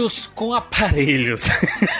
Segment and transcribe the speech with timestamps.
[0.00, 1.46] Filhos com aparelhos.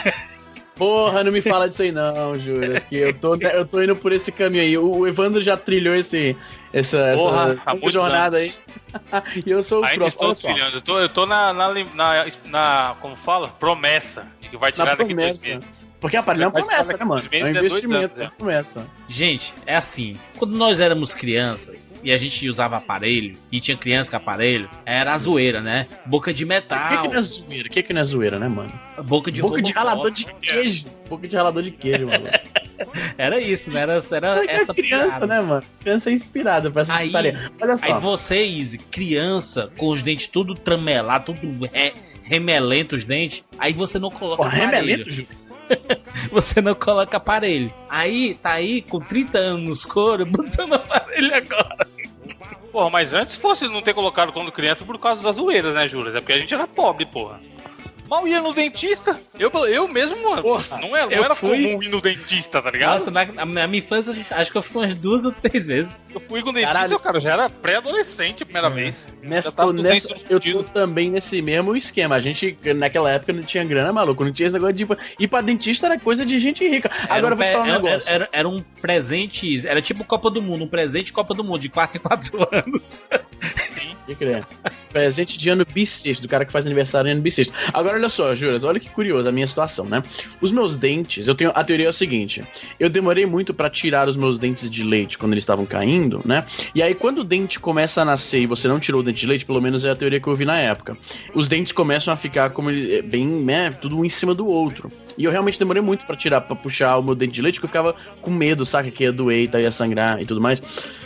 [0.75, 4.11] Porra, não me fala disso aí não, Juras, que eu tô, eu tô indo por
[4.11, 4.75] esse caminho aí.
[4.75, 6.35] O Evandro já trilhou esse,
[6.73, 8.57] essa, Porra, essa jornada anos.
[8.95, 9.43] aí.
[9.45, 10.31] e eu sou o Ainda próximo.
[10.31, 10.77] Estou trilhando.
[10.77, 13.49] Eu tô, eu tô na, na, na, na, como fala?
[13.49, 15.45] Promessa de que vai tirar na daqui promessa.
[15.45, 15.80] dois meses.
[16.01, 17.23] Porque aparelho é uma promessa, né, mano?
[17.31, 18.87] É um investimento, é uma promessa.
[19.07, 20.15] Gente, é assim.
[20.35, 25.13] Quando nós éramos crianças e a gente usava aparelho, e tinha criança com aparelho, era
[25.13, 25.85] a zoeira, né?
[26.07, 26.79] Boca de metal.
[26.79, 27.67] O que, que não é zoeira?
[27.67, 28.71] O que, que não é zoeira, né, mano?
[29.03, 30.87] Boca de Boca de ralador de queijo.
[31.07, 32.25] Boca de ralador de queijo, mano.
[33.15, 33.81] era isso, né?
[33.81, 35.27] Era, era é essa criança, piada.
[35.27, 35.63] né, mano?
[35.81, 37.85] Criança é inspirada pra essa aí, Olha só.
[37.85, 41.93] Aí você, Izzy, criança, com os dentes tudo tramelados, tudo re,
[42.23, 45.50] remelento os dentes, aí você não coloca Porra, remelento, Júlio?
[46.31, 47.73] você não coloca aparelho.
[47.89, 51.87] Aí, tá aí com 30 anos nos couro, botando aparelho agora.
[52.71, 56.15] Porra, mas antes fosse não ter colocado quando criança por causa das zoeiras, né, Júlio?
[56.15, 57.39] É porque a gente era pobre, porra
[58.11, 59.17] mal ia no dentista.
[59.39, 61.63] Eu, eu mesmo, mano, Porra, não, é, não era fui...
[61.63, 62.91] comum ir no dentista, tá ligado?
[62.91, 65.97] Nossa, na, na, minha infância, acho que eu fui umas duas ou três vezes.
[66.13, 66.99] Eu fui com o dentista, Caralho.
[66.99, 68.71] cara, já era pré-adolescente a primeira é.
[68.71, 69.07] vez.
[69.23, 72.15] Nessa, tô, nessa, eu tô também nesse mesmo esquema.
[72.15, 74.25] A gente, naquela época, não tinha grana, maluco.
[74.25, 76.91] Não tinha esse negócio de ir pra dentista, era coisa de gente rica.
[77.05, 78.11] Era Agora um, eu vou te falar um negócio.
[78.11, 81.69] Era, era, um presente, era tipo Copa do Mundo, um presente Copa do Mundo, de
[81.69, 83.01] 4 em 4 anos.
[83.71, 84.45] Sim, que crer.
[84.89, 87.53] Presente de ano bissexto, do cara que faz aniversário em ano bissexto.
[87.73, 90.01] Agora, olha só, Juras, olha que curioso a minha situação, né?
[90.41, 91.51] Os meus dentes, eu tenho.
[91.55, 92.41] A teoria é a seguinte:
[92.79, 96.45] eu demorei muito para tirar os meus dentes de leite quando eles estavam caindo, né?
[96.75, 99.27] E aí, quando o dente começa a nascer e você não tirou o dente de
[99.27, 100.97] leite, pelo menos é a teoria que eu vi na época,
[101.33, 103.71] os dentes começam a ficar como ele, bem, né?
[103.71, 104.91] Tudo um em cima do outro.
[105.17, 107.77] E eu realmente demorei muito para tirar, para puxar o meu dente de leite, porque
[107.77, 108.89] eu ficava com medo, saca?
[108.89, 110.61] Que ia doer, tá, ia sangrar e tudo mais.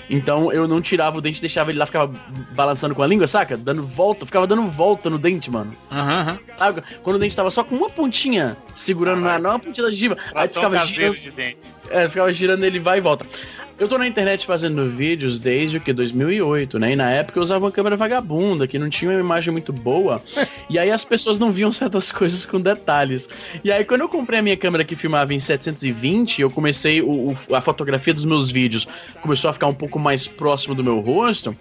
[0.10, 2.14] Então eu não tirava o dente, deixava ele lá, ficava
[2.56, 3.58] balançando com a língua, saca?
[3.58, 5.72] Dando volta, ficava dando volta no dente, mano.
[5.92, 6.38] Aham.
[6.60, 6.82] Uhum.
[7.04, 10.18] Quando o dente tava só com uma pontinha segurando na, não uma pontinha da gengiva.
[10.34, 11.18] Aí ficava girando.
[11.18, 11.58] De dente.
[11.90, 13.26] É, ficava girando ele vai e volta.
[13.78, 16.94] Eu tô na internet fazendo vídeos desde o que 2008, né?
[16.94, 20.22] E na época eu usava uma câmera vagabunda, que não tinha uma imagem muito boa.
[20.70, 23.28] e aí as pessoas não viam certas coisas com detalhes.
[23.66, 27.32] E aí quando eu comprei a minha câmera que filmava em 720, eu comecei o,
[27.50, 28.88] o, a fotografia dos meus vídeos
[29.22, 31.54] começou a ficar um pouco mais próximo do meu rosto.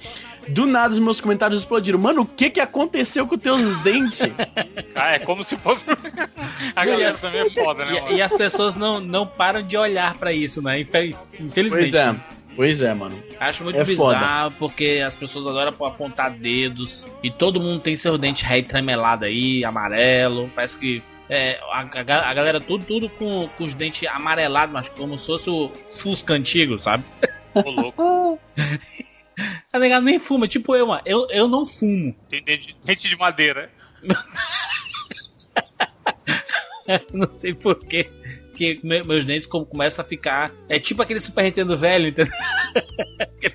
[0.49, 1.99] Do nada os meus comentários explodiram.
[1.99, 4.21] Mano, o que que aconteceu com teus dentes?
[4.95, 5.83] Ah, é como se fosse.
[6.75, 7.21] a galera as...
[7.21, 8.03] também é foda, né?
[8.11, 10.79] E, e, as pessoas não, não param de olhar para isso, né?
[10.81, 11.71] Infelizmente.
[11.71, 12.15] Pois é.
[12.57, 13.21] Pois é, mano.
[13.41, 14.57] Acho muito é bizarro foda.
[14.59, 19.65] porque as pessoas adoram apontar dedos e todo mundo tem seu dente rei tremelado aí,
[19.65, 20.51] amarelo.
[20.55, 24.89] Parece que é, a, a, a, galera tudo, tudo com, com os dentes amarelados, mas
[24.89, 27.03] como se fosse o Fusca antigo, sabe?
[27.55, 28.39] Ô, louco.
[29.75, 31.03] A negada nem fuma, tipo eu, mano.
[31.05, 32.15] Eu, eu não fumo.
[32.31, 33.73] Tem dente de madeira.
[37.13, 38.09] não sei porquê.
[38.55, 40.53] Que meus dentes começam a ficar.
[40.69, 42.33] É tipo aquele Super Nintendo velho, entendeu?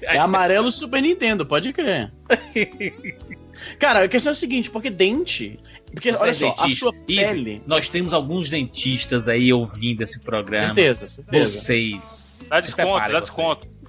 [0.02, 2.12] É amarelo Super Nintendo, pode crer.
[3.80, 5.58] Cara, a questão é o seguinte, porque dente.
[5.90, 6.66] Porque, Você olha é só, dentista.
[6.66, 7.52] a sua pele.
[7.52, 7.64] Easy.
[7.66, 10.76] Nós temos alguns dentistas aí ouvindo esse programa.
[10.76, 11.46] Certeza, certeza.
[11.46, 12.36] Vocês.
[12.50, 13.80] Dá desconto, dá desconto.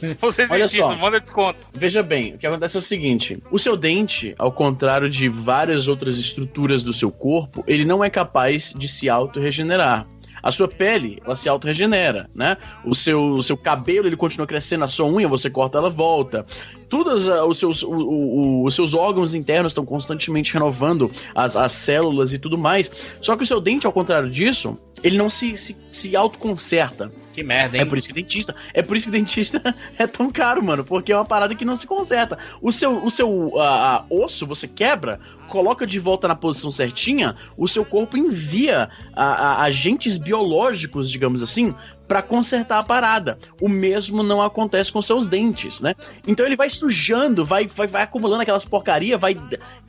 [0.20, 1.58] Você Olha só, manda desconto.
[1.72, 5.88] Veja bem, o que acontece é o seguinte: o seu dente, ao contrário de várias
[5.88, 10.06] outras estruturas do seu corpo, ele não é capaz de se auto-regenerar.
[10.42, 12.56] A sua pele, ela se auto-regenera, né?
[12.84, 16.46] O seu, o seu cabelo, ele continua crescendo, a sua unha, você corta, ela volta.
[16.88, 21.72] Todos uh, os, seus, o, o, os seus órgãos internos estão constantemente renovando as, as
[21.72, 22.90] células e tudo mais.
[23.20, 27.12] Só que o seu dente, ao contrário disso, ele não se, se, se autoconserta.
[27.38, 27.82] Que merda, hein?
[27.82, 28.52] É por isso que dentista.
[28.74, 29.62] É por isso que dentista
[29.96, 30.82] é tão caro, mano.
[30.82, 32.36] Porque é uma parada que não se conserta.
[32.60, 37.68] O seu, o seu uh, osso você quebra, coloca de volta na posição certinha, o
[37.68, 41.72] seu corpo envia agentes biológicos, digamos assim,
[42.08, 43.38] para consertar a parada.
[43.60, 45.94] O mesmo não acontece com seus dentes, né?
[46.26, 49.36] Então ele vai sujando, vai, vai, vai acumulando aquelas porcaria, vai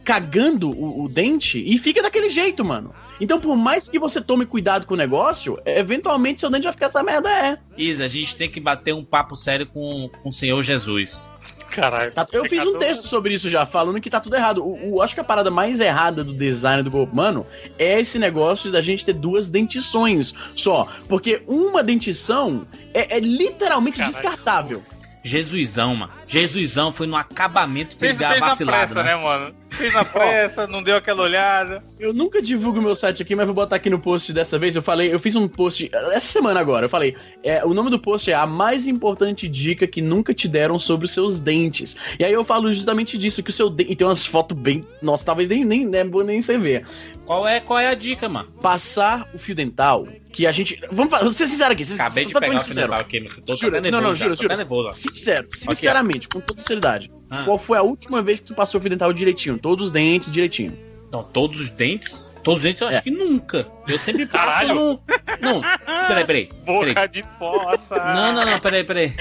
[0.04, 2.94] cagando o, o, dente e fica daquele jeito, mano.
[3.21, 6.88] Então, por mais que você tome cuidado com o negócio, eventualmente seu dente vai ficar
[6.88, 7.57] essa merda, é.
[7.77, 11.30] Isa, a gente tem que bater um papo sério com, com o Senhor Jesus.
[11.69, 12.12] Caralho.
[12.12, 14.63] Tá, eu fiz um texto sobre isso já, falando que tá tudo errado.
[14.63, 17.45] O, o, acho que a parada mais errada do design do corpo humano
[17.77, 20.88] é esse negócio da gente ter duas dentições só.
[21.07, 24.13] Porque uma dentição é, é literalmente Caralho.
[24.13, 24.83] descartável.
[25.24, 26.12] Jesusão, mano.
[26.25, 28.94] Jesusão foi no acabamento que fez, ele deu a vacilada.
[28.94, 29.16] Pressa, né?
[29.16, 29.56] né, mano?
[29.69, 31.83] Fez na pressa, não deu aquela olhada.
[32.00, 34.75] Eu nunca divulgo meu site aqui, mas vou botar aqui no post dessa vez.
[34.75, 36.86] Eu falei, eu fiz um post essa semana agora.
[36.86, 40.48] Eu falei, é, o nome do post é a mais importante dica que nunca te
[40.48, 41.95] deram sobre os seus dentes.
[42.18, 43.92] E aí eu falo justamente disso, que o seu dente.
[43.92, 44.86] E tem umas fotos bem.
[45.01, 46.86] Nossa, talvez nem, nem, nem, nem você ver
[47.29, 48.49] Qual é, qual é a dica, mano?
[48.59, 50.81] Passar o fio dental, que a gente...
[50.91, 51.83] Vamos falar, vou ser sincero aqui.
[51.93, 54.57] Acabei de pegar o fio dental aqui, tô juro, nervoso, Não, não, juro, juro.
[54.57, 57.11] Nervoso, sincero, sinceramente, com toda sinceridade.
[57.29, 57.43] Ah.
[57.45, 59.59] Qual foi a última vez que tu passou o fio dental direitinho?
[59.59, 60.75] Todos os dentes direitinho.
[61.11, 62.33] Não, todos os dentes?
[62.43, 63.01] Todos os dentes eu acho é.
[63.01, 63.67] que nunca.
[63.87, 64.73] Eu sempre passo Caralho.
[64.73, 65.01] no...
[65.39, 65.61] Não,
[66.07, 66.49] peraí, peraí.
[66.65, 67.07] Boca peraí.
[67.09, 67.95] de fossa.
[68.15, 69.13] Não, não, não, peraí, peraí.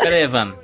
[0.00, 0.56] Peraí, Evandro.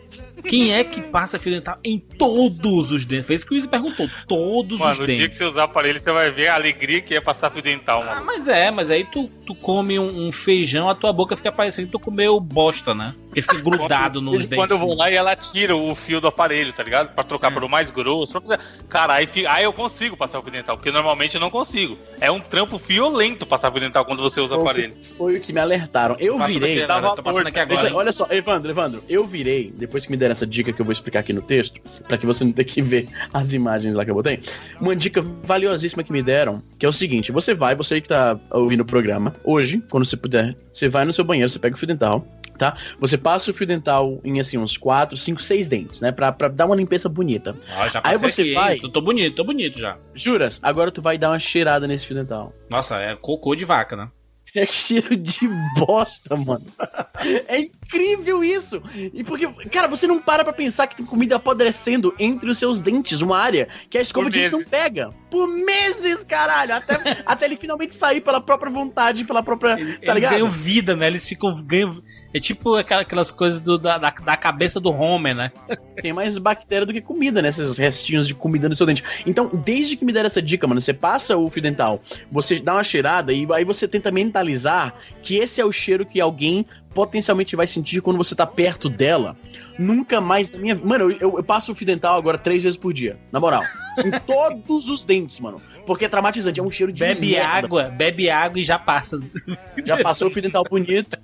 [0.43, 3.27] Quem é que passa fio dental em todos os dentes?
[3.27, 4.09] Foi isso que o Izzy perguntou.
[4.27, 5.09] Todos mano, os dentes.
[5.09, 7.51] Mano, no dia que você usar aparelho, você vai ver a alegria que é passar
[7.51, 8.21] fio dental, mano.
[8.21, 11.53] Ah, mas é, mas aí tu, tu come um, um, feijão, a tua boca fica
[11.53, 13.15] parecendo que tu comeu bosta, né?
[13.29, 14.57] Porque fica grudado nos dentes.
[14.57, 17.15] Quando eu vou lá e ela tira o fio do aparelho, tá ligado?
[17.15, 17.55] Pra trocar é.
[17.55, 18.41] pelo mais grosso.
[18.41, 18.59] Pra...
[18.89, 21.99] Cara, aí, aí eu consigo passar o fio dental, porque normalmente eu não consigo.
[22.21, 24.95] É um trampo violento passar fio dental quando você usa o aparelho.
[25.17, 26.17] Foi o que me alertaram.
[26.19, 26.83] Eu virei.
[26.83, 27.81] Aqui, agora, tô passando aqui agora.
[27.83, 30.85] Deixa, olha só, Evandro, Evandro, eu virei, depois que me deram essa dica que eu
[30.85, 33.97] vou explicar explicar aqui no texto, para que você não tenha que ver as imagens
[33.97, 34.41] lá que eu botei.
[34.81, 38.39] Uma dica valiosíssima que me deram, que é o seguinte: você vai, você que tá
[38.51, 41.79] ouvindo o programa, hoje, quando você puder, você vai no seu banheiro, você pega o
[41.79, 42.27] fio dental,
[42.59, 42.77] tá?
[43.01, 46.13] Você passa o fio dental em assim uns 4, 5, 6 dentes, né?
[46.13, 47.57] Pra, pra dar uma limpeza bonita.
[47.77, 48.75] Ah, já Aí você aqui, vai.
[48.75, 49.97] Isso, tô bonito, tô bonito já.
[50.15, 50.61] Juras?
[50.63, 52.53] Agora tu vai dar uma cheirada nesse fio dental.
[52.71, 54.09] Nossa, é cocô de vaca, né?
[54.57, 55.47] É cheiro de
[55.77, 56.65] bosta, mano.
[57.47, 58.83] É incrível isso!
[58.95, 62.81] E porque, cara, você não para pra pensar que tem comida apodrecendo entre os seus
[62.81, 65.11] dentes, uma área que a escova de dente não pega.
[65.31, 66.75] Por meses, caralho!
[66.75, 66.95] Até,
[67.25, 69.77] até ele finalmente sair pela própria vontade, pela própria.
[69.77, 70.31] Tá Eles ligado?
[70.33, 71.07] ganham vida, né?
[71.07, 71.55] Eles ficam.
[71.63, 72.03] Ganham,
[72.33, 75.53] é tipo aquelas coisas do, da, da, da, cabeça do Homer, né?
[76.01, 77.49] Tem mais bactéria do que comida, né?
[77.49, 79.03] Esses restinhos de comida no seu dente.
[79.27, 82.75] Então, desde que me deram essa dica, mano, você passa o fio dental, você dá
[82.75, 87.55] uma cheirada e aí você tenta mentalizar que esse é o cheiro que alguém potencialmente
[87.55, 89.37] vai sentir quando você tá perto dela.
[89.79, 92.93] Nunca mais na minha Mano, eu, eu passo o fio dental agora três vezes por
[92.93, 93.17] dia.
[93.31, 93.63] Na moral.
[93.99, 95.61] em todos os dentes, mano.
[95.87, 97.49] Porque é traumatizante, é um cheiro de Bebe merda.
[97.49, 99.21] água, bebe água e já passa.
[99.85, 101.19] Já passou o fio dental bonito.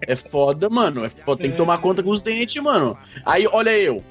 [0.00, 1.04] É foda, mano.
[1.04, 2.96] É foda, tem que tomar conta com os dentes, mano.
[3.24, 4.02] Aí, olha eu.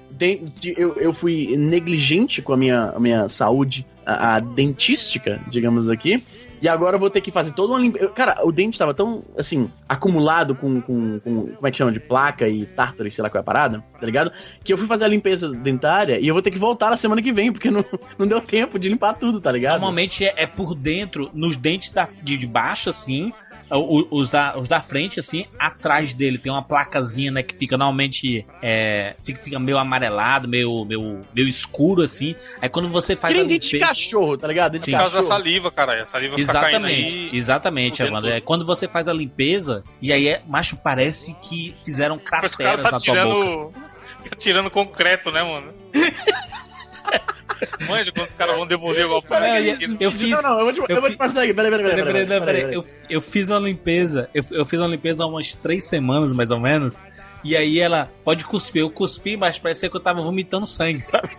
[0.75, 6.21] Eu, eu fui negligente com a minha, a minha saúde a, a dentística, digamos aqui.
[6.61, 8.07] E agora eu vou ter que fazer toda uma limpeza.
[8.09, 11.91] Cara, o dente tava tão, assim, acumulado com, com, com, Como é que chama?
[11.91, 14.31] De placa e tártaro e sei lá qual é a parada, tá ligado?
[14.63, 17.21] Que eu fui fazer a limpeza dentária e eu vou ter que voltar na semana
[17.21, 17.85] que vem, porque não,
[18.17, 19.73] não deu tempo de limpar tudo, tá ligado?
[19.73, 23.31] Normalmente é, é por dentro, nos dentes da, de, de baixo, assim,
[23.69, 27.43] os da, os da frente, assim, atrás dele tem uma placazinha, né?
[27.43, 28.45] Que fica normalmente.
[28.61, 32.35] É, fica, fica meio amarelado, meio, meio, meio escuro, assim.
[32.61, 33.35] Aí quando você faz.
[33.35, 34.79] Que dente de cachorro, tá ligado?
[34.79, 36.03] Por causa da saliva, cara.
[36.03, 38.29] A saliva Exatamente, exatamente, Evandro.
[38.29, 40.41] É quando você faz a limpeza, e aí é.
[40.47, 43.87] Macho, parece que fizeram crateras tá na tirando, tua boca.
[44.29, 45.73] Tá tirando concreto, né, mano?
[47.87, 50.29] Manja quando os caras vão devolver igual pra eu, eu fiz.
[50.29, 51.53] Não, não, eu vou te, eu, eu vou te passar aqui.
[51.53, 52.05] Peraí, peraí, peraí.
[52.05, 54.29] peraí, peraí, peraí, Eu, eu fiz uma limpeza.
[54.33, 57.01] Eu, eu fiz uma limpeza há umas três semanas, mais ou menos.
[57.43, 58.81] E aí ela pode cuspir.
[58.81, 61.29] Eu cuspi, mas parecia que eu tava vomitando sangue, sabe?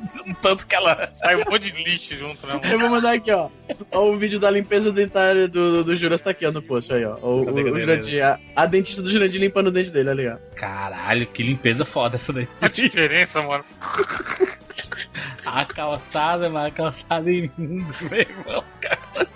[0.40, 1.12] Tanto que ela.
[1.16, 2.60] Sai um monte de lixo junto, né?
[2.72, 3.48] Eu vou mandar aqui, ó.
[3.92, 6.92] Ó, o vídeo da limpeza dentária do, do, do Juras tá aqui, ó, no post
[6.92, 7.16] aí, ó.
[7.16, 10.28] O, cadê, o, o Jurandir, a, a, dentista do Jurandir limpando o dente dele, ali,
[10.28, 10.36] ó.
[10.54, 12.48] Caralho, que limpeza foda essa daí.
[12.60, 13.64] A diferença, mano.
[15.44, 19.28] A calçada, mas a calçada em mim, meu irmão, cara.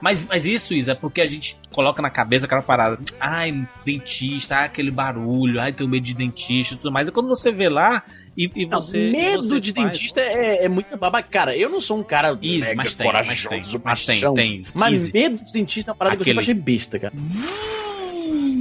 [0.00, 2.96] Mas, mas isso, Isa, é porque a gente coloca na cabeça aquela parada.
[3.20, 7.08] Ai, dentista, ai, aquele barulho, ai, tenho medo de dentista e tudo mais.
[7.08, 8.02] E quando você vê lá
[8.36, 9.10] e, e você.
[9.10, 9.86] Não, medo você de faz...
[9.86, 11.28] dentista é, é muito babaca.
[11.28, 12.36] Cara, eu não sou um cara.
[12.40, 13.62] Isso, mega mas tem, mas tem.
[13.84, 14.64] Mas tem, tem.
[14.74, 15.12] Mas Easy.
[15.12, 16.24] medo de dentista é uma parada aquele...
[16.24, 17.12] que eu sempre achei besta, cara.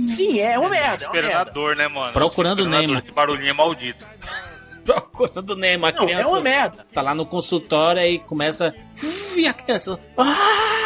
[0.09, 1.05] Sim, é uma merda.
[1.13, 2.11] É uma dor, né, mano?
[2.11, 2.97] Procurando Nemo.
[2.97, 4.05] Esse barulhinho é maldito.
[4.93, 5.85] Procurando Nemo.
[5.85, 6.85] A não, criança é uma merda.
[6.91, 8.73] tá lá no consultório e começa.
[9.35, 9.99] E a criança.
[10.17, 10.79] Ah!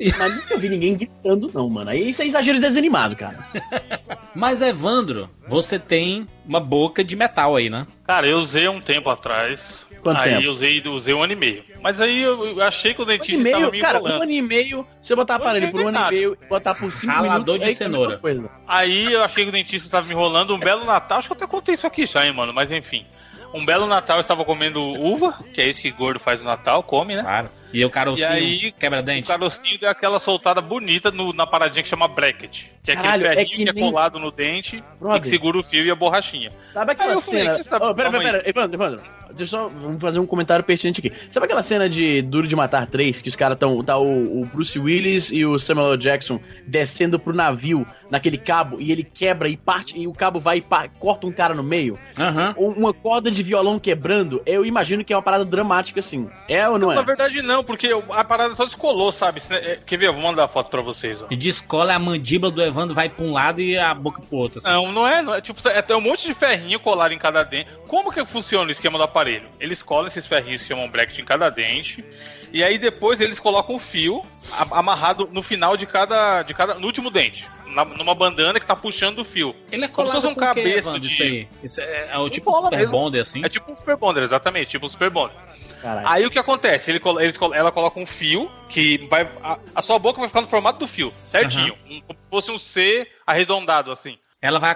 [0.18, 1.90] Mas nunca vi ninguém gritando, não, mano.
[1.90, 3.38] Aí isso é exagero desanimado, cara.
[4.34, 7.86] Mas, Evandro, você tem uma boca de metal aí, né?
[8.06, 9.86] Cara, eu usei um tempo atrás.
[10.02, 10.48] Quanto aí tempo?
[10.48, 11.62] usei, usei um ano e meio.
[11.82, 14.86] Mas aí eu achei que o dentista um meio, me Cara, um ano e meio,
[15.02, 17.68] você botar aparelho por um ano e meio, botar por cinco Ralador minutos...
[17.68, 18.20] de cenoura.
[18.66, 21.18] Aí eu achei que o dentista tava me enrolando um belo Natal.
[21.18, 22.54] Acho que eu até contei isso aqui já, hein, mano.
[22.54, 23.04] Mas enfim.
[23.52, 26.82] Um belo Natal eu estava comendo uva, que é isso que gordo faz no Natal,
[26.82, 27.22] come, né?
[27.22, 27.50] Claro.
[27.72, 29.24] E o carocinho e aí, quebra-dente?
[29.24, 32.64] O carocinho deu aquela soltada bonita no, na paradinha que chama bracket.
[32.82, 35.18] Que é Caralho, aquele ferrinho é que, que, é colado no dente Brother.
[35.18, 36.52] e que segura o fio e a borrachinha.
[36.74, 37.62] Sabe aquela cena...
[37.62, 39.02] Falei, oh, pera, pera, pera, Evandro, Evandro.
[39.34, 41.12] Deixa eu só vamos fazer um comentário pertinente aqui.
[41.30, 43.82] Sabe aquela cena de Duro de Matar 3, que os caras estão.
[43.84, 45.98] Tá o, o, Bruce Willis e o Samuel L.
[45.98, 50.58] Jackson descendo pro navio naquele cabo e ele quebra e parte, e o cabo vai
[50.58, 51.98] e corta um cara no meio?
[52.18, 52.74] Uhum.
[52.76, 56.28] Uma corda de violão quebrando, eu imagino que é uma parada dramática assim.
[56.48, 56.96] É ou não, não é?
[56.96, 59.42] Na verdade, não, porque a parada só descolou, sabe?
[59.50, 60.10] É, quer ver?
[60.10, 61.20] vou mandar a foto pra vocês.
[61.22, 61.26] Ó.
[61.30, 64.58] E descola a mandíbula do Evandro, vai pra um lado e a boca pro outro.
[64.58, 64.68] Assim.
[64.68, 65.40] Não, não é, não é.
[65.40, 67.68] Tipo, é, tem um monte de ferrinho colado em cada dente.
[67.86, 69.48] Como que funciona o esquema do aparelho?
[69.58, 72.04] Eles colam esses ferrinhos que chamam bracket em cada dente.
[72.52, 74.22] E aí depois eles colocam o fio
[74.70, 76.42] amarrado no final de cada.
[76.42, 77.48] De cada no último dente.
[77.66, 79.54] Na, numa bandana que tá puxando o fio.
[79.70, 81.06] Ele é colado Como se fosse um cabeça de.
[81.06, 81.48] Isso aí.
[81.62, 83.44] Isso é, é o tipo um Super Bonder, assim?
[83.44, 84.70] É tipo um Super Bonder, exatamente.
[84.70, 85.36] Tipo um Super Bonder.
[85.80, 86.08] Caralho.
[86.08, 86.90] Aí o que acontece?
[86.90, 89.22] Ele, ele, ela coloca um fio que vai.
[89.42, 91.74] A, a, sua boca vai ficar no formato do fio, certinho.
[91.88, 91.96] Uhum.
[91.96, 94.18] Um, como se fosse um C arredondado, assim.
[94.42, 94.74] Ela vai,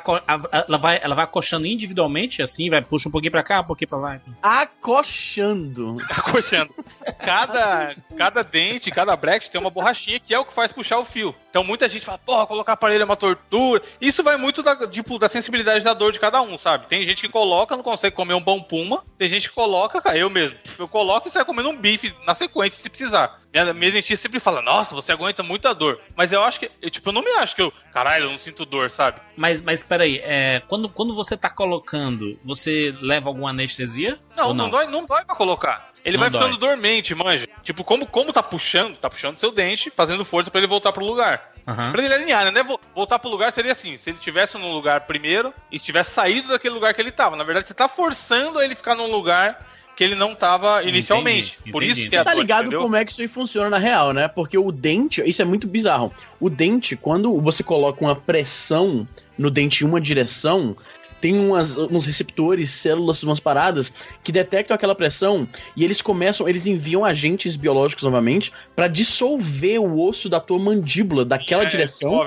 [0.52, 3.88] ela vai, ela vai acochando individualmente, assim, vai puxa um pouquinho pra cá, um pouquinho
[3.88, 4.16] pra lá.
[4.16, 4.34] Então.
[4.42, 5.96] Acochando.
[6.10, 6.74] Acochando.
[7.18, 11.04] Cada, cada dente, cada bracket tem uma borrachinha que é o que faz puxar o
[11.04, 11.34] fio.
[11.48, 13.82] Então muita gente fala, porra, colocar aparelho é uma tortura.
[13.98, 16.86] Isso vai muito da, tipo, da sensibilidade da dor de cada um, sabe?
[16.86, 19.02] Tem gente que coloca, não consegue comer um pão puma.
[19.16, 20.58] Tem gente que coloca, cara, eu mesmo.
[20.78, 23.40] Eu coloco e sai comendo um bife na sequência se precisar.
[23.54, 26.00] Minha, minha dentista sempre fala, nossa, você aguenta muita dor.
[26.16, 28.38] Mas eu acho que, eu, tipo, eu não me acho que eu, caralho, eu não
[28.38, 29.20] sinto dor, sabe?
[29.36, 34.18] Mas, mas peraí, é, quando, quando você tá colocando, você leva alguma anestesia?
[34.36, 34.54] Não, não?
[34.54, 35.92] não dói, não dói pra colocar.
[36.04, 36.42] Ele não vai dói.
[36.42, 37.46] ficando dormente, manja.
[37.62, 41.04] Tipo, como, como tá puxando, tá puxando seu dente, fazendo força para ele voltar pro
[41.04, 41.52] lugar.
[41.66, 41.92] Uhum.
[41.92, 42.62] Pra ele alinhar, né?
[42.94, 46.74] Voltar pro lugar seria assim: se ele tivesse num lugar primeiro e tivesse saído daquele
[46.74, 47.36] lugar que ele tava.
[47.36, 49.64] Na verdade, você tá forçando ele ficar num lugar
[49.96, 51.56] que ele não estava inicialmente.
[51.60, 52.00] Entendi, Por entendi.
[52.00, 52.82] isso que Você tá ligado entendeu?
[52.82, 54.28] como é que isso aí funciona na real, né?
[54.28, 56.12] Porque o dente, isso é muito bizarro.
[56.40, 59.06] O dente, quando você coloca uma pressão
[59.38, 60.76] no dente em uma direção,
[61.24, 63.90] tem umas, uns receptores, células, umas paradas
[64.22, 70.02] que detectam aquela pressão e eles começam, eles enviam agentes biológicos novamente para dissolver o
[70.02, 72.26] osso da tua mandíbula daquela é, direção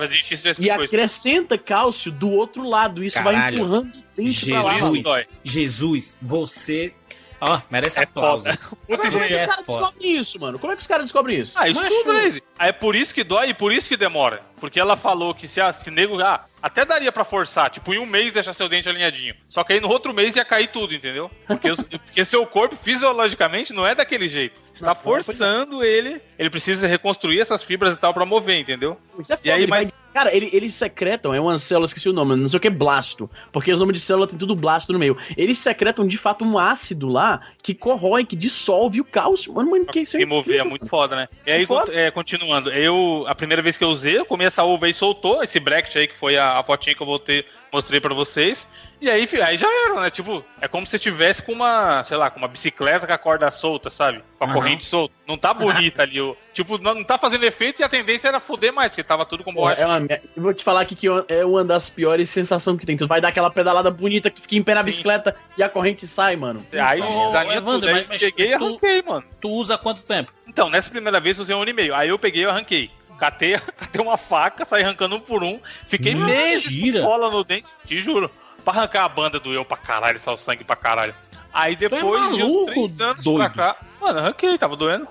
[0.58, 3.04] e acrescenta cálcio do outro lado.
[3.04, 3.36] Isso Caralho.
[3.36, 5.24] vai empurrando o dente Jesus, pra lá.
[5.44, 6.92] Jesus, você
[7.40, 8.64] Ó, oh, merece é aplausos.
[8.64, 10.60] Como é que os caras descobrem isso, mano?
[10.60, 11.54] Como é que os caras descobrem isso?
[11.58, 12.44] Ah, isso tudo, Lazy.
[12.58, 14.42] É por isso que dói e por isso que demora.
[14.60, 16.20] Porque ela falou que se, a, se nego.
[16.22, 19.36] Ah, até daria para forçar, tipo, em um mês deixar seu dente alinhadinho.
[19.48, 21.30] Só que aí no outro mês ia cair tudo, entendeu?
[21.46, 21.70] Porque,
[22.06, 24.60] porque seu corpo, fisiologicamente, não é daquele jeito.
[24.78, 28.98] Você tá forçando ele, ele precisa reconstruir essas fibras e tal para mover, entendeu?
[29.20, 29.90] Isso é foda, e aí, mas...
[29.90, 30.08] Vai...
[30.14, 33.30] Cara, ele, eles secretam, é uma célula, esqueci o nome, não sei o que, blasto.
[33.52, 35.16] Porque os nomes de célula tem tudo blasto no meio.
[35.36, 39.54] Eles secretam de fato um ácido lá que corrói, que dissolve o cálcio.
[39.54, 40.26] Mano, mano, que isso aí?
[40.26, 41.30] mover é muito foda, né?
[41.46, 44.90] E aí, é, continuando, eu, a primeira vez que eu usei, eu comi essa uva
[44.90, 48.14] e soltou esse bracket aí, que foi a a, fotinha que eu voltei, mostrei para
[48.14, 48.68] vocês.
[49.00, 50.10] E aí, aí já era, né?
[50.10, 53.52] Tipo, é como se tivesse com uma, sei lá, com uma bicicleta com a corda
[53.52, 54.24] solta, sabe?
[54.40, 54.54] Com a uhum.
[54.54, 55.14] corrente solta.
[55.28, 56.20] Não tá bonita ali.
[56.20, 59.26] O, tipo, não, não tá fazendo efeito e a tendência era foder mais, porque tava
[59.26, 59.82] tudo com borracha.
[59.82, 62.98] É uma, eu vou te falar aqui que é uma das piores sensações que tem.
[62.98, 64.86] Tu vai dar aquela pedalada bonita que tu fica em pé na Sim.
[64.86, 66.66] bicicleta e a corrente sai, mano.
[66.74, 69.24] Aí, oh, Evandro, tudo, aí mas, peguei e arranquei, mano.
[69.40, 70.32] Tu usa quanto tempo?
[70.48, 71.94] Então, nessa primeira vez eu usei um ano e meio.
[71.94, 72.90] Aí eu peguei e arranquei.
[73.18, 75.60] Catei, catei uma faca, saí arrancando um por um.
[75.88, 76.38] Fiquei Mentira.
[76.38, 78.30] meses com cola no dente, te juro.
[78.64, 81.16] Pra arrancar a banda doeu pra caralho, só o sangue pra caralho.
[81.54, 83.38] Aí é depois é maluco, de uns três anos doido.
[83.38, 83.78] pra cá.
[84.00, 85.08] Mano, arranquei, tava doendo.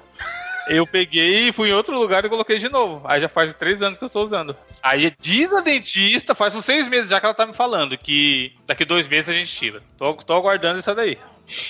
[0.68, 3.02] Eu peguei fui em outro lugar e coloquei de novo.
[3.06, 4.56] Aí já faz três anos que eu tô usando.
[4.82, 8.52] Aí diz a dentista, faz uns seis meses já que ela tá me falando que
[8.66, 9.82] daqui dois meses a gente tira.
[9.96, 11.18] Tô, tô aguardando isso daí.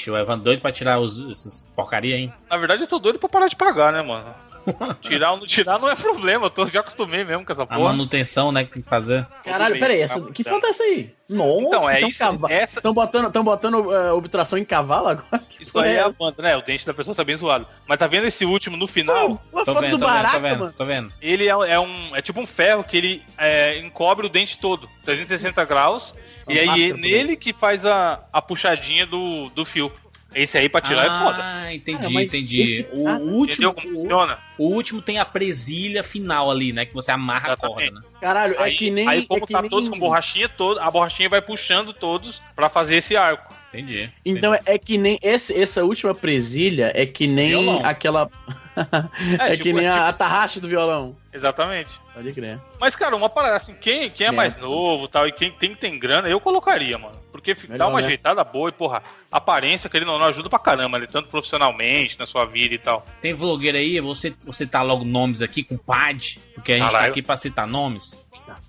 [0.09, 2.33] O Evan doido pra tirar os, essas porcaria, hein?
[2.49, 4.35] Na verdade, eu tô doido pra parar de pagar, né, mano?
[5.01, 7.81] tirar ou não tirar não é problema, eu tô, já acostumei mesmo com essa porra.
[7.81, 9.27] A manutenção, né, que tem que fazer.
[9.45, 11.15] Caralho, peraí, essa, que falta é essa aí?
[11.29, 12.53] Nossa, então, é isso, cava...
[12.53, 12.79] essa...
[12.79, 15.43] Estão botando, tão botando uh, obturação em cavalo agora?
[15.51, 16.57] Que isso aí é, é a banda, né?
[16.57, 17.67] O dente da pessoa tá bem zoado.
[17.87, 19.43] Mas tá vendo esse último no final?
[19.53, 21.13] Oh, tô, vendo, do baraca, vendo, tô vendo, tô vendo.
[21.21, 22.15] Ele é, é, um.
[22.15, 26.15] É tipo um ferro que ele é, encobre o dente todo, 360 graus.
[26.49, 29.93] e aí nele que faz a, a puxadinha do, do fio.
[30.37, 31.39] Esse aí pra tirar ah, é foda.
[31.43, 32.61] Ah, entendi, Cara, entendi.
[32.61, 32.89] Esse...
[32.93, 33.73] O ah, último.
[33.73, 34.39] como funciona?
[34.59, 36.85] O último tem a presilha final ali, né?
[36.85, 37.89] Que você amarra Exatamente.
[37.89, 38.07] a corda, né?
[38.21, 39.09] Caralho, é aí, é que nem.
[39.09, 39.71] Aí, como é tá nem...
[39.71, 43.55] todos com borrachinha, todo, a borrachinha vai puxando todos pra fazer esse arco.
[43.69, 44.11] Entendi.
[44.25, 44.71] Então entendi.
[44.71, 45.19] é que nem.
[45.23, 47.81] Esse, essa última presilha é que nem Violão.
[47.85, 48.31] aquela.
[49.41, 50.05] é, é tipo, que nem é, tipo...
[50.05, 51.17] a tarraxa do violão.
[51.33, 51.93] Exatamente.
[52.15, 52.59] Pode crer.
[52.81, 54.33] Mas, cara, uma parada assim, quem, quem é, é.
[54.33, 57.17] mais novo tal, e quem tem, tem grana, eu colocaria, mano.
[57.55, 58.07] Porque Melhor, dá uma né?
[58.07, 61.07] ajeitada boa e, porra, aparência que ele não, ajuda pra caramba, né?
[61.11, 63.07] Tanto profissionalmente, na sua vida e tal.
[63.21, 66.93] Tem vlogueiro aí, você, você tá logo nomes aqui com pad, porque a gente tá
[66.93, 67.07] Caralho.
[67.07, 68.21] tá aqui pra citar nomes.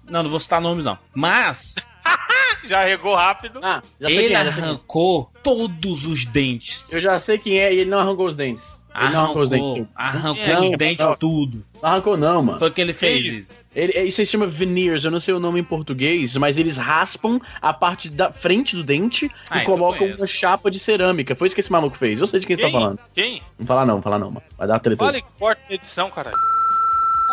[0.09, 0.97] Não, não vou citar nomes, não.
[1.13, 1.75] Mas.
[2.63, 3.59] já regou rápido.
[3.61, 6.91] Ah, ele é, arrancou todos os dentes.
[6.93, 8.76] Eu já sei quem é e ele não arrancou os dentes.
[8.97, 9.87] Ele arrancou, arrancou os dentes.
[9.95, 11.63] Arrancou os dentes não, tudo.
[11.81, 12.59] Não arrancou, não, mano.
[12.59, 13.25] Foi o que ele fez.
[13.25, 16.77] Isso, ele, isso se chama veneers, eu não sei o nome em português, mas eles
[16.77, 21.35] raspam a parte da frente do dente ah, e colocam uma chapa de cerâmica.
[21.35, 22.19] Foi isso que esse maluco fez.
[22.19, 22.65] Eu sei de quem, quem?
[22.65, 22.99] você tá falando.
[23.13, 23.41] Quem?
[23.59, 24.45] Não fala não, não fala não, mano.
[24.57, 25.03] Vai dar treta.
[25.03, 26.56] Olha que corta edição, caralho.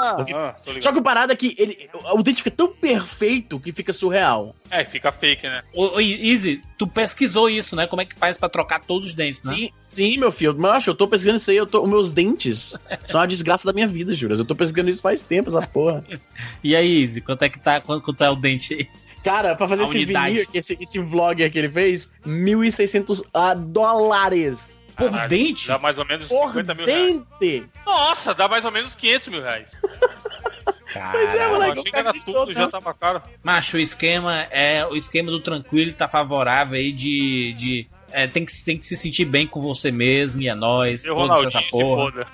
[0.04, 3.72] Ah, ah, Só que o parada é que ele, o dente fica tão perfeito que
[3.72, 4.54] fica surreal.
[4.70, 5.62] É, fica fake, né?
[5.72, 7.86] Ô, Easy, tu pesquisou isso, né?
[7.86, 9.54] Como é que faz para trocar todos os dentes, né?
[9.54, 10.54] Sim, sim meu filho.
[10.58, 11.56] Mas eu tô pesquisando isso aí.
[11.56, 14.38] Eu tô, os meus dentes são a desgraça da minha vida, Juras.
[14.38, 16.04] Eu tô pesquisando isso faz tempo, essa porra.
[16.62, 18.86] e aí, Easy, quanto é que tá, quanto, quanto é o dente aí?
[19.24, 20.48] Cara, pra fazer a esse unidade.
[20.52, 24.83] esse, esse vlog que ele fez, 1.600 uh, ah, dólares.
[24.96, 25.68] Por Caralho, dente?
[25.68, 27.26] Dá mais ou menos Por 50 mil dente.
[27.40, 27.64] reais.
[27.84, 29.70] Nossa, dá mais ou menos 500 mil reais.
[31.12, 32.24] pois é, moleque.
[32.24, 33.22] tudo, já tava caro.
[33.42, 34.86] Macho, o esquema é.
[34.86, 37.52] O esquema do tranquilo tá favorável aí de.
[37.54, 41.04] de é, tem, que, tem que se sentir bem com você mesmo e é nóis.
[41.04, 42.12] Foda-se essa porra.
[42.12, 42.26] Foda.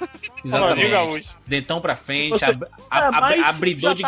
[0.45, 1.31] Exatamente.
[1.47, 4.03] Dentão pra frente, você, ab, ab, ab, abridor de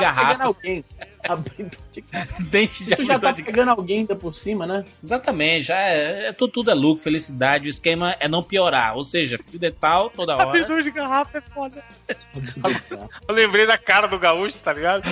[1.23, 1.79] tá garrafa.
[2.51, 3.43] Dente de tu já tá de...
[3.43, 4.85] pegando alguém ainda por cima, né?
[5.03, 7.69] Exatamente, já é, é, tudo, tudo é lucro, felicidade.
[7.69, 10.45] O esquema é não piorar, ou seja, fio dental toda hora.
[10.45, 11.83] Abridor de garrafa é foda.
[13.29, 15.03] Eu lembrei da cara do gaúcho, tá ligado?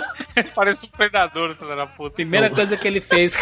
[0.54, 2.14] Parece um predador, toda na puta.
[2.14, 3.36] Primeira coisa que ele fez.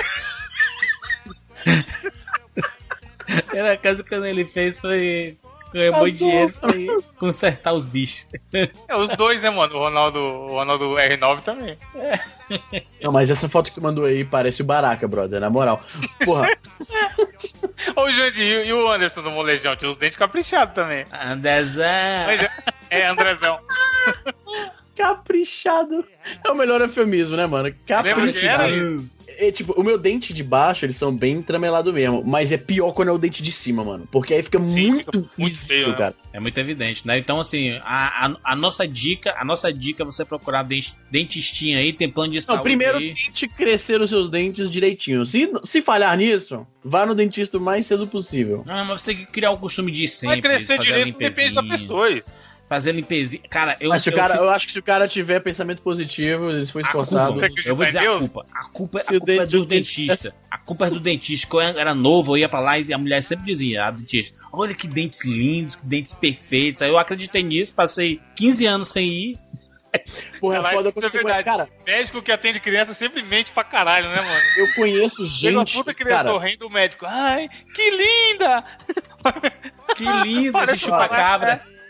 [3.46, 5.36] Primeira coisa que ele fez foi
[5.72, 6.88] ganhou muito dinheiro foi
[7.18, 8.26] consertar os bichos.
[8.86, 9.76] É, os dois, né, mano?
[9.76, 11.78] O Ronaldo, o Ronaldo R9 também.
[11.94, 12.82] É.
[13.00, 15.82] Não, mas essa foto que tu mandou aí parece o Baraka, brother, na moral.
[16.24, 16.50] Porra.
[17.96, 19.74] Ô, Jandir, e o Anderson do Molejão?
[19.74, 21.06] Tinha os dentes caprichados também.
[21.12, 21.84] Andrezão.
[22.90, 23.58] É, Andrezão.
[24.96, 26.04] Caprichado.
[26.44, 27.74] É o melhor eufemismo, né, mano?
[27.86, 29.08] Caprichado
[29.42, 32.22] é, tipo, o meu dente de baixo, eles são bem tramelados mesmo.
[32.24, 34.08] Mas é pior quando é o dente de cima, mano.
[34.10, 35.96] Porque aí fica Sim, muito fica muito feio, né?
[35.96, 36.14] cara.
[36.32, 37.18] É muito evidente, né?
[37.18, 41.78] Então, assim, a, a, a, nossa dica, a nossa dica é você procurar dente, dentistinha
[41.78, 42.62] aí, tem plano de Não, saúde.
[42.62, 43.14] Primeiro, aí.
[43.14, 45.26] tente crescer os seus dentes direitinho.
[45.26, 48.62] Se, se falhar nisso, vá no dentista o mais cedo possível.
[48.64, 50.40] Não, mas você tem que criar o costume de ir sempre.
[50.40, 52.08] Vai crescer direito depende da pessoa.
[52.72, 53.42] Fazer limpezinha.
[53.50, 53.90] Cara, eu.
[53.90, 57.32] Mas o cara, eu acho que se o cara tiver pensamento positivo, ele foi esforçado.
[57.34, 58.46] Culpa, eu vou dizer a culpa.
[58.50, 60.34] A culpa, a culpa é do dentista.
[60.50, 61.46] A culpa é do dentista.
[61.46, 64.40] Quando eu era novo, eu ia pra lá e a mulher sempre dizia, a dentista,
[64.50, 66.80] olha que dentes lindos, que dentes perfeitos.
[66.80, 69.38] Aí eu acreditei nisso, passei 15 anos sem ir.
[70.40, 71.44] Porra, é foda quando é verdade.
[71.44, 74.42] Cara, médico que atende criança sempre mente pra caralho, né, mano?
[74.56, 75.40] Eu conheço gente.
[75.40, 76.32] Chega uma puta criança cara...
[76.32, 77.04] sorrindo, o médico.
[77.06, 78.64] Ai, que linda!
[79.94, 81.60] Que linda esse chupa-cabra.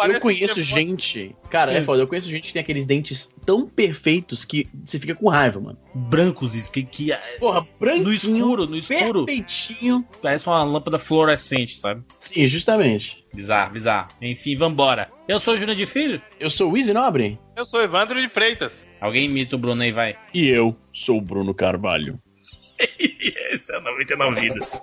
[0.00, 1.34] Parece eu conheço gente.
[1.50, 1.84] Cara, é hum.
[1.84, 2.02] foda.
[2.02, 5.78] Eu conheço gente que tem aqueles dentes tão perfeitos que você fica com raiva, mano.
[5.94, 6.82] Brancos, que.
[6.82, 8.04] que é Porra, branquinho.
[8.04, 9.24] No escuro, no escuro.
[9.24, 10.06] Perfeitinho.
[10.22, 12.02] Parece uma lâmpada fluorescente, sabe?
[12.20, 13.24] Sim, justamente.
[13.32, 14.08] Bizarro, bizarro.
[14.22, 15.08] Enfim, vambora.
[15.26, 16.20] Eu sou o Júnior de Filho.
[16.40, 17.38] Eu sou o Easy Nobre.
[17.56, 18.86] Eu sou o Evandro de Freitas.
[19.00, 20.16] Alguém imita o Bruno aí, vai.
[20.32, 22.18] E eu sou o Bruno Carvalho.
[22.98, 24.80] Esse é 99 Vidas.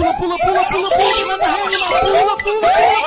[0.00, 3.00] Pula, pula, pula, pula, pula, manda rede, pula, pula, pula, pula.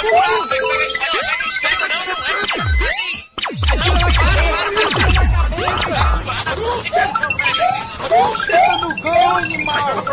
[8.82, 10.04] no gol, animal!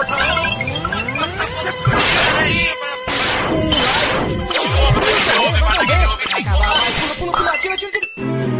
[2.35, 2.65] Peraí!
[6.97, 8.60] Pula, pula, pula, tira, tira, tira!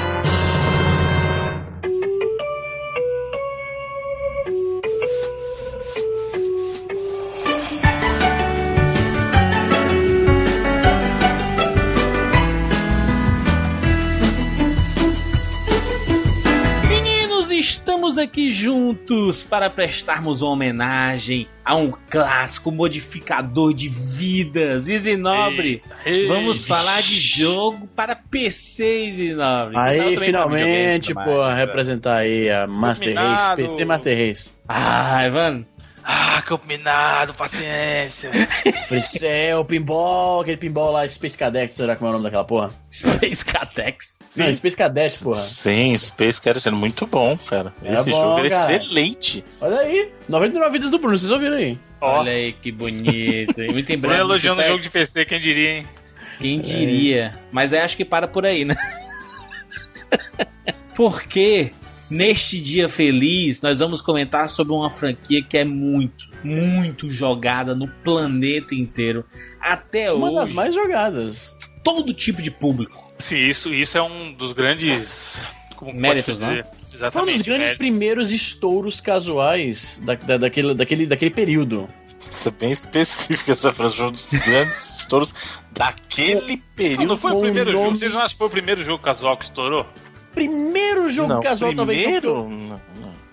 [18.31, 24.87] Aqui juntos para prestarmos homenagem a um clássico modificador de vidas.
[24.87, 25.83] Easy Nobre,
[26.29, 29.75] vamos falar de jogo para PC, Easy Nobre.
[29.77, 34.51] Aí, finalmente, pô, representar aí a Master Race, PC Master Race.
[34.65, 35.65] Ah, Ivan,
[36.03, 38.31] ah, campo minado, paciência.
[38.87, 42.71] Fricel, pinball, aquele pinball lá, Space Cadet, será que é o nome daquela porra?
[42.89, 44.17] Space Cadex?
[44.35, 45.35] Não, Space Cadet, porra.
[45.35, 47.73] Sim, Space Cadet é muito bom, cara.
[47.83, 49.43] É Esse bom, jogo é excelente.
[49.59, 51.77] Olha aí, 99 vidas do Bruno, vocês ouviram aí?
[51.99, 53.61] Olha aí, que bonito.
[53.61, 53.97] Muito em breve.
[53.97, 55.87] Bruno elogiando o jogo de PC, quem diria, hein?
[56.39, 57.25] Quem diria.
[57.25, 57.33] É.
[57.51, 58.75] Mas aí acho que para por aí, né?
[60.95, 61.71] Porque
[62.11, 67.87] neste dia feliz nós vamos comentar sobre uma franquia que é muito, muito jogada no
[67.87, 69.25] planeta inteiro.
[69.59, 70.33] Até uma hoje.
[70.33, 71.55] Uma das mais jogadas.
[71.83, 73.09] Todo tipo de público.
[73.17, 75.41] Sim, isso, isso é um dos grandes
[75.93, 76.63] méritos, né?
[76.93, 77.11] Exatamente.
[77.13, 77.77] Foi um dos grandes méritos.
[77.77, 81.87] primeiros estouros casuais da, da, daquele, daquele, daquele período.
[82.19, 85.33] Isso é bem específico essa frase, foi um dos grandes estouros
[85.71, 86.99] daquele período.
[86.99, 87.85] Não, não foi o primeiro nome...
[87.85, 89.87] jogo, vocês não acham que foi o primeiro jogo casual que estourou?
[90.33, 92.21] Primeiro jogo não, casual, primeiro?
[92.21, 92.49] talvez.
[92.49, 92.81] Não, não.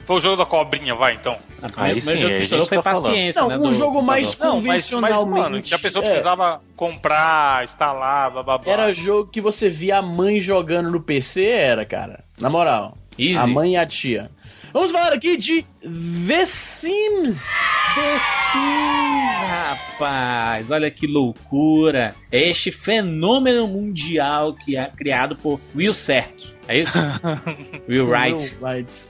[0.08, 1.37] Foi o jogo da cobrinha, vai então.
[1.76, 3.58] Aí sim, jogo que estourou foi tá paciência, não, né?
[3.58, 4.92] Um jogo mais convencionalmente.
[5.20, 6.08] Não, mas, mano, que a pessoa é.
[6.08, 8.72] precisava comprar, instalar, blá, blá, blá.
[8.72, 12.24] Era jogo que você via a mãe jogando no PC, era, cara.
[12.38, 12.96] Na moral.
[13.18, 13.37] Easy.
[13.37, 14.30] A mãe e a tia.
[14.72, 17.50] Vamos falar aqui de The Sims.
[17.94, 20.70] The Sims, rapaz.
[20.70, 22.14] Olha que loucura.
[22.32, 26.58] Este fenômeno mundial que é criado por Will Certo.
[26.68, 26.98] É isso?
[27.88, 28.54] Will Wright.
[28.61, 29.09] Will Wright.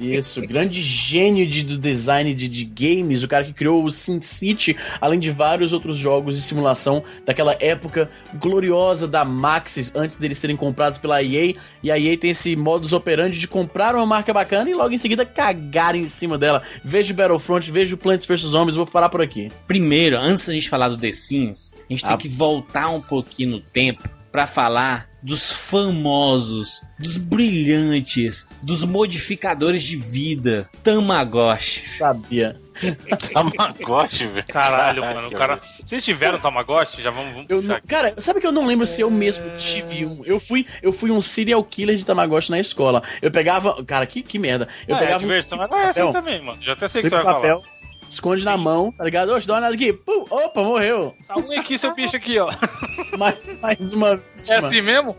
[0.00, 4.76] Isso, grande gênio de, do design de, de games, o cara que criou o SimCity,
[5.00, 10.56] além de vários outros jogos de simulação daquela época gloriosa da Maxis, antes deles serem
[10.56, 11.54] comprados pela EA.
[11.80, 14.98] E a EA tem esse modus operandi de comprar uma marca bacana e logo em
[14.98, 16.62] seguida cagar em cima dela.
[16.84, 19.52] Vejo Battlefront, vejo Plants vs Zombies, vou parar por aqui.
[19.68, 22.08] Primeiro, antes da gente falar do The Sims, a gente ah.
[22.08, 29.82] tem que voltar um pouquinho no tempo para falar dos famosos, dos brilhantes, dos modificadores
[29.82, 31.88] de vida, Tamagotchi.
[31.88, 32.60] Sabia.
[33.32, 34.46] Tamagotchi, velho.
[34.46, 35.28] Caralho, mano.
[35.28, 35.58] O cara...
[35.82, 37.00] Vocês tiveram Tamagotchi?
[37.00, 37.32] Já vamos.
[37.32, 37.80] vamos eu não...
[37.88, 40.22] Cara, sabe que eu não lembro se eu mesmo tive um.
[40.26, 43.02] Eu fui, eu fui um serial killer de Tamagotchi na escola.
[43.22, 43.82] Eu pegava.
[43.84, 44.68] Cara, que, que merda.
[44.86, 45.16] Eu ah, pegava.
[45.16, 45.62] A diversão um...
[45.62, 46.62] era essa também, mano.
[46.62, 47.62] Já até sei que você vai papel.
[47.62, 47.76] falar
[48.08, 49.30] esconde na mão, tá ligado?
[49.30, 49.92] Oxe, dá uma olhada aqui.
[49.92, 51.14] Pum, opa, morreu.
[51.26, 52.50] Tá um aqui, seu bicho aqui, ó.
[53.18, 54.54] mais, mais uma vítima.
[54.54, 55.16] É assim mesmo?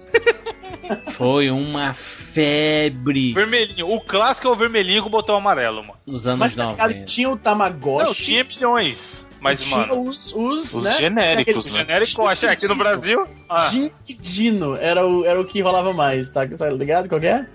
[1.12, 3.34] Foi uma febre.
[3.34, 3.90] Vermelhinho.
[3.90, 6.00] O clássico é o vermelhinho com o botão amarelo, mano.
[6.06, 6.78] Nos anos Mas, 90.
[6.78, 8.06] Tá tinha o Tamagotchi.
[8.06, 9.26] Não, tinha milhões.
[9.40, 10.02] Mas, tinha mano.
[10.02, 10.94] Os, os, os né?
[10.98, 11.80] genéricos, né?
[11.80, 13.28] Genérico, acho aqui no Brasil.
[13.50, 13.70] Ah.
[14.06, 16.48] Dino era o, era o que rolava mais, tá?
[16.48, 17.10] Tá ligado?
[17.10, 17.48] Qual é?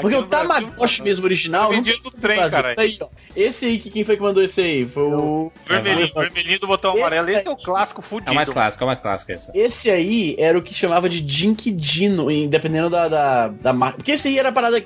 [0.00, 1.70] Porque o Tamagotchi mesmo original.
[1.70, 2.74] Vendia no trem, cara.
[2.76, 2.98] Aí,
[3.34, 4.86] esse aí, quem foi que mandou esse aí?
[4.86, 5.52] Foi o.
[5.66, 7.30] Vermelhinho, é, vermelhinho do botão esse amarelo.
[7.30, 8.30] Esse é o clássico fudido.
[8.30, 9.50] É o mais clássico, é o mais clássico esse.
[9.54, 13.98] Esse aí era o que chamava de Jink Dino, dependendo da, da, da marca.
[13.98, 14.82] Porque esse aí era a parada,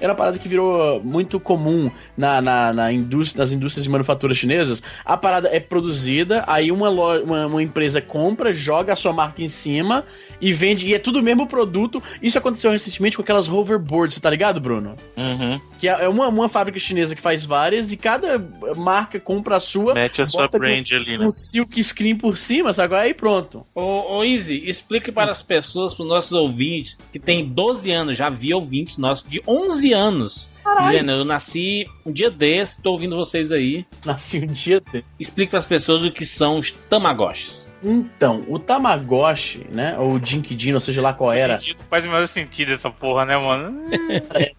[0.00, 4.34] era a parada que virou muito comum na, na, na indústria, nas indústrias de manufatura
[4.34, 4.82] chinesas.
[5.04, 9.42] A parada é produzida, aí uma, loja, uma, uma empresa compra, joga a sua marca
[9.42, 10.04] em cima
[10.40, 10.88] e vende.
[10.88, 12.02] E é tudo o mesmo produto.
[12.22, 14.96] Isso aconteceu recentemente com aquelas hoverboards, tá ligado, Bruno?
[15.16, 15.60] Uhum.
[15.78, 18.38] Que é uma, uma fábrica chinesa que faz várias e cada
[18.76, 19.94] marca compra a sua.
[19.94, 21.26] Mete a sua brand um, ali, né?
[21.26, 22.94] Um silk screen por cima, sabe?
[22.94, 23.66] Aí pronto.
[23.74, 28.16] Ô, ô Easy, explique para as pessoas, para os nossos ouvintes, que tem 12 anos,
[28.16, 30.54] já vi ouvintes nossos de 11 anos.
[30.64, 30.86] Caralho.
[30.86, 33.84] Dizendo, eu nasci um dia desse, tô ouvindo vocês aí.
[34.04, 35.04] Nasci um dia desse.
[35.20, 37.68] Explique para as pessoas o que são os Tamagotchis.
[37.84, 39.96] Então, o Tamagotchi, né?
[39.98, 41.58] Ou o Jinkidino, ou seja lá qual era.
[41.90, 43.84] Faz o menor sentido essa porra, né, mano?
[44.34, 44.52] é,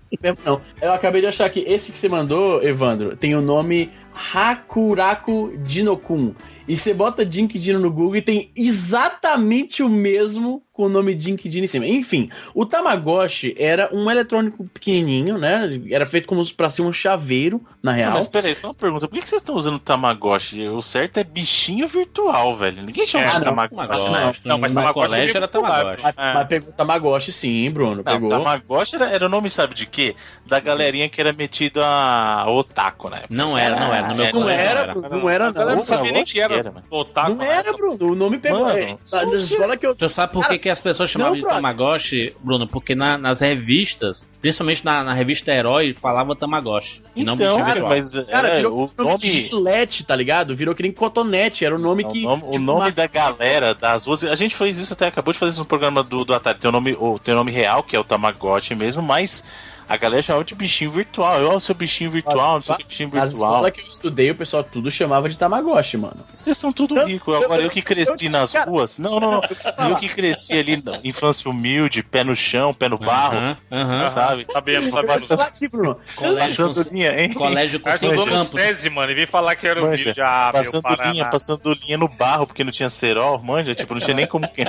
[0.45, 0.61] não.
[0.79, 3.91] Eu acabei de achar que esse que você mandou, Evandro, tem o nome
[4.33, 6.33] Hakuraku Dinokun.
[6.67, 11.47] E você bota Jinkidino no Google e tem exatamente o mesmo com o nome Dink
[11.47, 11.87] Din em cima.
[11.87, 15.81] Enfim, o Tamagotchi era um eletrônico pequenininho, né?
[15.89, 18.09] Era feito como para ser um chaveiro, na real.
[18.09, 19.07] Não, mas peraí, só uma pergunta.
[19.07, 20.67] Por que vocês estão usando Tamagotchi?
[20.67, 22.83] O certo é bichinho virtual, velho.
[22.83, 24.49] Ninguém chama é, de Tamagotchi, Tamagotchi, né?
[24.49, 26.03] Não, mas no colégio era Tamagotchi.
[26.03, 26.33] Mas, é.
[26.33, 27.95] mas pegou Tamagotchi sim, Bruno.
[27.95, 28.27] Não, pegou.
[28.27, 30.13] Tamagotchi era, era o nome, sabe de quê?
[30.45, 33.23] Da galerinha que era metido a otaku, né?
[33.29, 34.07] Não era, não era.
[34.09, 35.09] No meu não era, não era.
[35.09, 35.69] Não era, não.
[35.69, 36.83] Eu não sabia nem que era.
[36.89, 37.33] Otaku.
[37.33, 38.11] Não era, Bruno.
[38.11, 38.65] O nome pegou.
[38.65, 39.95] Mano, da escola que eu...
[39.95, 42.65] Tu sabe por que, que as pessoas chamavam de Tamagotchi, Bruno?
[42.65, 47.03] Porque na, nas revistas, principalmente na, na, revista Herói, falava Tamagotchi.
[47.15, 50.55] Então, não cara, mas cara, era, virou o nome de gilete, tá ligado?
[50.55, 52.23] Virou que nem cotonete, era o nome o que...
[52.23, 52.91] Nome, tipo, o nome uma...
[52.91, 54.23] da galera, das ruas...
[54.23, 56.57] A gente fez isso até, acabou de fazer isso no programa do, do Atari.
[56.57, 59.43] Tem o nome, o, tem o nome real, que é o Tamagotchi mesmo, mas
[59.87, 61.41] a galera chamava de bichinho virtual.
[61.41, 63.29] Eu, o seu bichinho virtual, o que, bichinho virtual.
[63.29, 66.17] Na escola que eu estudei, o pessoal tudo chamava de Tamagotchi, mano.
[66.33, 67.35] Vocês são tudo ricos.
[67.35, 68.99] Agora eu que cresci nas ruas.
[68.99, 69.89] Não, não, não.
[69.89, 73.55] Eu que cresci ali, infância humilde, pé no chão, pé no barro.
[73.71, 74.45] Uhum, sabe?
[74.51, 75.31] Sabemos, sabemos.
[75.31, 75.97] aqui, Bruno.
[76.15, 76.71] Colégio
[77.17, 77.33] hein?
[77.33, 78.49] Colégio com campos.
[78.49, 80.13] SESI, mano, e vem falar que era o vídeo.
[80.19, 84.15] Ah, passando linha, passando linha no barro, porque não tinha cerol, manja, tipo, não tinha
[84.15, 84.65] nem como que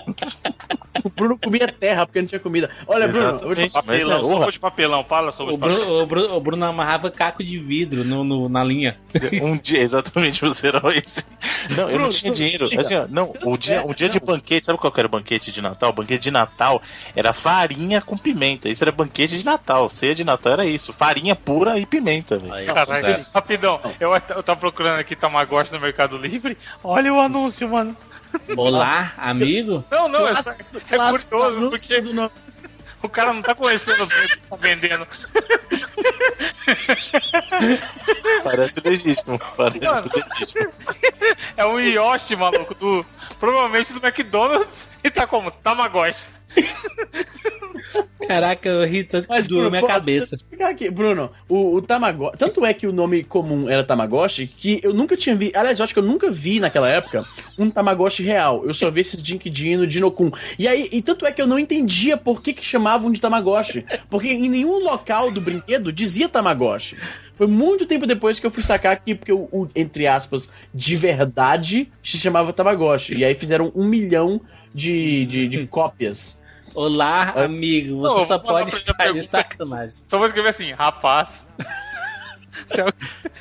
[1.05, 2.71] O Bruno comia terra, porque não tinha comida.
[2.87, 6.35] Olha, Bruno, eu vou de papelão, é, de papelão, fala sobre o Bruno, o Bruno,
[6.35, 8.99] o Bruno amarrava caco de vidro no, no na linha.
[9.43, 11.27] Um dia, exatamente, o heróis.
[11.71, 12.69] Não, eu não tinha dinheiro.
[12.79, 15.51] Assim, ó, não, o dia, o dia de banquete, sabe qual que era o banquete
[15.51, 15.91] de Natal?
[15.91, 16.83] O banquete de Natal
[17.15, 18.69] era farinha com pimenta.
[18.69, 19.89] Isso era banquete de Natal.
[19.89, 20.93] Ceia de Natal era isso.
[20.93, 22.67] Farinha pura e pimenta, velho.
[22.67, 23.81] Caralho, rapidão.
[23.99, 26.57] Eu, eu tava procurando aqui Tamagotchi no Mercado Livre.
[26.83, 27.97] Olha o anúncio, mano.
[28.57, 29.85] Olá, amigo?
[29.91, 32.13] Não, não, é, é curioso, porque do
[33.03, 35.07] o cara não tá conhecendo o que tá vendendo.
[38.43, 40.73] Parece legítimo, parece Mano, legítimo.
[41.57, 43.07] É um Yoshi, maluco, do,
[43.39, 45.51] provavelmente do McDonald's e tá como?
[45.51, 46.27] Tamagotchi.
[48.27, 50.35] Caraca, eu ri tanto que doeu minha cabeça.
[50.35, 52.39] Explicar aqui, Bruno, o, o Tamagotchi.
[52.39, 55.57] Tanto é que o nome comum era Tamagotchi que eu nunca tinha visto.
[55.57, 57.25] Aliás, eu acho que eu nunca vi naquela época
[57.59, 58.65] um Tamagotchi real.
[58.65, 60.31] Eu só vi esses Jinkidin no Dinokun.
[60.59, 63.85] E aí, e tanto é que eu não entendia por que, que chamavam de Tamagotchi.
[64.11, 66.97] Porque em nenhum local do brinquedo dizia Tamagotchi.
[67.35, 70.97] Foi muito tempo depois que eu fui sacar aqui, porque o, o entre aspas, de
[70.97, 73.15] verdade se chamava Tamagotchi.
[73.15, 74.41] E aí fizeram um milhão
[74.75, 76.41] de, de, de cópias.
[76.77, 78.01] Olá, amigo.
[78.03, 80.05] Você não, só pode estar de sacanagem.
[80.07, 81.43] Só vou escrever assim, rapaz.
[82.69, 82.99] tem, algo,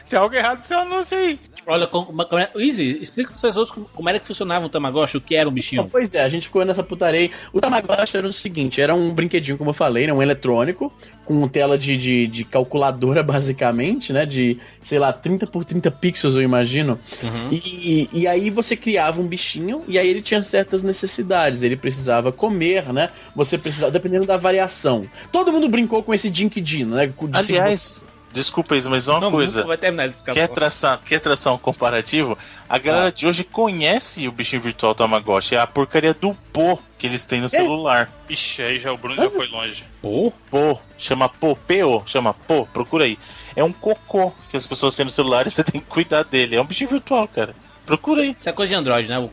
[0.09, 1.37] tem algo errado no seu anúncio aí.
[1.67, 4.69] Olha, como, como é, Easy, explica para as pessoas como, como, era que funcionava o
[4.69, 5.87] Tamagotchi, o que era um bichinho.
[5.91, 7.31] Pois é, a gente ficou nessa putaria.
[7.51, 10.93] O Tamagotchi era o seguinte: era um brinquedinho, como eu falei, né, um eletrônico,
[11.25, 14.25] com tela de, de, de calculadora, basicamente, né?
[14.25, 16.99] De, sei lá, 30 por 30 pixels, eu imagino.
[17.23, 17.49] Uhum.
[17.51, 21.63] E, e aí você criava um bichinho, e aí ele tinha certas necessidades.
[21.63, 23.09] Ele precisava comer, né?
[23.35, 25.05] Você precisava, dependendo da variação.
[25.31, 27.07] Todo mundo brincou com esse Jinkidino, né?
[27.07, 28.15] De Aliás.
[28.35, 29.63] Desculpa isso, mas uma não, coisa.
[29.63, 32.37] Vai terminar quer, tração, quer traçar um comparativo?
[32.67, 33.11] A galera ah.
[33.11, 35.55] de hoje conhece o bichinho virtual Tamagotchi.
[35.55, 37.49] É a porcaria do Pô que eles têm no é.
[37.49, 38.11] celular.
[38.29, 39.85] Ixi, aí já o Bruno já foi longe.
[40.01, 40.33] Pô?
[40.51, 40.77] Pô.
[40.97, 41.55] Chama Pô.
[41.55, 42.03] P-O.
[42.05, 42.65] Chama Pô.
[42.65, 43.17] Procura aí.
[43.55, 46.57] É um cocô que as pessoas têm no celular e você tem que cuidar dele.
[46.57, 47.55] É um bichinho virtual, cara.
[47.85, 48.35] Procura aí.
[48.37, 49.17] Isso é coisa de Android, né?
[49.17, 49.29] O,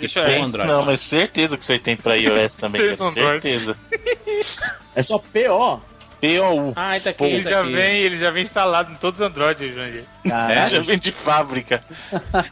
[0.00, 0.72] Isso é Android.
[0.72, 2.80] Não, mas certeza que isso aí tem pra iOS também.
[3.12, 3.76] certeza.
[4.94, 5.78] é só P-O.
[6.20, 6.72] POU.
[6.76, 7.24] Ah, tá aqui.
[7.24, 7.72] Ele, tá já aqui.
[7.72, 10.04] Vem, ele já vem instalado em todos os Android, Jandir.
[10.24, 11.82] É, já vem de fábrica.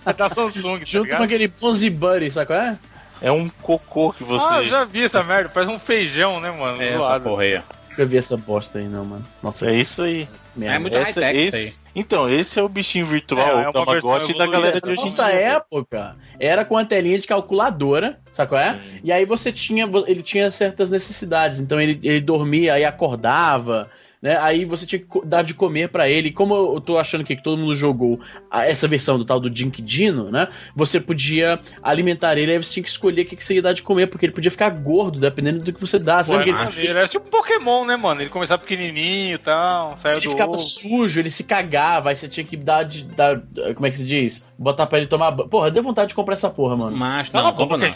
[0.07, 2.79] É da Samsung, tá Junto com aquele Ponzi Buddy, sabe qual é?
[3.21, 4.47] É um cocô que você.
[4.49, 6.83] Ah, eu já vi essa merda, parece um feijão, né, mano?
[6.83, 7.63] É, essa aí.
[7.91, 9.25] Nunca vi essa bosta aí, não, mano.
[9.43, 10.29] Nossa, é isso aí.
[10.61, 11.73] É muito high-tech isso aí.
[11.95, 15.05] Então, esse é o bichinho virtual, é, é o Tamagotchi da galera de hoje em
[15.05, 15.25] dia.
[15.25, 18.73] Nossa época era com a telinha de calculadora, sabe qual é?
[18.75, 19.01] Sim.
[19.05, 23.91] E aí você tinha, ele tinha certas necessidades, então ele, ele dormia e acordava,
[24.25, 24.39] né?
[24.41, 26.31] Aí você tinha que dar de comer para ele.
[26.31, 28.19] Como eu tô achando que todo mundo jogou
[28.51, 30.49] essa versão do tal do Dink Dino, né?
[30.75, 33.83] Você podia alimentar ele, aí você tinha que escolher o que, você ia dar de
[33.83, 36.25] comer, porque ele podia ficar gordo, dependendo do que você dá.
[36.25, 36.53] Pô, ele...
[36.89, 38.23] Era tipo um Pokémon, né, mano?
[38.23, 40.59] Ele começava pequenininho e tal, saiu Ele ficava ovo.
[40.59, 43.05] sujo, ele se cagava, aí você tinha que dar de.
[43.05, 43.43] Dar,
[43.75, 44.49] como é que se diz?
[44.57, 45.33] Botar pra ele tomar.
[45.33, 46.97] Porra, deu vontade de comprar essa porra, mano.
[46.97, 47.91] Mas não, não, compra não.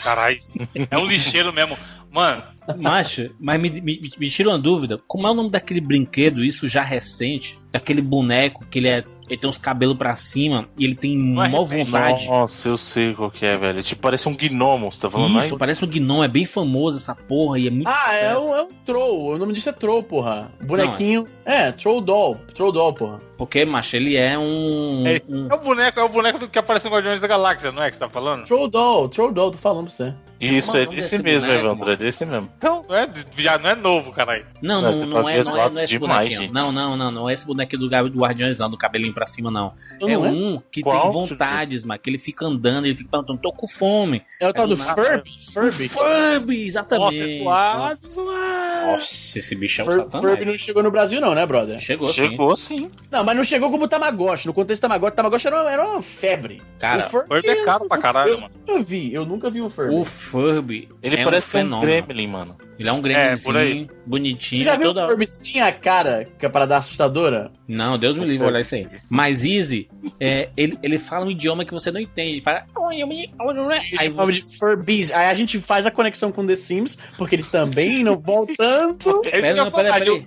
[0.00, 0.38] Caralho.
[0.88, 1.76] É um lixeiro mesmo.
[2.12, 2.42] Mano.
[2.76, 4.98] Macho, mas me, me, me tira uma dúvida.
[5.08, 7.58] Como é o nome daquele brinquedo, isso já recente?
[7.72, 11.64] Aquele boneco que ele é ele tem uns cabelos pra cima e ele tem mó
[11.64, 12.28] vontade.
[12.28, 13.82] Nossa, eu sei qual que é, velho.
[13.82, 15.52] Tipo, parece um gnomo, você tá falando Isso, mais?
[15.52, 18.62] parece um gnomo, é bem famoso essa porra e é muito Ah, é um, é
[18.62, 20.52] um troll, o nome disso é troll, porra.
[20.62, 21.24] Bonequinho.
[21.46, 21.68] Não, é...
[21.68, 23.20] é, troll doll, troll doll, porra.
[23.38, 25.48] Porque, macho, ele é um, é, um...
[25.50, 27.88] é o boneco, é o boneco do que aparece no Guardiões da Galáxia, não é
[27.88, 28.44] que você tá falando?
[28.44, 30.14] Troll doll, troll doll, tô falando pra você.
[30.42, 32.50] Isso, é desse mesmo, boneco, Evandro, é desse mesmo.
[32.58, 34.44] Então, não é, já não é novo, caralho.
[34.60, 36.52] Não, não, não, não, é, não, é, não é esse bonequinho.
[36.52, 39.50] Não, não, não, não é esse bonequinho do, do Guardiões, não, do cabelinho pra cima,
[39.50, 39.72] não.
[40.00, 41.00] É, é um que Qual?
[41.00, 44.22] tem vontades, mas que ele fica andando, ele fica perguntando, tô com fome.
[44.40, 45.30] É o tal do Furby?
[45.52, 45.88] Furby.
[45.88, 47.18] Furby, exatamente.
[47.18, 48.86] Nossa, é suado, suado.
[48.86, 50.24] Nossa, esse bicho é um Fur satanás.
[50.24, 51.78] Furby não chegou no Brasil não, né, brother?
[51.78, 52.78] Chegou, chegou sim.
[52.78, 52.90] sim.
[53.10, 54.46] Não, mas não chegou como Tamagotchi.
[54.46, 56.62] No contexto Tamagotchi, Tamagotchi era uma, era uma febre.
[56.78, 58.52] Cara, o Furby, Furby é caro pra caralho, eu, mano.
[58.66, 59.94] Eu nunca vi, eu nunca vi um Furby.
[59.94, 62.56] O Furby Ele é parece um, um Gremlin, mano.
[62.78, 64.64] Ele é um gremlinzinho, é, bonitinho.
[64.64, 65.04] Já viu toda...
[65.04, 67.52] o Furby sem a cara, que é para dar assustadora?
[67.68, 68.88] Não, Deus me livre olhar isso aí.
[69.08, 72.32] Mas Easy, é, ele, ele fala um idioma que você não entende.
[72.32, 72.64] Ele fala...
[74.00, 74.32] Aí você...
[74.32, 75.12] de Furbies.
[75.12, 79.20] Aí a gente faz a conexão com The Sims, porque eles também não vão tanto.
[79.30, 80.24] Pera, não, peraí, peraí.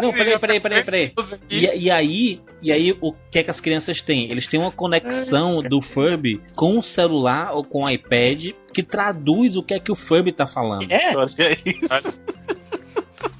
[0.00, 1.12] Não, peraí, peraí, peraí, peraí.
[1.48, 4.30] E, e aí, e aí, o que é que as crianças têm?
[4.30, 9.56] Eles têm uma conexão do Furby com o celular ou com o iPad que traduz
[9.56, 10.90] o que é que o Furby tá falando.
[10.90, 11.16] É?
[11.16, 11.28] Olha
[11.64, 12.40] isso.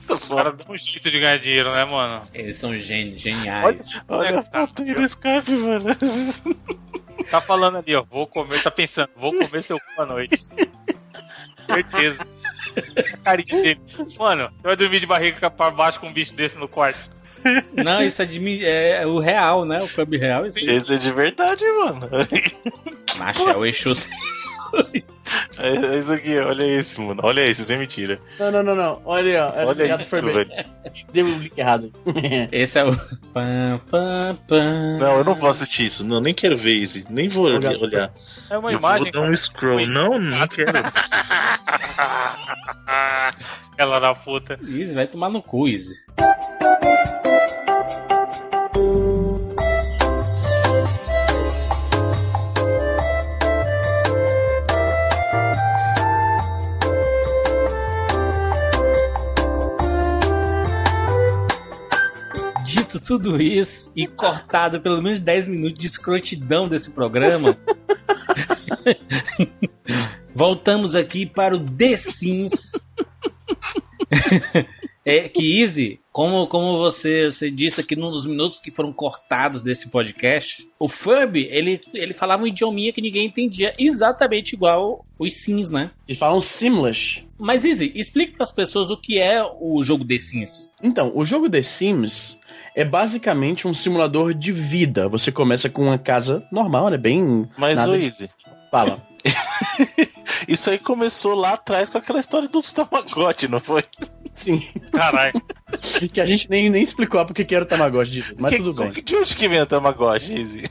[0.09, 2.23] Os caras dão um jeito de ganhar dinheiro, né, mano?
[2.35, 4.03] Eles são geniais.
[4.09, 5.87] Olha, olha a foto no Skype, mano.
[7.31, 8.03] Tá falando ali, ó.
[8.11, 10.45] Vou comer, tá pensando, vou comer seu cu à noite.
[11.63, 12.27] Certeza.
[13.23, 13.81] carinha dele.
[14.19, 16.99] Mano, você vai dormir de barriga pra baixo com um bicho desse no quarto.
[17.73, 19.81] Não, isso é, de, é, o real, né?
[19.83, 20.47] O Fub real.
[20.47, 22.09] Isso Esse é de verdade, mano.
[23.19, 23.93] Macho, é o Exu.
[25.59, 27.21] É, é isso aqui, olha esse, mano.
[27.23, 28.19] Olha esse, sem mentira.
[28.39, 29.03] Não, não, não, não.
[29.05, 29.53] Olha, ó.
[29.55, 30.51] É olha isso, velho.
[31.13, 31.93] Deu um link errado.
[32.51, 32.97] Esse é o.
[33.33, 34.99] Pam, pam, pam.
[34.99, 36.05] Não, eu não vou assistir isso.
[36.05, 37.05] Não, nem quero ver esse.
[37.11, 37.77] Nem vou olhar.
[37.77, 38.13] olhar.
[38.49, 39.13] É uma eu imagem.
[39.13, 39.87] Vou dar um scroll.
[39.87, 40.73] Não, não quero.
[43.77, 44.59] Ela da puta.
[44.67, 45.95] Easy, vai tomar no cu, Easy.
[62.99, 67.57] Tudo isso e cortado pelo menos 10 minutos de escrotidão desse programa.
[70.35, 72.73] Voltamos aqui para o The Sims.
[75.05, 79.63] é que Easy, como, como você, você disse aqui num dos minutos que foram cortados
[79.63, 85.35] desse podcast, o Furby, ele, ele falava um idiominha que ninguém entendia, exatamente igual os
[85.35, 85.91] Sims, né?
[86.09, 87.27] Eles falam Simlish.
[87.39, 90.71] Mas Easy, explique para as pessoas o que é o jogo The Sims.
[90.83, 92.39] Então, o jogo The Sims
[92.75, 95.09] é basicamente um simulador de vida.
[95.09, 96.97] Você começa com uma casa normal, né?
[96.97, 97.49] Bem.
[97.57, 98.29] Mas, o Easy.
[98.71, 99.01] Fala.
[100.49, 103.85] Isso aí começou lá atrás com aquela história dos Tamagotchi, não foi?
[104.33, 104.63] Sim.
[104.93, 105.33] Caralho.
[106.13, 108.93] que a gente nem, nem explicou porque que era o Tamagotchi, mas que, tudo bem.
[108.93, 110.63] De onde que vem o Tamagotchi, Easy?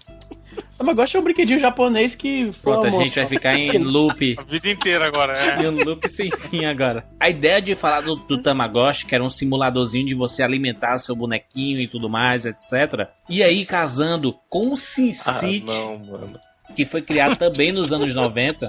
[0.78, 2.52] Tamagotchi é um brinquedinho japonês que.
[2.62, 4.36] Pronto, a gente vai ficar em loop.
[4.38, 5.62] A vida inteira agora, é.
[5.62, 7.06] Em um loop sem fim agora.
[7.20, 11.16] A ideia de falar do, do Tamagotchi, que era um simuladorzinho de você alimentar seu
[11.16, 13.10] bonequinho e tudo mais, etc.
[13.28, 15.66] E aí casando com o Sin City.
[15.68, 18.68] Ah, não, mano que foi criado também nos anos 90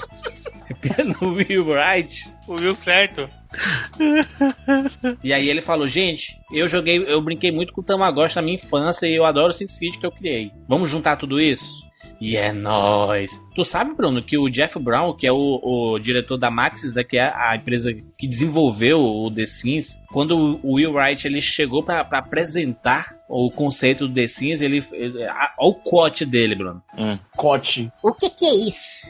[0.75, 2.33] pelo Will Wright.
[2.47, 3.29] O Will certo.
[5.23, 8.55] E aí ele falou, gente, eu joguei, eu brinquei muito com o Tamagotchi na minha
[8.55, 10.51] infância e eu adoro o SimCity que eu criei.
[10.69, 11.89] Vamos juntar tudo isso?
[12.21, 13.31] E é nóis.
[13.55, 17.03] Tu sabe, Bruno, que o Jeff Brown, que é o, o diretor da Maxis, né,
[17.03, 21.83] que é a empresa que desenvolveu o The Sims, quando o Will Wright ele chegou
[21.83, 26.83] para apresentar o conceito do The Sims, ele, ele olha o cote dele, Bruno.
[26.99, 27.17] Hum.
[27.37, 27.91] Cote.
[28.03, 29.07] O que que é isso?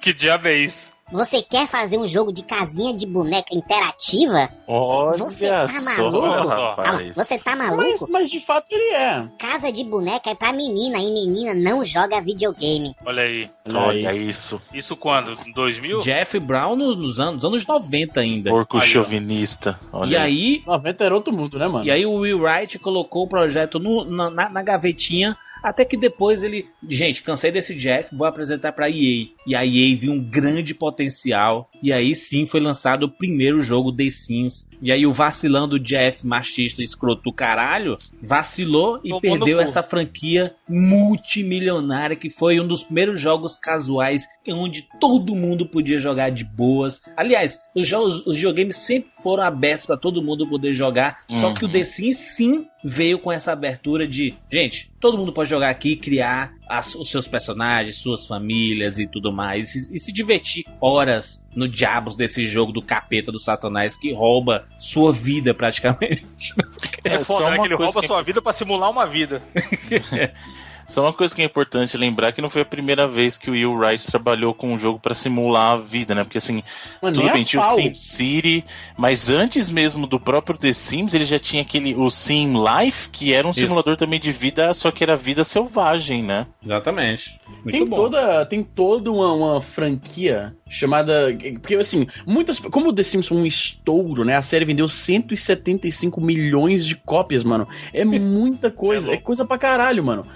[0.00, 0.92] que diabo é isso?
[1.12, 4.48] Você quer fazer um jogo de casinha de boneca interativa?
[4.66, 6.48] Olha Você tá só, maluco?
[6.48, 7.14] rapaz.
[7.14, 7.82] Você tá maluco?
[7.82, 9.24] Mas, mas de fato ele é.
[9.38, 12.94] Casa de boneca é pra menina e menina não joga videogame.
[13.04, 13.50] Olha aí.
[13.72, 14.60] Olha isso.
[14.72, 15.36] Isso quando?
[15.54, 16.00] 2000?
[16.00, 18.50] Jeff Brown nos, nos anos, anos 90 ainda.
[18.50, 19.78] Porco Aí, chauvinista.
[19.92, 21.84] Olha E aí, 90 era outro mundo, né, mano?
[21.84, 25.96] E aí o Will Wright colocou o projeto no- na, na- na gavetinha, até que
[25.96, 29.28] depois ele, gente, cansei desse Jeff, vou apresentar pra EA.
[29.46, 33.90] E a EA viu um grande potencial, e aí sim foi lançado o primeiro jogo
[33.90, 34.68] The Sims.
[34.82, 39.82] E aí o vacilão do Jeff, machista, escroto do caralho, vacilou e Tomou perdeu essa
[39.82, 46.44] franquia multimilionária, que foi um dos primeiros jogos casuais onde todo mundo podia jogar de
[46.44, 47.00] boas.
[47.16, 51.64] Aliás, os, jogos, os videogames sempre foram abertos pra todo mundo poder jogar, só que
[51.64, 55.90] o The Sims sim veio com essa abertura de, gente, todo mundo pode jogar aqui
[55.90, 60.64] e criar as- os seus personagens, suas famílias e tudo mais, e, e se divertir
[60.80, 66.54] horas no diabos desse jogo do capeta do satanás que rouba sua vida praticamente.
[67.04, 67.58] É, É, só foda, né?
[67.58, 69.42] Que ele rouba que- sua vida pra simular uma vida.
[70.86, 73.54] Só uma coisa que é importante lembrar que não foi a primeira vez que o
[73.54, 76.22] Will Wright trabalhou com um jogo pra simular a vida, né?
[76.22, 76.62] Porque assim,
[77.00, 77.76] Mano, tudo bem, tinha o pau.
[77.76, 78.64] Sim City,
[78.96, 83.32] mas antes mesmo do próprio The Sims, ele já tinha aquele o Sim Life, que
[83.32, 83.60] era um Isso.
[83.60, 86.46] simulador também de vida, só que era vida selvagem, né?
[86.64, 87.40] Exatamente.
[87.64, 87.96] Muito Tem bom.
[87.96, 91.34] toda, tem toda uma, uma franquia chamada.
[91.60, 92.58] Porque, assim, muitas.
[92.58, 94.36] Como o The Sims foi um estouro, né?
[94.36, 97.66] A série vendeu 175 milhões de cópias, mano.
[97.92, 99.12] É muita coisa.
[99.12, 100.26] É é, coisa pra caralho, mano.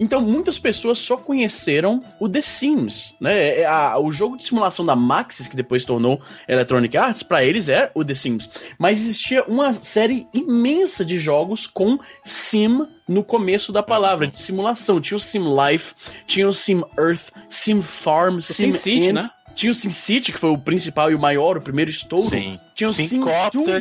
[0.00, 3.60] Então, muitas pessoas só conheceram o The Sims, né?
[3.60, 7.68] É a- o jogo de simulação da Maxis, que depois tornou Electronic Arts, pra eles
[7.68, 8.48] é o The Sims.
[8.78, 15.00] Mas existia uma série imensa de jogos com Sim no começo da palavra, de simulação.
[15.00, 15.94] Tinha o Sim Life,
[16.26, 20.50] tinha o Sim Earth, Sim Farm, Sim SimCity, Ants, Tinha o Sim City, que foi
[20.50, 22.28] o principal e o maior, o primeiro estouro.
[22.28, 22.60] Sim.
[22.74, 23.24] Tinha o Sim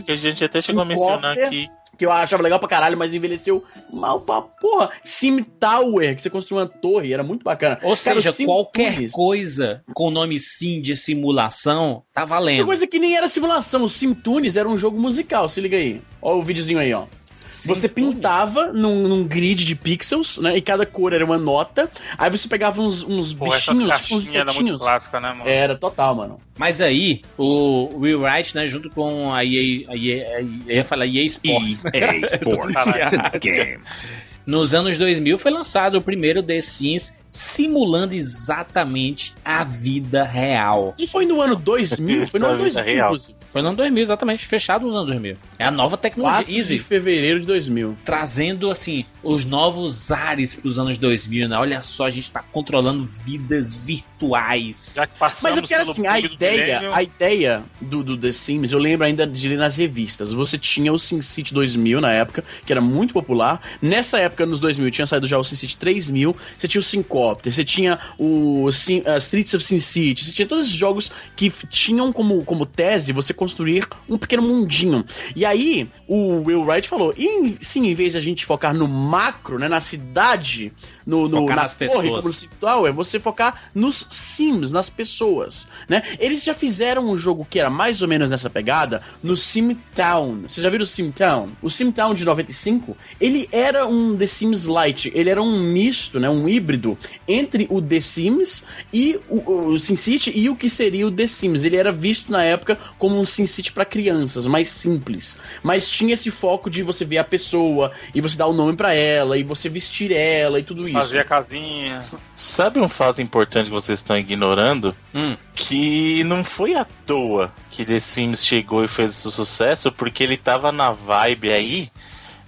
[0.03, 1.19] que a gente até chegou a Syncopter.
[1.21, 1.69] mencionar aqui.
[1.97, 4.89] Que eu achava legal pra caralho, mas envelheceu mal pra porra.
[5.03, 7.75] Sim Tower, que você construiu uma torre, era muito bacana.
[7.83, 12.65] Ou Cara, seja, qualquer Tours, coisa com o nome sim de simulação tá valendo.
[12.65, 13.83] coisa que nem era simulação.
[13.83, 16.01] O Sim Tunes era um jogo musical, se liga aí.
[16.21, 17.05] Ó o videozinho aí, ó.
[17.49, 20.57] Você pintava num, num, grid de pixels, né?
[20.57, 21.89] E cada cor era uma nota.
[22.17, 25.49] Aí você pegava uns, uns Pô, bichinhos, tipo uns Era muito clássica, né, mano?
[25.49, 26.39] Era total, mano.
[26.57, 31.05] Mas aí, o Will Wright, né, junto com a EA, a EA, a EA, falar
[31.05, 31.81] EA Sports.
[31.93, 32.75] EA Sports.
[34.47, 40.95] Nos anos 2000 foi lançado o primeiro The Sims simulando exatamente a vida real.
[40.97, 42.27] E foi no ano 2000?
[42.27, 43.37] Foi no ano 2000, inclusive.
[43.49, 44.45] Foi no ano 2000, exatamente.
[44.45, 45.35] Fechado nos anos 2000.
[45.59, 46.45] É a nova tecnologia.
[46.45, 46.77] 4 Easy.
[46.77, 47.97] de fevereiro de 2000.
[48.05, 51.57] Trazendo, assim, os novos ares para os anos 2000, né?
[51.57, 54.93] Olha só, a gente tá controlando vidas virtuais.
[54.95, 58.79] Já que Mas eu quero, assim, a ideia, a ideia do, do The Sims, eu
[58.79, 60.31] lembro ainda de ler nas revistas.
[60.31, 63.61] Você tinha o SimCity 2000 na época, que era muito popular.
[63.81, 66.35] Nessa época, nos 2000, tinha saído já o SimCity 3000.
[66.57, 70.65] Você tinha o Syncopter, você tinha o Sim, uh, Streets of SimCity, você tinha todos
[70.65, 75.05] esses jogos que tinham como, como tese você construir um pequeno mundinho.
[75.35, 78.87] E aí, o Will Wright falou: e, sim, em vez de a gente focar no
[78.87, 80.71] macro, né, na cidade,
[81.07, 86.03] no, no na nas torre conceitual, é você focar nos sims, nas pessoas, né?
[86.19, 90.41] Eles já fizeram um jogo que era mais ou menos nessa pegada no Simtown.
[90.47, 91.49] Vocês já viram o Simtown?
[91.61, 96.29] O Simtown de 95, ele era um The Sims Lite, ele era um misto, né,
[96.29, 101.11] um híbrido entre o The Sims e o, o SimCity e o que seria o
[101.11, 101.63] The Sims.
[101.63, 106.29] Ele era visto na época como um SimCity para crianças, mais simples, mas tinha esse
[106.29, 109.43] foco de você ver a pessoa e você dar o um nome para ela e
[109.43, 110.96] você vestir ela e tudo isso.
[110.99, 112.03] Fazer a casinha.
[112.35, 114.95] Sabe um fato importante que vocês estão ignorando?
[115.13, 115.35] Hum.
[115.53, 120.37] Que não foi à toa que The Sims chegou e fez esse sucesso, porque ele
[120.37, 121.91] tava na vibe aí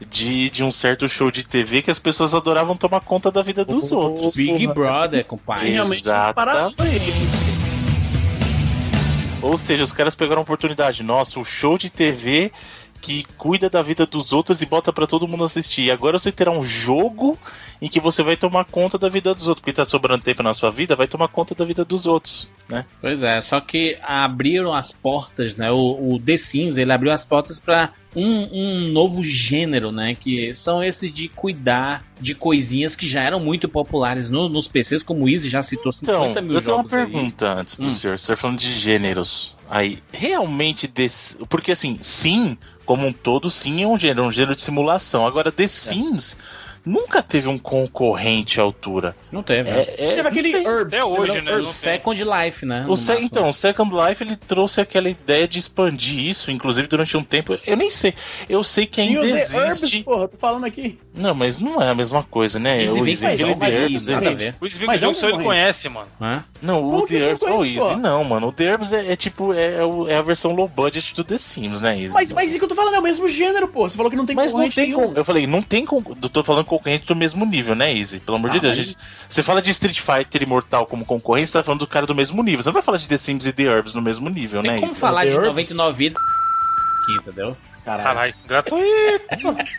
[0.08, 3.66] de, de um certo show de TV que as pessoas adoravam tomar conta da vida
[3.66, 4.36] dos oh, outros.
[4.36, 5.76] Big Brother, compadre.
[5.76, 6.76] Exatamente.
[9.42, 11.04] Ou seja, os caras pegaram a oportunidade.
[11.04, 12.52] Nossa, o show de TV
[13.02, 15.84] que cuida da vida dos outros e bota para todo mundo assistir.
[15.84, 17.38] E agora você terá um jogo
[17.82, 19.62] em que você vai tomar conta da vida dos outros.
[19.62, 22.86] Porque tá sobrando tempo na sua vida, vai tomar conta da vida dos outros, né?
[23.02, 25.72] Pois é, só que abriram as portas, né?
[25.72, 30.16] O, o The Sims, ele abriu as portas para um, um novo gênero, né?
[30.16, 35.04] Que são esses de cuidar de coisinhas que já eram muito populares no, nos PCs,
[35.04, 37.60] como o Easy já citou 50 então, mil eu tenho uma pergunta aí.
[37.62, 37.90] antes pro hum.
[37.90, 38.20] senhor.
[38.20, 39.58] Você tá falando de gêneros.
[39.70, 41.38] Aí, realmente, desse...
[41.48, 45.26] porque assim, sim, como um todo, sim, é um gênero, um gênero de simulação.
[45.26, 45.68] Agora, The é.
[46.86, 49.16] Nunca teve um concorrente à altura.
[49.32, 49.70] Não teve.
[49.70, 50.94] É, é, teve aquele Herbs.
[50.94, 51.56] Até hoje, né?
[51.58, 52.86] O Second Life, né?
[52.88, 57.16] O se, então, o Second Life ele trouxe aquela ideia de expandir isso, inclusive durante
[57.18, 57.58] um tempo.
[57.66, 58.14] Eu nem sei.
[58.48, 59.58] Eu sei que ainda Tinha existe.
[59.58, 60.98] Herbs, porra, tô falando aqui.
[61.14, 62.84] Não, mas não é a mesma coisa, né?
[62.84, 65.44] Easy o Easy, mas, ele mas, Herbs, é, o Easy mas é um só ele
[65.44, 66.08] conhece, mano.
[66.22, 66.42] É?
[66.62, 68.48] Não, Como o The Herbs, oh, Easy não, mano.
[68.48, 69.76] O The Herbs é, é tipo, é,
[70.08, 72.14] é, a versão low budget do The Sims, né, Easy?
[72.14, 73.88] Mas, mas isso que eu tô falando é o mesmo gênero, pô.
[73.88, 75.86] Você falou que não tem mas concorrente não tem com, Eu falei, não tem
[76.32, 78.20] tô falando concorrente do mesmo nível, né, Easy?
[78.20, 78.76] Pelo amor ah, de Deus.
[78.76, 78.86] Mas...
[78.88, 82.16] Gente, você fala de Street Fighter Imortal como concorrente, você tá falando do cara do
[82.16, 82.64] mesmo nível.
[82.64, 84.80] Você não vai falar de The Sims e The Herbs no mesmo nível, tem né?
[84.80, 86.22] Como falar de 99 vidas
[87.18, 87.58] entendeu?
[87.84, 88.04] Caralho.
[88.04, 89.26] Caralho, gratuito.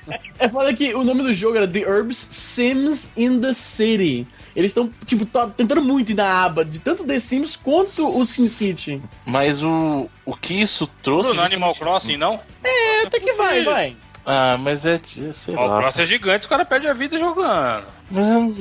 [0.38, 4.26] é foda que o nome do jogo era The Herbs Sims in the City.
[4.56, 8.24] Eles estão, tipo, tá tentando muito ir na aba de tanto The Sims quanto o
[8.24, 9.00] SimCity.
[9.24, 11.32] Mas o, o que isso trouxe.
[11.32, 12.40] No Animal Crossing, não?
[12.64, 13.96] É, até que vai, vai.
[14.24, 15.00] Ah, mas é.
[15.32, 15.78] Sei Ó, lá.
[15.78, 17.86] O Crossing é gigante, os caras perdem a vida jogando.
[18.10, 18.54] Mas eu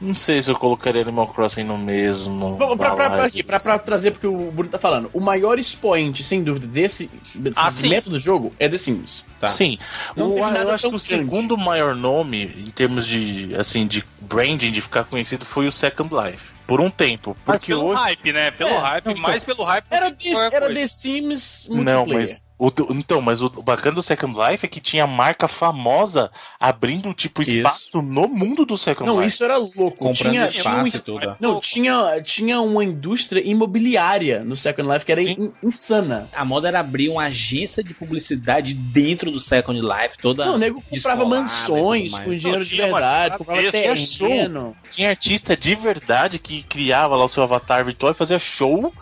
[0.00, 2.56] não sei se eu colocaria Animal Crossing no mesmo.
[2.56, 5.10] Bom, pra, pra, pra, aqui, pra, pra, trazer porque o Bruno tá falando.
[5.12, 9.24] O maior expoente, sem dúvida, desse, desse ah, método de jogo é The Sims.
[9.38, 9.46] Tá.
[9.48, 9.78] Sim.
[10.16, 14.70] Não o, eu acho que o segundo maior nome, em termos de, assim, de branding,
[14.70, 17.36] de ficar conhecido, foi o Second Life por um tempo.
[17.44, 18.02] Porque mas pelo hoje...
[18.02, 18.50] hype, né?
[18.50, 19.84] Pelo é, hype, não, mais pelo hype.
[19.90, 21.84] Era, The, era The Sims multiplayer.
[21.84, 25.48] Não, mas o, então, mas o, o, bacana do Second Life é que tinha marca
[25.48, 28.02] famosa abrindo tipo espaço isso.
[28.02, 29.22] no mundo do Second não, Life.
[29.22, 29.96] Não, isso era louco.
[29.96, 31.36] Comprando tinha, espaço tinha um, e tudo.
[31.40, 36.28] Não, tinha, tinha uma indústria imobiliária no Second Life que era in, insana.
[36.32, 40.44] A moda era abrir uma agência de publicidade dentro do Second Life, toda.
[40.44, 44.76] Não, o nego comprava mansões com dinheiro de verdade, comprava terreno.
[44.88, 48.92] Tinha artista de verdade que criava lá o seu avatar virtual e fazia show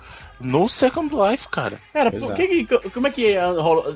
[0.42, 1.80] no Second Life, cara.
[1.92, 3.42] Cara, por que, como é que é,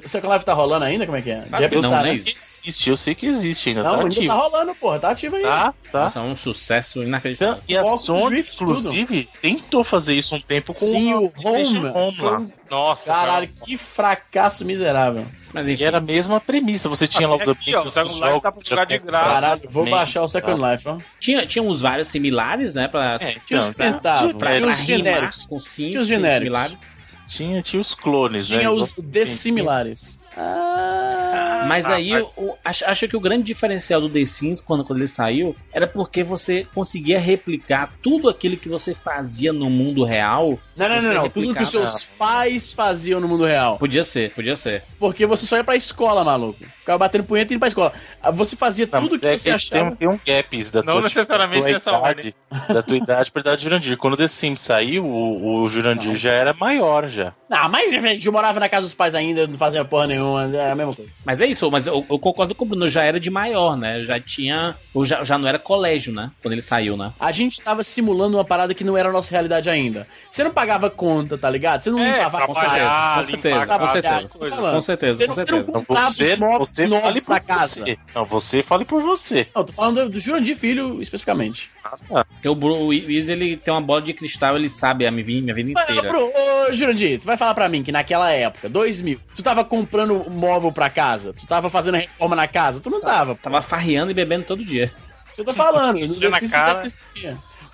[0.06, 1.06] Second Life tá rolando ainda?
[1.06, 1.40] Como é que é?
[1.42, 2.14] Tá, eu não, né?
[2.14, 4.26] existe, eu sei que existe ainda, não, tá ainda ativo.
[4.26, 5.42] tá rolando, porra, tá ativo aí.
[5.42, 6.04] Tá, tá.
[6.04, 7.62] Nossa, é um sucesso inacreditável.
[7.64, 9.40] Então, e a Sony, Drift, inclusive, tudo.
[9.40, 11.86] tentou fazer isso um tempo com Sim, o Home.
[11.88, 12.42] Home lá.
[12.70, 13.66] Nossa, caralho, cara.
[13.66, 15.26] que fracasso miserável.
[15.52, 15.82] Mas enfim.
[15.82, 16.88] E era a mesma premissa.
[16.88, 18.42] Você tinha lá os ambientes dos jogos.
[18.42, 19.24] Tá pra jogar de graça.
[19.24, 20.72] Caralho, vou baixar o Second tá.
[20.72, 20.98] Life, ó.
[21.18, 22.88] Tinha, tinha uns vários similares, né?
[22.88, 24.30] Pra, é, tinha os que tentavam.
[24.30, 26.38] Pra, pra, pra, pra rimar com sim, tinha os genéricos.
[26.38, 26.96] similares.
[27.28, 28.64] Tinha, tinha os clones, tinha né?
[28.64, 30.20] Tinha os dessimilares.
[30.36, 31.64] Ah...
[31.66, 32.28] Mas aí, ah, mas...
[32.36, 35.86] Eu, acho, acho, que o grande diferencial do The Sims, quando, quando ele saiu, era
[35.86, 40.58] porque você conseguia replicar tudo aquilo que você fazia no mundo real.
[40.76, 41.28] Não, não, não, não.
[41.28, 43.78] Tudo que seus pais faziam no mundo real.
[43.78, 44.84] Podia ser, podia ser.
[44.98, 46.64] Porque você só ia pra escola, maluco.
[46.78, 47.92] Ficava batendo punheta e indo pra escola.
[48.22, 49.90] Ah, você fazia tudo não, que é você que achava.
[49.90, 52.34] Tem, tem um gaps da não tua, necessariamente tua idade,
[52.68, 53.96] da tua idade pra idade de Jurandir.
[53.96, 56.16] Quando o The Sims saiu, o, o Jurandir não.
[56.16, 57.32] já era maior já.
[57.48, 60.70] Não, mas a gente morava na casa dos pais ainda, não fazia porra nenhuma, é
[60.70, 61.10] a mesma coisa.
[61.24, 64.02] Mas é isso, mas eu, eu concordo com o Bruno, já era de maior, né?
[64.04, 64.74] Já tinha.
[65.04, 66.30] Já, já não era colégio, né?
[66.42, 67.12] Quando ele saiu, né?
[67.18, 70.06] A gente tava simulando uma parada que não era a nossa realidade ainda.
[70.30, 71.82] Você não pagava conta, tá ligado?
[71.82, 72.90] Você não é, limpava com certeza.
[73.16, 74.32] Com certeza, com certeza.
[74.38, 75.34] Com certeza, com certeza.
[75.34, 77.84] Você não comprava você, os móveis você novos casa.
[77.84, 77.98] Você.
[78.14, 79.46] Não, você fale por você.
[79.54, 81.70] Não, tô falando do Jurandir Filho especificamente.
[81.84, 82.26] Ah, tá.
[82.44, 85.54] o, o Wiz, ele tem uma bola de cristal, ele sabe a minha vida, minha
[85.54, 86.18] vida inteira.
[86.18, 90.15] Ô, ô, Jurandir, tu vai falar pra mim que naquela época, 2000, tu tava comprando
[90.24, 93.34] móvel pra casa, tu tava fazendo reforma na casa, tu não tava.
[93.36, 94.90] Tava farreando e bebendo todo dia.
[95.30, 96.82] Isso eu tô falando, no na cara.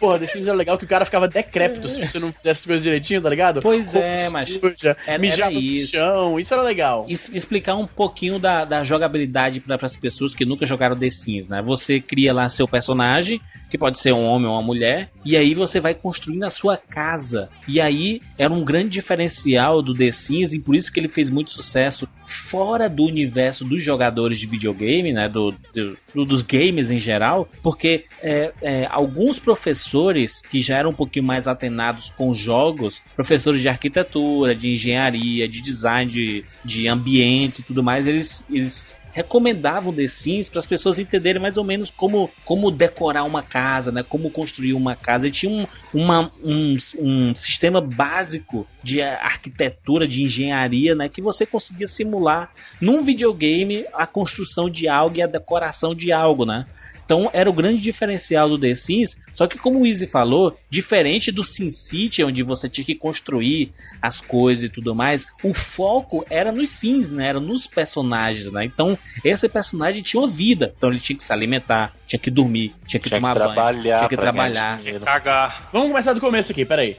[0.03, 2.67] Porra, The Sims era legal que o cara ficava decrépito se você não fizesse as
[2.67, 3.63] coisas direitinho, tá ligado?
[3.63, 4.49] Pois é, mas.
[4.49, 5.97] Suja, era, mijava era isso.
[5.97, 7.07] no chão, isso era legal.
[7.09, 11.47] Es explicar um pouquinho da, da jogabilidade para as pessoas que nunca jogaram The Sims,
[11.47, 11.63] né?
[11.63, 13.41] Você cria lá seu personagem,
[13.73, 16.77] que pode ser um homem ou uma mulher, e aí você vai construindo a sua
[16.77, 17.49] casa.
[17.67, 21.31] E aí era um grande diferencial do The Sims, e por isso que ele fez
[21.31, 25.27] muito sucesso fora do universo dos jogadores de videogame, né?
[25.27, 25.55] Do,
[26.13, 31.25] do dos games em geral, porque é, é, alguns professores que já eram um pouquinho
[31.25, 37.63] mais atenados com jogos, professores de arquitetura, de engenharia, de design de, de ambientes e
[37.63, 42.31] tudo mais, eles, eles recomendavam The Sims para as pessoas entenderem mais ou menos como,
[42.45, 44.03] como decorar uma casa, né?
[44.03, 45.29] Como construir uma casa.
[45.29, 51.09] E tinha um, uma, um, um sistema básico de arquitetura, de engenharia, né?
[51.09, 52.51] Que você conseguia simular
[52.81, 56.67] num videogame a construção de algo e a decoração de algo, né?
[57.05, 59.21] Então era o grande diferencial do The Sims.
[59.33, 63.73] Só que, como o Easy falou, diferente do Sin City, onde você tinha que construir
[64.01, 67.29] as coisas e tudo mais, o foco era nos Sims, né?
[67.29, 68.65] Era nos personagens, né?
[68.65, 70.73] Então, esse personagem tinha uma vida.
[70.77, 73.83] Então ele tinha que se alimentar, tinha que dormir, tinha que tinha tomar que banho,
[73.83, 74.81] tinha que trabalhar.
[74.81, 75.69] Tinha que cagar.
[75.73, 76.97] Vamos começar do começo aqui, peraí.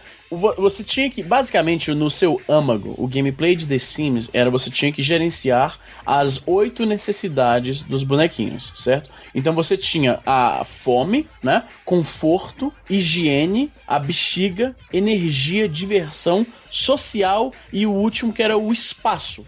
[0.58, 4.92] Você tinha que, basicamente, no seu âmago, o gameplay de The Sims era você tinha
[4.92, 9.10] que gerenciar as oito necessidades dos bonequinhos, certo?
[9.36, 11.64] Então você tinha a fome, né?
[11.86, 19.46] Conforto, higiene, a bexiga, energia, diversão, social e o último que era o espaço.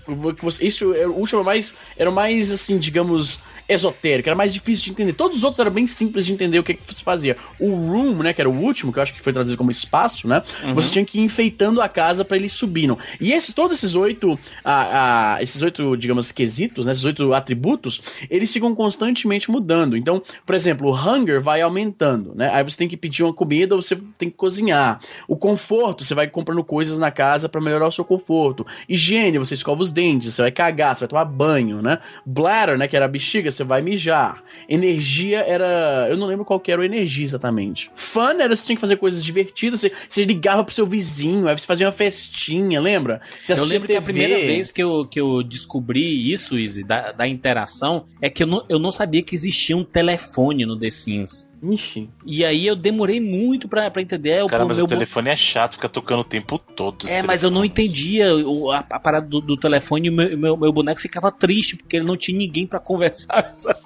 [0.62, 5.14] Isso era o último mais era mais assim, digamos, esotérico, era mais difícil de entender.
[5.14, 7.36] Todos os outros eram bem simples de entender o que, que se fazia.
[7.60, 10.28] O room, né, que era o último, que eu acho que foi traduzido como espaço,
[10.28, 10.44] né?
[10.64, 10.74] Uhum.
[10.76, 12.98] Você tinha que ir enfeitando a casa para eles subindo.
[13.20, 18.02] E esses, todos esses oito, ah, ah, esses oito, digamos, quesitos, né, esses oito atributos,
[18.30, 19.98] eles ficam constantemente mudando.
[19.98, 22.50] Então, por exemplo, o hunger vai aumentando, né?
[22.54, 25.00] Aí você tem que pedir uma comida, você tem que cozinhar.
[25.28, 28.66] O conforto, você vai comprando coisas na casa para melhorar o seu conforto.
[28.88, 32.00] Higiene, você escova os dentes, você vai cagar, você vai tomar banho, né?
[32.26, 34.44] Bladder, né, que era a bexiga, você vai mijar.
[34.68, 36.08] Energia era.
[36.10, 37.92] Eu não lembro qual que era o energia exatamente.
[37.96, 41.58] Fun era você tinha que fazer coisas divertidas, você, você ligava pro seu vizinho, aí
[41.58, 43.22] você fazia uma festinha, lembra?
[43.42, 43.94] Você eu lembro TV.
[43.94, 48.30] que a primeira vez que eu, que eu descobri isso, Izzy, da, da interação, é
[48.30, 51.50] que eu não, eu não sabia que existia um telefone no The Sims.
[51.74, 52.10] Ixi.
[52.26, 54.46] E aí eu demorei muito pra, pra entender.
[54.48, 54.86] Cara, mas meu...
[54.86, 57.08] o telefone é chato, fica tocando o tempo todo.
[57.08, 60.38] É, mas eu não entendia o, a, a, parada do, do telefone e o meu,
[60.38, 63.80] meu, meu, boneco ficava triste, porque ele não tinha ninguém para conversar, sabe?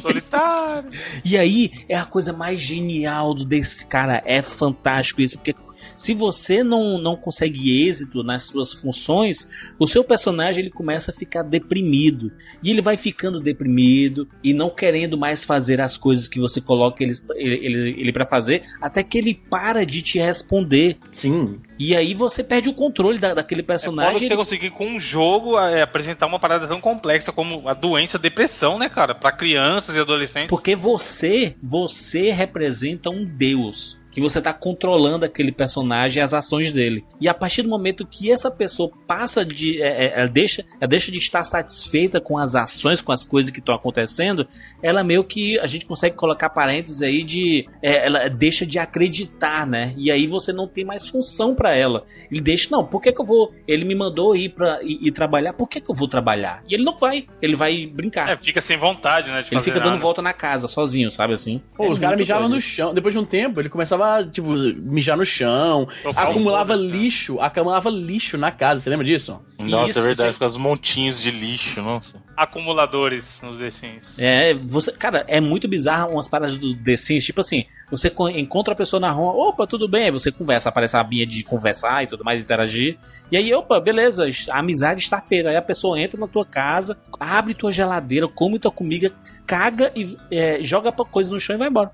[0.00, 0.90] Solitário.
[1.24, 4.22] E aí é a coisa mais genial do desse cara.
[4.24, 5.54] É fantástico isso, porque
[5.96, 11.14] se você não, não consegue êxito nas suas funções, o seu personagem ele começa a
[11.14, 12.32] ficar deprimido.
[12.62, 17.02] E ele vai ficando deprimido e não querendo mais fazer as coisas que você coloca
[17.02, 20.96] ele, ele, ele para fazer, até que ele para de te responder.
[21.12, 21.60] Sim.
[21.78, 24.26] E aí você perde o controle da, daquele personagem.
[24.26, 28.16] É você conseguir com um jogo é, apresentar uma parada tão complexa como a doença
[28.16, 29.14] a depressão, né, cara?
[29.14, 30.48] Para crianças e adolescentes.
[30.48, 36.72] Porque você, você representa um deus que você está controlando aquele personagem e as ações
[36.72, 37.04] dele.
[37.20, 39.82] E a partir do momento que essa pessoa passa de.
[39.82, 43.50] É, é, ela, deixa, ela deixa de estar satisfeita com as ações, com as coisas
[43.50, 44.46] que estão acontecendo,
[44.80, 45.58] ela meio que.
[45.58, 47.66] A gente consegue colocar parênteses aí de.
[47.82, 49.92] É, ela deixa de acreditar, né?
[49.96, 52.04] E aí você não tem mais função para ela.
[52.30, 53.52] Ele deixa, não, por que, que eu vou.
[53.66, 56.62] Ele me mandou ir para ir, ir, trabalhar, por que, que eu vou trabalhar?
[56.68, 58.28] E ele não vai, ele vai brincar.
[58.28, 59.38] É, fica sem vontade, né?
[59.38, 59.90] ele fica nada.
[59.90, 61.60] dando volta na casa, sozinho, sabe assim?
[61.76, 62.94] Pô, os caras mijavam no chão.
[62.94, 68.36] Depois de um tempo, ele começava começava, tipo, mijar no chão, acumulava lixo, acumulava lixo
[68.36, 69.40] na casa, você lembra disso?
[69.58, 70.32] Nossa, Isso, é verdade, tinha...
[70.32, 72.22] fica os montinhos de lixo, nossa.
[72.36, 74.18] Acumuladores nos The Sims.
[74.18, 78.74] É, você, cara, é muito bizarro umas paradas do The Sims, tipo assim, você encontra
[78.74, 82.02] a pessoa na rua, opa, tudo bem, aí você conversa, aparece a abinha de conversar
[82.02, 82.98] e tudo mais, interagir,
[83.30, 86.98] e aí, opa, beleza, a amizade está feita, aí a pessoa entra na tua casa,
[87.18, 89.12] abre tua geladeira, come tua comida,
[89.46, 91.90] caga e é, joga coisa no chão e vai embora.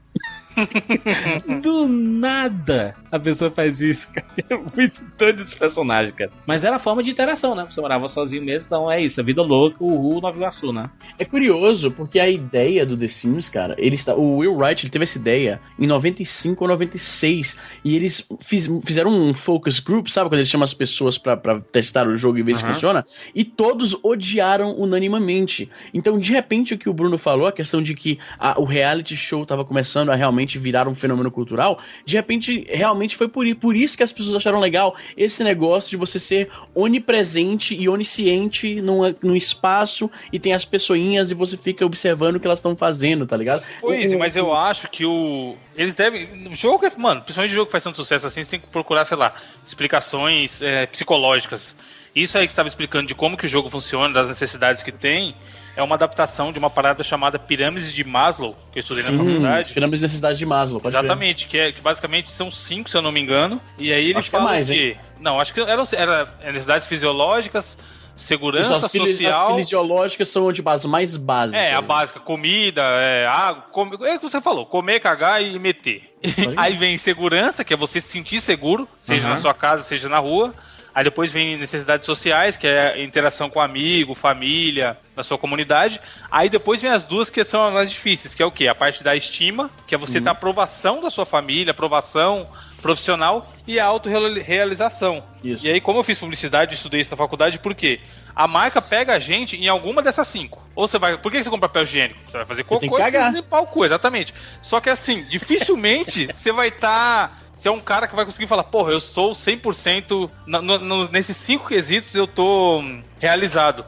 [1.63, 4.27] Do nada a pessoa faz isso, cara.
[4.49, 6.31] É muito doido esse personagem, cara.
[6.47, 7.67] Mas era a forma de interação, né?
[7.69, 9.21] Você morava sozinho mesmo, então é isso.
[9.21, 10.85] A vida louca, o Ru Nova Iguaçu, né?
[11.19, 14.91] É curioso, porque a ideia do The Sims, cara, ele está, o Will Wright ele
[14.91, 17.59] teve essa ideia em 95 ou 96.
[17.85, 20.29] E eles fiz, fizeram um focus group, sabe?
[20.29, 21.37] Quando eles chamam as pessoas para
[21.73, 22.59] testar o jogo e ver uhum.
[22.59, 23.05] se funciona.
[23.35, 25.69] E todos odiaram unanimamente.
[25.93, 29.17] Então, de repente, o que o Bruno falou, a questão de que a, o reality
[29.17, 33.77] show tava começando a realmente virar um fenômeno cultural, de repente, realmente foi por, por
[33.77, 39.15] isso que as pessoas acharam legal esse negócio de você ser onipresente e onisciente num,
[39.23, 43.27] num espaço e tem as pessoinhas e você fica observando o que elas estão fazendo,
[43.27, 43.63] tá ligado?
[43.81, 45.57] Pois, o, mas eu acho que o.
[45.77, 46.49] Eles devem.
[46.49, 46.91] O jogo é.
[46.97, 49.35] Mano, principalmente o jogo que faz tanto sucesso assim, você tem que procurar, sei lá,
[49.65, 51.75] explicações é, psicológicas.
[52.15, 55.35] Isso aí que estava explicando de como que o jogo funciona, das necessidades que tem
[55.77, 59.25] é uma adaptação de uma parada chamada Pirâmides de Maslow, que eu estudei Sim, na
[59.25, 59.73] faculdade.
[59.73, 63.03] Pirâmides de necessidade de Maslow, pode Exatamente, que, é, que basicamente são cinco, se eu
[63.03, 63.61] não me engano.
[63.79, 67.77] E aí eles falam que, é mais, que Não, acho que eram era necessidades fisiológicas,
[68.16, 69.49] segurança Isso, as social.
[69.51, 71.62] As fisiológicas são tipo as mais básicas.
[71.62, 75.59] É, a básica, comida, é, água, com, é o que você falou, comer, cagar e
[75.59, 76.14] meter.
[76.57, 79.31] Aí vem segurança, que é você se sentir seguro, seja uhum.
[79.31, 80.53] na sua casa, seja na rua.
[80.95, 86.01] Aí depois vem necessidades sociais, que é interação com amigo, família, na sua comunidade.
[86.30, 88.68] Aí depois vem as duas que são as mais difíceis, que é o quê?
[88.68, 90.24] A parte da estima, que é você uhum.
[90.24, 92.49] ter aprovação da sua família, aprovação
[92.80, 95.22] profissional e a autorrealização.
[95.45, 95.66] Isso.
[95.66, 98.01] E aí, como eu fiz publicidade, estudei isso na faculdade, por quê?
[98.34, 100.62] A marca pega a gente em alguma dessas cinco.
[100.74, 101.16] Ou você vai.
[101.16, 102.20] Por que você compra papel higiênico?
[102.26, 104.32] Você vai fazer cocô e limpar o cu, exatamente.
[104.62, 107.28] Só que assim, dificilmente você vai estar.
[107.28, 111.09] Tá você é um cara que vai conseguir falar, porra, eu estou 100% no, no,
[111.11, 112.83] nesses cinco quesitos eu tô
[113.19, 113.85] realizado.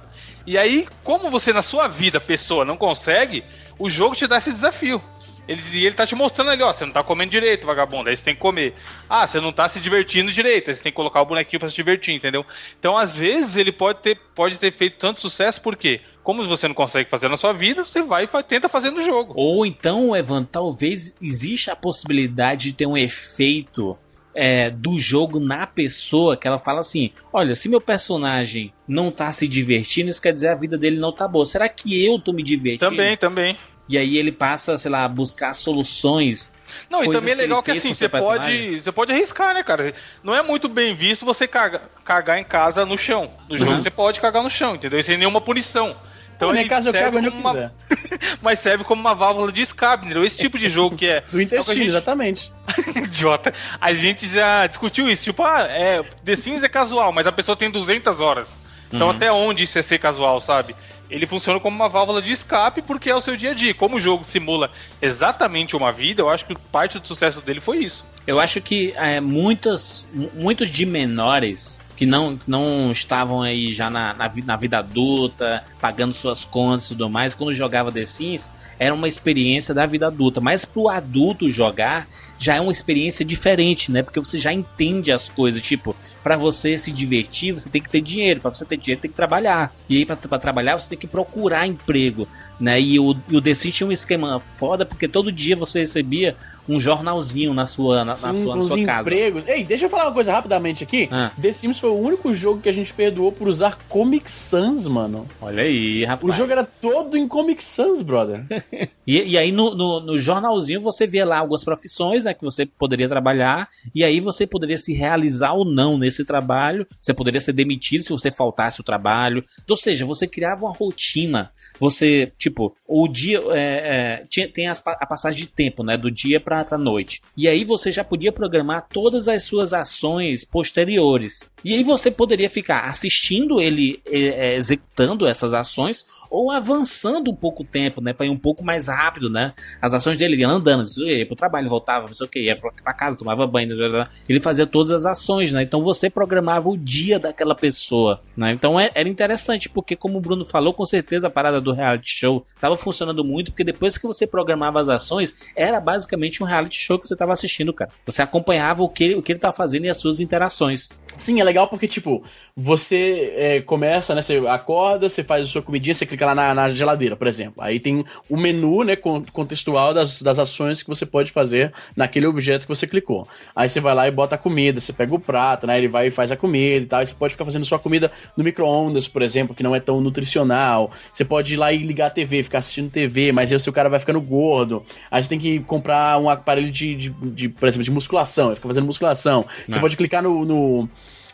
[0.46, 3.42] E aí, como você na sua vida, pessoa, não consegue,
[3.78, 5.02] o jogo te dá esse desafio.
[5.48, 8.22] Ele, ele tá te mostrando ali, ó, você não tá comendo direito, vagabundo, aí você
[8.22, 8.74] tem que comer.
[9.08, 11.68] Ah, você não tá se divertindo direito, aí você tem que colocar o bonequinho pra
[11.70, 12.44] se divertir, entendeu?
[12.78, 16.02] Então, às vezes, ele pode ter, pode ter feito tanto sucesso, por quê?
[16.22, 19.32] Como você não consegue fazer na sua vida, você vai e tenta fazer no jogo.
[19.36, 23.98] Ou então, Evan, talvez exista a possibilidade de ter um efeito
[24.34, 29.30] é, do jogo na pessoa que ela fala assim: olha, se meu personagem não tá
[29.32, 31.44] se divertindo, isso quer dizer a vida dele não tá boa.
[31.44, 32.90] Será que eu tô me divertindo?
[32.90, 33.58] Também, também.
[33.88, 36.54] E aí ele passa, sei lá, a buscar soluções.
[36.88, 39.94] Não, e também é legal que, que assim, você pode, você pode arriscar, né, cara?
[40.22, 43.30] Não é muito bem visto você cagar, cagar em casa no chão.
[43.48, 43.82] No jogo uhum.
[43.82, 45.02] você pode cagar no chão, entendeu?
[45.02, 45.94] Sem nenhuma punição.
[46.36, 47.50] Então Pô, minha casa eu cago onde eu uma...
[47.50, 47.72] quiser.
[48.42, 50.24] Mas serve como uma válvula de escape, entendeu?
[50.24, 51.22] Esse tipo de jogo que é.
[51.30, 51.88] Do intestino, é gente...
[51.88, 52.52] exatamente.
[52.96, 53.54] Idiota.
[53.80, 55.24] A gente já discutiu isso.
[55.24, 58.60] Tipo, ah, é, The Sims é casual, mas a pessoa tem 200 horas.
[58.92, 59.14] Então uhum.
[59.14, 60.74] até onde isso é ser casual, sabe?
[61.08, 63.74] Ele funciona como uma válvula de escape porque é o seu dia a dia.
[63.74, 64.70] Como o jogo simula
[65.00, 68.04] exatamente uma vida, eu acho que parte do sucesso dele foi isso.
[68.26, 74.14] Eu acho que é, muitas, muitos de menores que não, não estavam aí já na,
[74.14, 78.94] na, na, vida adulta, pagando suas contas e tudo mais, quando jogava The Sims, era
[78.94, 80.40] uma experiência da vida adulta.
[80.40, 82.08] Mas pro adulto jogar,
[82.42, 84.02] já é uma experiência diferente, né?
[84.02, 85.62] Porque você já entende as coisas.
[85.62, 88.40] Tipo, para você se divertir, você tem que ter dinheiro.
[88.40, 89.72] para você ter dinheiro, tem que trabalhar.
[89.88, 92.26] E aí, para trabalhar, você tem que procurar emprego
[92.62, 92.80] né?
[92.80, 96.36] E o, e o The Sims tinha um esquema foda, porque todo dia você recebia
[96.68, 99.08] um jornalzinho na sua, na, Sim, na sua, na sua casa.
[99.08, 99.48] empregos.
[99.48, 101.08] Ei, deixa eu falar uma coisa rapidamente aqui.
[101.10, 101.32] Ah.
[101.40, 105.26] The Sims foi o único jogo que a gente perdoou por usar Comic Sans, mano.
[105.40, 106.32] Olha aí, rapaz.
[106.32, 108.44] O jogo era todo em Comic Sans, brother.
[109.04, 112.66] e, e aí no, no, no, jornalzinho você via lá algumas profissões, né, que você
[112.66, 116.86] poderia trabalhar, e aí você poderia se realizar ou não nesse trabalho.
[117.00, 119.44] Você poderia ser demitido se você faltasse o trabalho.
[119.68, 121.50] Ou seja, você criava uma rotina.
[121.78, 125.96] Você, tipo, o dia é, é, tinha, tem as, a passagem de tempo, né?
[125.96, 127.22] Do dia para a noite.
[127.36, 131.50] E aí você já podia programar todas as suas ações posteriores.
[131.64, 137.36] E aí você poderia ficar assistindo ele é, é executando essas ações ou avançando um
[137.36, 138.12] pouco o tempo, né?
[138.12, 139.54] Pra ir um pouco mais rápido, né?
[139.80, 143.46] As ações dele andando, ia pro trabalho, voltava, sei o que, ia pra casa, tomava
[143.46, 145.62] banho, blá, blá, ele fazia todas as ações, né?
[145.62, 148.52] Então você programava o dia daquela pessoa, né?
[148.52, 152.10] Então é, era interessante, porque como o Bruno falou, com certeza a parada do reality
[152.10, 156.80] show estava funcionando muito, porque depois que você programava as ações, era basicamente um reality
[156.80, 157.90] show que você estava assistindo, cara.
[158.06, 160.90] Você acompanhava o que, o que ele tava fazendo e as suas interações.
[161.16, 162.22] Sim, é legal porque, tipo,
[162.56, 164.22] você é, começa, né?
[164.22, 167.62] Você acorda, você faz a sua comidinha, você clica lá na, na geladeira, por exemplo.
[167.62, 171.72] Aí tem o menu, né, contextual das, das ações que você pode fazer
[172.12, 173.26] naquele objeto que você clicou.
[173.56, 175.78] Aí você vai lá e bota a comida, você pega o prato, né?
[175.78, 177.04] Ele vai e faz a comida e tal.
[177.04, 180.90] Você pode ficar fazendo sua comida no micro-ondas, por exemplo, que não é tão nutricional.
[181.12, 183.72] Você pode ir lá e ligar a TV, ficar assistindo TV, mas aí o seu
[183.72, 184.84] cara vai ficando gordo.
[185.10, 188.68] Aí você tem que comprar um aparelho de, de, de por exemplo, de musculação, fica
[188.68, 189.46] fazendo musculação.
[189.66, 189.74] Não.
[189.74, 190.88] Você pode clicar no, no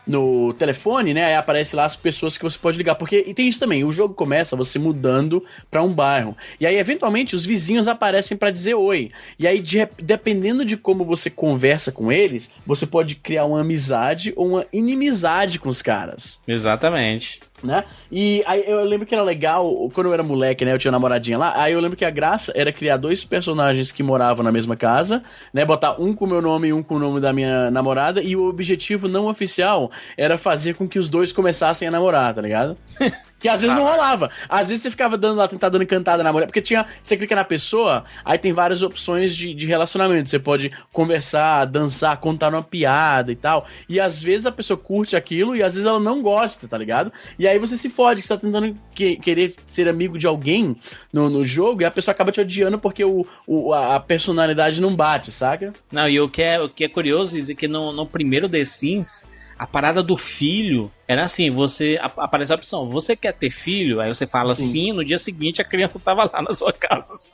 [0.09, 1.25] no telefone, né?
[1.25, 2.95] Aí aparece lá as pessoas que você pode ligar.
[2.95, 6.35] Porque e tem isso também, o jogo começa você mudando para um bairro.
[6.59, 9.11] E aí, eventualmente, os vizinhos aparecem para dizer oi.
[9.37, 14.33] E aí, de, dependendo de como você conversa com eles, você pode criar uma amizade
[14.35, 16.41] ou uma inimizade com os caras.
[16.47, 17.83] Exatamente né?
[18.11, 20.73] E aí eu lembro que era legal, quando eu era moleque, né?
[20.73, 21.53] Eu tinha uma namoradinha lá.
[21.55, 25.23] Aí eu lembro que a graça era criar dois personagens que moravam na mesma casa,
[25.53, 25.65] né?
[25.65, 28.21] Botar um com o meu nome e um com o nome da minha namorada.
[28.21, 32.41] E o objetivo não oficial era fazer com que os dois começassem a namorar, tá
[32.41, 32.77] ligado?
[33.39, 34.29] Que às vezes não rolava.
[34.49, 36.45] Às vezes você ficava dando lá, tentando dando cantada na mulher.
[36.45, 36.85] Porque tinha.
[37.01, 40.29] Você clica na pessoa, aí tem várias opções de, de relacionamento.
[40.29, 43.65] Você pode conversar, dançar, contar uma piada e tal.
[43.87, 47.11] E às vezes a pessoa curte aquilo e às vezes ela não gosta, tá ligado?
[47.37, 50.75] E aí você se fode, que você tá tentando que, querer ser amigo de alguém
[51.11, 54.95] no, no jogo e a pessoa acaba te odiando porque o, o, a personalidade não
[54.95, 55.73] bate, saca?
[55.91, 58.65] Não, e o que é, o que é curioso é que no, no primeiro The
[58.65, 59.25] Sims
[59.57, 63.99] a parada do filho era assim, você aparece a opção, você quer ter filho?
[63.99, 67.31] Aí você fala sim, sim no dia seguinte a criança tava lá na sua casa.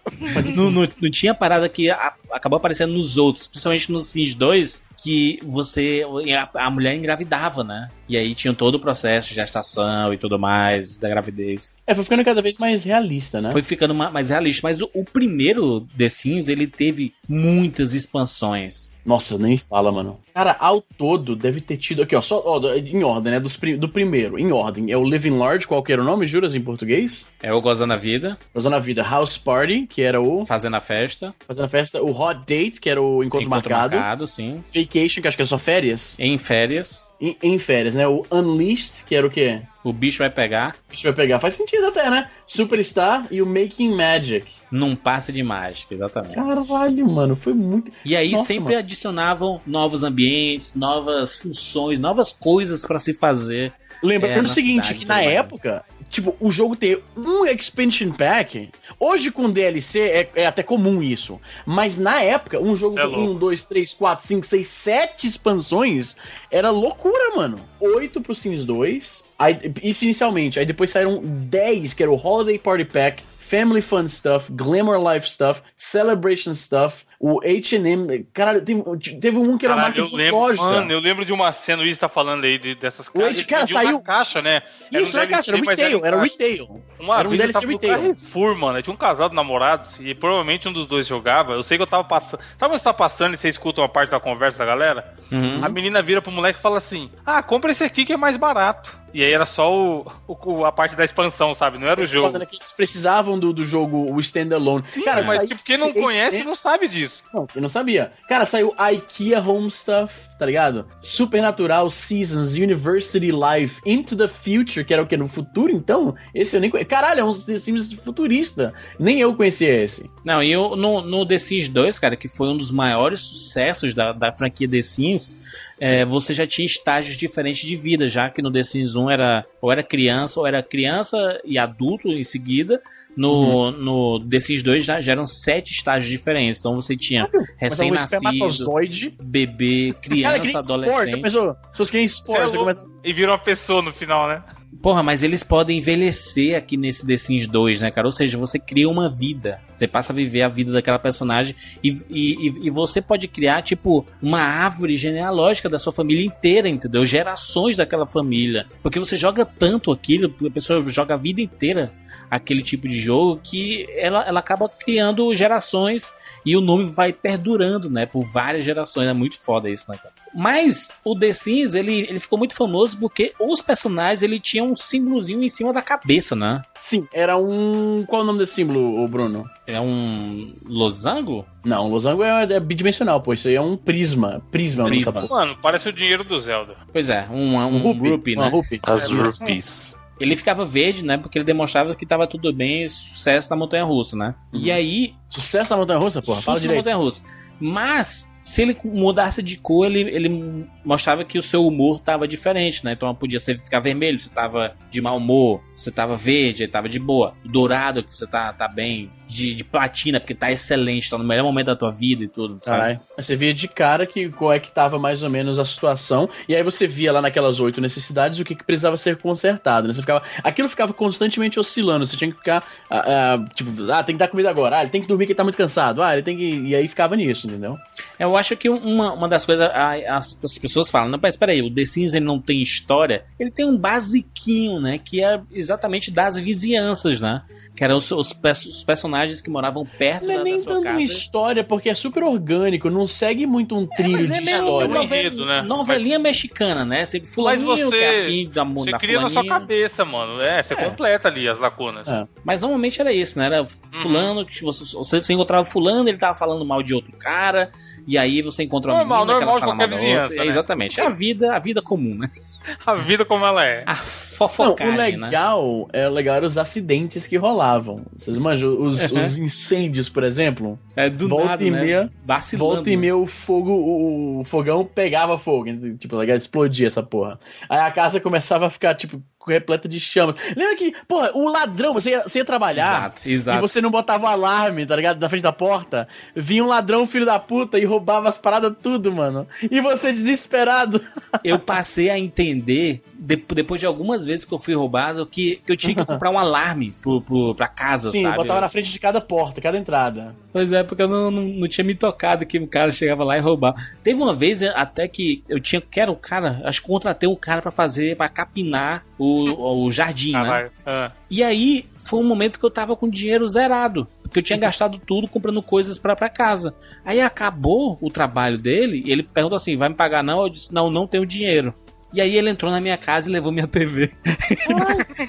[0.55, 4.81] não, não, não, tinha parada que a, acabou aparecendo nos outros, principalmente no Sims 2,
[5.03, 6.05] que você
[6.37, 7.89] a, a, mulher engravidava, né?
[8.07, 11.73] E aí tinha todo o processo de gestação e tudo mais, da gravidez.
[11.85, 13.51] É, foi ficando cada vez mais realista, né?
[13.51, 18.89] Foi ficando mais realista, mas o, o primeiro The Sims, ele teve muitas expansões.
[19.05, 20.19] Nossa, nem fala, mano.
[20.33, 23.39] Cara, ao todo deve ter tido aqui, ó, só ó, em ordem, né?
[23.39, 24.91] Dos, do primeiro, em ordem.
[24.91, 27.27] É o Living Large, qual que era o nome, juras, em português?
[27.41, 28.37] É o Gozando a Vida.
[28.53, 29.03] Gozando a Vida.
[29.03, 30.45] House Party, que era o.
[30.45, 31.33] Fazendo a Festa.
[31.47, 32.01] Fazendo a Festa.
[32.01, 33.95] O Hot Date, que era o Encontro, Encontro Marcado.
[33.95, 34.61] marcado sim.
[34.73, 36.15] Vacation, que acho que é só férias.
[36.19, 37.04] Em férias.
[37.25, 38.07] Em, em, férias, né?
[38.07, 39.61] O Unleashed, que era o quê?
[39.83, 40.75] O bicho vai pegar.
[40.87, 41.39] O bicho vai pegar.
[41.39, 42.29] Faz sentido até, né?
[42.45, 44.45] Superstar e o Making Magic.
[44.69, 46.35] Num passe de mágica, exatamente.
[46.35, 47.91] Caralho, mano, foi muito.
[48.03, 48.79] E aí Nossa, sempre mano.
[48.79, 53.73] adicionavam novos ambientes, novas funções, novas coisas para se fazer.
[54.03, 55.83] Lembra é, o seguinte, que na época,
[56.15, 61.39] tipo, o jogo ter um expansion pack, hoje com DLC é, é até comum isso.
[61.65, 66.15] Mas na época, um jogo é com 1, 2, 3, 4, 5, 6, 7 expansões
[66.49, 67.59] era loucura, mano.
[67.79, 69.23] 8 pro Sims 2.
[69.37, 70.59] Aí, isso inicialmente.
[70.59, 75.29] Aí depois saíram 10, que era o Holiday Party Pack, Family Fun Stuff, Glamour Life
[75.29, 78.83] Stuff, Celebration Stuff, o H&M, caralho, teve,
[79.19, 80.61] teve um que era caralho, marca de lembro, loja.
[80.61, 83.41] Mano, eu lembro de uma cena, o Luiz tá falando aí de, dessas caixas.
[83.41, 83.99] O cara, saiu...
[83.99, 84.61] caixa, né?
[84.93, 86.83] Era Isso, um na caixa, era retail, era retail.
[86.99, 87.93] Uma era um eu tava retail.
[87.95, 91.53] Carrefour, mano, tinha um casal de namorados e provavelmente um dos dois jogava.
[91.53, 92.41] Eu sei que eu tava passando...
[92.57, 95.15] Sabe quando você tá passando e você escuta uma parte da conversa da galera?
[95.31, 95.65] Uhum.
[95.65, 98.37] A menina vira pro moleque e fala assim, ah, compra esse aqui que é mais
[98.37, 98.95] barato.
[99.15, 101.77] E aí era só o, o a parte da expansão, sabe?
[101.77, 102.37] Não era o jogo.
[102.45, 104.83] Que eles precisavam do, do jogo, o standalone.
[104.83, 107.23] Sim, cara, mas tipo, quem não conhece não sabe disso.
[107.33, 108.11] Não, quem não sabia.
[108.27, 110.85] Cara, saiu IKEA Home Stuff, tá ligado?
[111.01, 115.15] Supernatural Seasons, University Life, Into the Future, que era o que?
[115.15, 116.15] No futuro, então?
[116.33, 116.89] Esse eu nem conheço.
[116.89, 118.73] Caralho, é um The Sims futurista.
[118.99, 120.09] Nem eu conhecia esse.
[120.23, 123.93] Não, e eu, no, no The Sims 2, cara, que foi um dos maiores sucessos
[123.93, 125.35] da, da franquia The Sims,
[125.79, 129.45] é, você já tinha estágios diferentes de vida, já que no The Sims 1 era
[129.61, 132.81] ou era criança, ou era criança e adulto em seguida.
[133.15, 133.71] No, uhum.
[133.71, 136.59] no The Sims 2 já, já eram sete estágios diferentes.
[136.59, 141.31] Então você tinha recém-nascido, bebê, criança, Cara, adolescente.
[141.31, 142.85] Se fosse querem esporte, é começa...
[143.03, 144.43] E vira uma pessoa no final, né?
[144.81, 148.07] Porra, mas eles podem envelhecer aqui nesse The Sims 2, né, cara?
[148.07, 149.59] Ou seja, você cria uma vida.
[149.75, 154.05] Você passa a viver a vida daquela personagem e, e, e você pode criar, tipo,
[154.21, 157.03] uma árvore genealógica da sua família inteira, entendeu?
[157.03, 158.67] Gerações daquela família.
[158.83, 161.91] Porque você joga tanto aquilo, a pessoa joga a vida inteira
[162.29, 166.13] aquele tipo de jogo que ela, ela acaba criando gerações
[166.45, 168.05] e o nome vai perdurando, né?
[168.05, 169.07] Por várias gerações.
[169.07, 170.13] É muito foda isso, né, cara?
[170.35, 174.75] Mas o The Sims, ele, ele ficou muito famoso porque os personagens, ele tinha um
[174.75, 176.61] símbolozinho em cima da cabeça, né?
[176.77, 178.03] Sim, era um...
[178.05, 179.49] Qual é o nome desse símbolo, Bruno?
[179.65, 181.45] É um losango?
[181.63, 183.33] Não, losango é, é bidimensional, pô.
[183.33, 184.41] Isso aí é um prisma.
[184.51, 185.25] Prisma, prisma.
[185.27, 186.75] Mano, parece o dinheiro do Zelda.
[186.91, 188.49] Pois é, um, um, um rupee, rupee né?
[188.49, 188.79] Rupee.
[188.83, 189.94] As é, rupees.
[190.19, 191.17] Ele ficava verde, né?
[191.17, 194.35] Porque ele demonstrava que tava tudo bem, sucesso na montanha russa, né?
[194.53, 194.59] Uhum.
[194.59, 195.13] E aí.
[195.27, 196.41] Sucesso na montanha russa, porra?
[196.41, 196.75] Fala direito.
[196.75, 197.21] na montanha russa.
[197.59, 202.85] Mas se ele mudasse de cor, ele, ele mostrava que o seu humor estava diferente,
[202.85, 202.91] né?
[202.91, 206.99] Então podia ser ficar vermelho, você tava de mau humor, você tava verde, tava de
[206.99, 207.33] boa.
[207.43, 209.09] Dourado, que você tá, tá bem.
[209.27, 212.59] De, de platina, porque tá excelente, tá no melhor momento da tua vida e tudo.
[212.61, 212.99] Sabe?
[213.17, 216.29] Você via de cara que qual é que tava mais ou menos a situação.
[216.47, 219.87] E aí você via lá naquelas oito necessidades o que, que precisava ser consertado.
[219.87, 219.93] Né?
[219.95, 222.05] Você ficava, aquilo ficava constantemente oscilando.
[222.05, 222.63] Você tinha que ficar.
[222.89, 224.77] Uh, uh, tipo, ah, tem que dar comida agora.
[224.77, 226.03] Ah, ele tem que dormir que ele tá muito cansado.
[226.03, 226.67] Ah, ele tem que.
[226.67, 227.79] E aí ficava nisso, entendeu?
[228.19, 229.69] Eu eu acho que uma, uma das coisas.
[229.71, 233.23] As, as pessoas falam, não, mas peraí, o The Sims ele não tem história.
[233.39, 234.99] Ele tem um basiquinho, né?
[234.99, 237.43] Que é exatamente das vizinhanças, né?
[237.75, 240.73] Que eram os, os, os personagens que moravam perto não é da, é nem da
[240.73, 244.87] dando história, porque é super orgânico, não segue muito um é, trilho é, de história.
[244.87, 245.61] Novel, né?
[245.61, 246.29] Novelinha mas...
[246.29, 247.05] mexicana, né?
[247.05, 249.43] Sempre fulaninho mas você, que é afim da Você da cria fulaninha.
[249.43, 250.41] na sua cabeça, mano.
[250.41, 250.77] É, você é.
[250.77, 252.07] completa ali as lacunas.
[252.07, 252.27] É.
[252.43, 253.47] Mas normalmente era isso, né?
[253.47, 253.67] Era uhum.
[253.67, 254.45] fulano, uhum.
[254.45, 257.71] que você, você encontrava fulano, ele tava falando mal de outro cara,
[258.07, 260.35] e aí você encontra uma normal, menina normal que ela fala mal da outra.
[260.35, 260.47] Né?
[260.47, 260.99] exatamente.
[260.99, 262.29] É a vida, a vida comum, né?
[262.85, 263.83] a vida como ela é.
[263.85, 263.95] A
[264.35, 265.27] fofocagem, Não, o né?
[265.27, 266.01] legal, né?
[266.01, 268.05] é, o legal era os acidentes que rolavam.
[268.15, 270.79] Vocês manjam os, os incêndios, por exemplo?
[270.95, 271.81] É do volta nada, e né?
[271.81, 272.73] meia, Vacilando.
[272.75, 275.65] Volta e meia o fogo, o, o fogão pegava fogo.
[275.97, 277.39] Tipo, legal, explodia essa porra.
[277.69, 280.35] Aí a casa começava a ficar, tipo, repleta de chamas.
[280.55, 283.57] Lembra que, pô, o ladrão, você ia, você ia trabalhar exato, exato.
[283.57, 285.19] e você não botava o alarme, tá ligado?
[285.19, 286.07] Na frente da porta.
[286.35, 289.47] Vinha um ladrão, filho da puta, e roubava as paradas tudo, mano.
[289.69, 291.01] E você desesperado.
[291.43, 295.71] Eu passei a entender, de, depois de algumas vezes que eu fui roubado, que, que
[295.71, 298.35] eu tinha que comprar um alarme pro, pro, pra casa, Sim, sabe?
[298.35, 300.35] Sim, botava na frente de cada porta, cada entrada.
[300.51, 303.37] Pois é, porque eu não, não, não, tinha me tocado que o cara chegava lá
[303.37, 303.75] e roubava.
[304.03, 307.35] Teve uma vez até que eu tinha, que era o cara, acho que contratei um
[307.35, 310.69] cara para fazer, para capinar o, o jardim, ah, né?
[310.85, 311.11] Ah.
[311.29, 314.07] E aí foi um momento que eu tava com dinheiro zerado.
[314.23, 316.75] Porque eu tinha gastado tudo comprando coisas para casa.
[317.05, 320.41] Aí acabou o trabalho dele e ele perguntou assim: vai me pagar não?
[320.41, 321.73] Eu disse: não, não tenho dinheiro.
[322.13, 324.11] E aí ele entrou na minha casa e levou minha TV.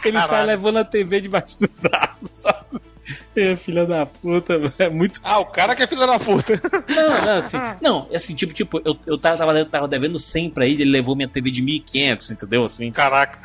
[0.05, 2.81] ele sai levando a TV debaixo do braço, sabe?
[3.37, 5.21] É, filha da puta, é muito.
[5.23, 6.61] Ah, o cara que é filha da puta.
[6.89, 7.57] Não, não, assim.
[7.81, 11.15] Não, assim, tipo, tipo, eu, eu tava, eu tava devendo 100 pra ele, ele levou
[11.15, 12.63] minha TV de 1.500, entendeu?
[12.63, 12.91] Assim.
[12.91, 13.39] Caraca.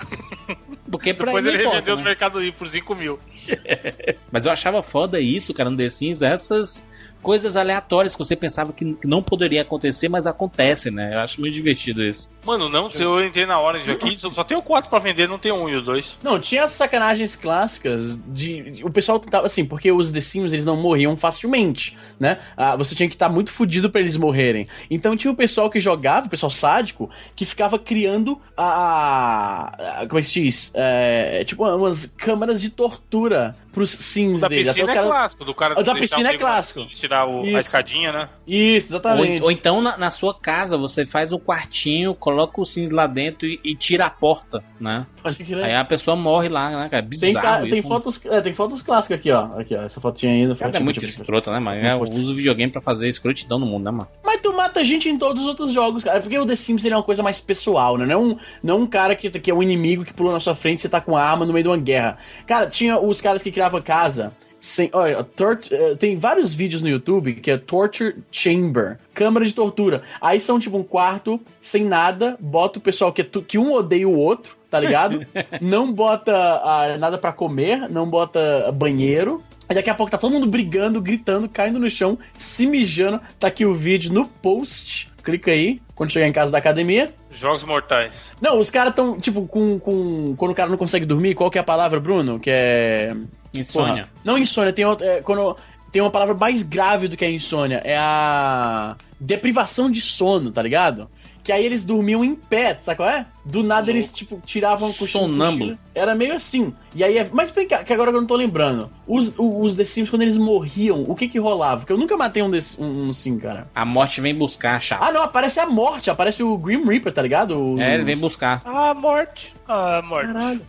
[0.90, 2.02] Porque pra Depois ele importa, revendeu né?
[2.02, 3.20] no Mercado Livre por 5 mil.
[4.32, 6.86] Mas eu achava foda isso, cara, no The Sims, essas
[7.22, 11.14] coisas aleatórias que você pensava que não poderia acontecer, mas acontecem, né?
[11.14, 12.34] Eu acho muito divertido isso.
[12.46, 15.38] Mano, não, se eu entrei na hora de aqui, só tenho quatro para vender, não
[15.38, 16.18] tem um e o dois.
[16.24, 18.82] Não, tinha as sacanagens clássicas de.
[18.84, 22.40] O pessoal tentava, assim, porque os The Sims eles não morriam facilmente, né?
[22.58, 24.68] Ah, você tinha que estar tá muito fudido para eles morrerem.
[24.90, 30.02] Então tinha o pessoal que jogava, o pessoal sádico, que ficava criando a.
[30.02, 30.72] a como é que se diz?
[30.74, 34.68] É, tipo, umas câmaras de tortura pros sims da deles.
[34.68, 35.12] Piscina Até é caras...
[35.12, 36.86] clássico, do cara o da piscina é clássico.
[36.88, 38.30] Tirar o, a escadinha, né?
[38.46, 39.42] Isso, exatamente.
[39.42, 43.08] Ou, ou então na, na, sua casa você faz um quartinho, coloca o sims lá
[43.08, 45.06] dentro e, e tira a porta, né?
[45.22, 45.64] Pode crer.
[45.64, 47.04] Aí a pessoa morre lá, né, cara?
[47.04, 49.46] É bizarro tem, tem fotos, é, tem fotos clássicas aqui, ó.
[49.60, 49.84] Aqui, ó.
[49.84, 50.56] Essa fotinha ainda.
[50.56, 51.80] Cara, é muito tipo, escrota, né, mano?
[51.80, 54.08] É, eu uso o videogame pra fazer escrotidão no mundo, né, mano?
[54.24, 56.20] Mas tu mata gente em todos os outros jogos, cara.
[56.20, 58.06] Porque o The Sims é uma coisa mais pessoal, né?
[58.06, 60.56] Não é um, não um cara que, que é um inimigo que pulou na sua
[60.56, 62.18] frente e você tá com a arma no meio de uma guerra.
[62.48, 67.34] Cara, tinha os caras que criavam casa sem, olha, uh, tem vários vídeos no YouTube
[67.36, 70.04] que é Torture Chamber, câmara de tortura.
[70.22, 74.08] Aí são tipo um quarto sem nada, bota o pessoal que, é que um odeia
[74.08, 75.26] o outro, tá ligado?
[75.60, 79.44] não bota uh, nada para comer, não bota banheiro.
[79.68, 83.20] Aí daqui a pouco tá todo mundo brigando, gritando, caindo no chão, se mijando.
[83.40, 85.10] Tá aqui o vídeo no post.
[85.24, 87.10] Clica aí, quando chegar em casa da academia.
[87.32, 88.12] Jogos mortais.
[88.42, 90.36] Não, os caras tão, tipo, com, com.
[90.36, 92.40] Quando o cara não consegue dormir, qual que é a palavra, Bruno?
[92.40, 93.16] Que é.
[93.58, 94.04] Insônia.
[94.04, 94.10] Porra.
[94.24, 95.06] Não insônia, tem outra.
[95.06, 95.56] É, quando,
[95.92, 97.82] tem uma palavra mais grave do que a insônia.
[97.84, 98.96] É a.
[99.20, 101.08] Deprivação de sono, tá ligado?
[101.44, 103.26] Que aí eles dormiam em pé, sabe qual é?
[103.44, 105.26] Do nada eles, tipo, tiravam o cochilo.
[105.26, 105.78] Sonâmbulo.
[105.94, 106.74] Era meio assim.
[106.96, 108.92] E aí, é, mas bem que agora eu não tô lembrando.
[109.08, 111.82] Os, os The Sims, quando eles morriam, o que que rolava?
[111.82, 113.68] Porque eu nunca matei um, desse, um, um Sim, cara.
[113.74, 115.04] A morte vem buscar, chato.
[115.04, 117.60] Ah, não, aparece a morte, aparece o Grim Reaper, tá ligado?
[117.60, 118.62] O, é, ele vem buscar.
[118.64, 119.54] Ah, morte.
[119.68, 120.34] Ah, morte.
[120.34, 120.62] Caralho.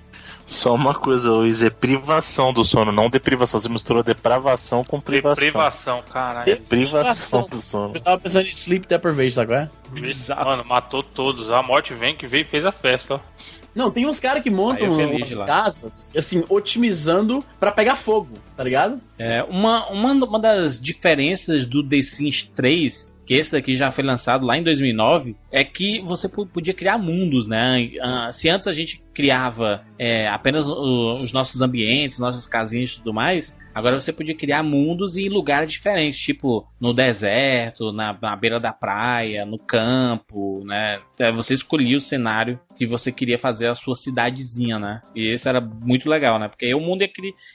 [0.47, 3.59] Só uma coisa, Luiz, é privação do sono, não deprivação.
[3.59, 5.45] Você misturou depravação com privação.
[5.45, 6.45] Deprivação, caralho.
[6.45, 7.95] Deprivação do sono.
[7.95, 9.71] Eu tava pensando em sleep deprivation, qual é?
[9.91, 10.45] Bizarro.
[10.45, 11.51] Mano, matou todos.
[11.51, 13.21] A morte vem que veio e fez a festa, ó.
[13.75, 19.01] Não, tem uns caras que montam umas casas, assim, otimizando para pegar fogo, tá ligado?
[19.19, 24.05] É, uma, uma, uma das diferenças do The Sims 3 que esse daqui já foi
[24.05, 27.91] lançado lá em 2009, é que você podia criar mundos, né?
[28.03, 33.15] Ah, se antes a gente criava é, apenas os nossos ambientes, nossas casinhas e tudo
[33.15, 38.59] mais, agora você podia criar mundos em lugares diferentes, tipo no deserto, na, na beira
[38.59, 41.01] da praia, no campo, né?
[41.19, 45.01] É, você escolhia o cenário que você queria fazer a sua cidadezinha, né?
[45.15, 46.49] E isso era muito legal, né?
[46.49, 47.11] Porque aí o mundo ia,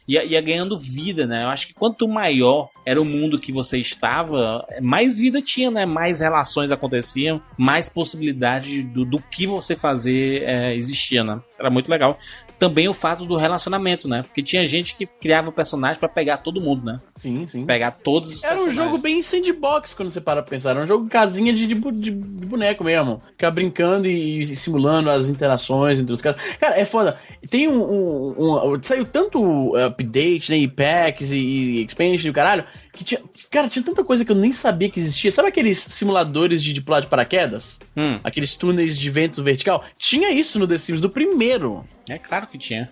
[0.07, 1.43] ia, ia ganhando vida, né?
[1.43, 5.86] Eu acho que quanto maior era o mundo que você estava, mais vida tinha, né?
[5.86, 11.41] Mais relações aconteciam, mais possibilidade do, do que você fazer é, existia, né?
[11.59, 12.18] Era muito legal
[12.60, 14.24] também o fato do relacionamento, né?
[14.24, 16.99] Porque tinha gente que criava o personagem para pegar todo mundo, né?
[17.16, 17.66] Sim, sim.
[17.66, 20.72] Pegar todos os Era um jogo bem sandbox quando você para pra pensar.
[20.72, 23.22] Era um jogo casinha de, de, de boneco mesmo.
[23.32, 26.41] Ficar brincando e, e, simulando as interações entre os caras.
[26.60, 27.20] Cara, é foda.
[27.49, 27.82] Tem um.
[27.82, 30.58] um, um saiu tanto update, né?
[30.58, 32.66] E packs e, e expansion e o caralho.
[32.98, 33.22] Que tinha,
[33.52, 35.32] cara, tinha tanta coisa que eu nem sabia que existia.
[35.32, 37.80] Sabe aqueles simuladores de, de pular de paraquedas?
[37.95, 38.20] Hum.
[38.24, 39.86] Aqueles túneis de vento vertical?
[40.00, 41.86] Tinha isso no The Sims do primeiro.
[42.10, 42.91] É claro que tinha.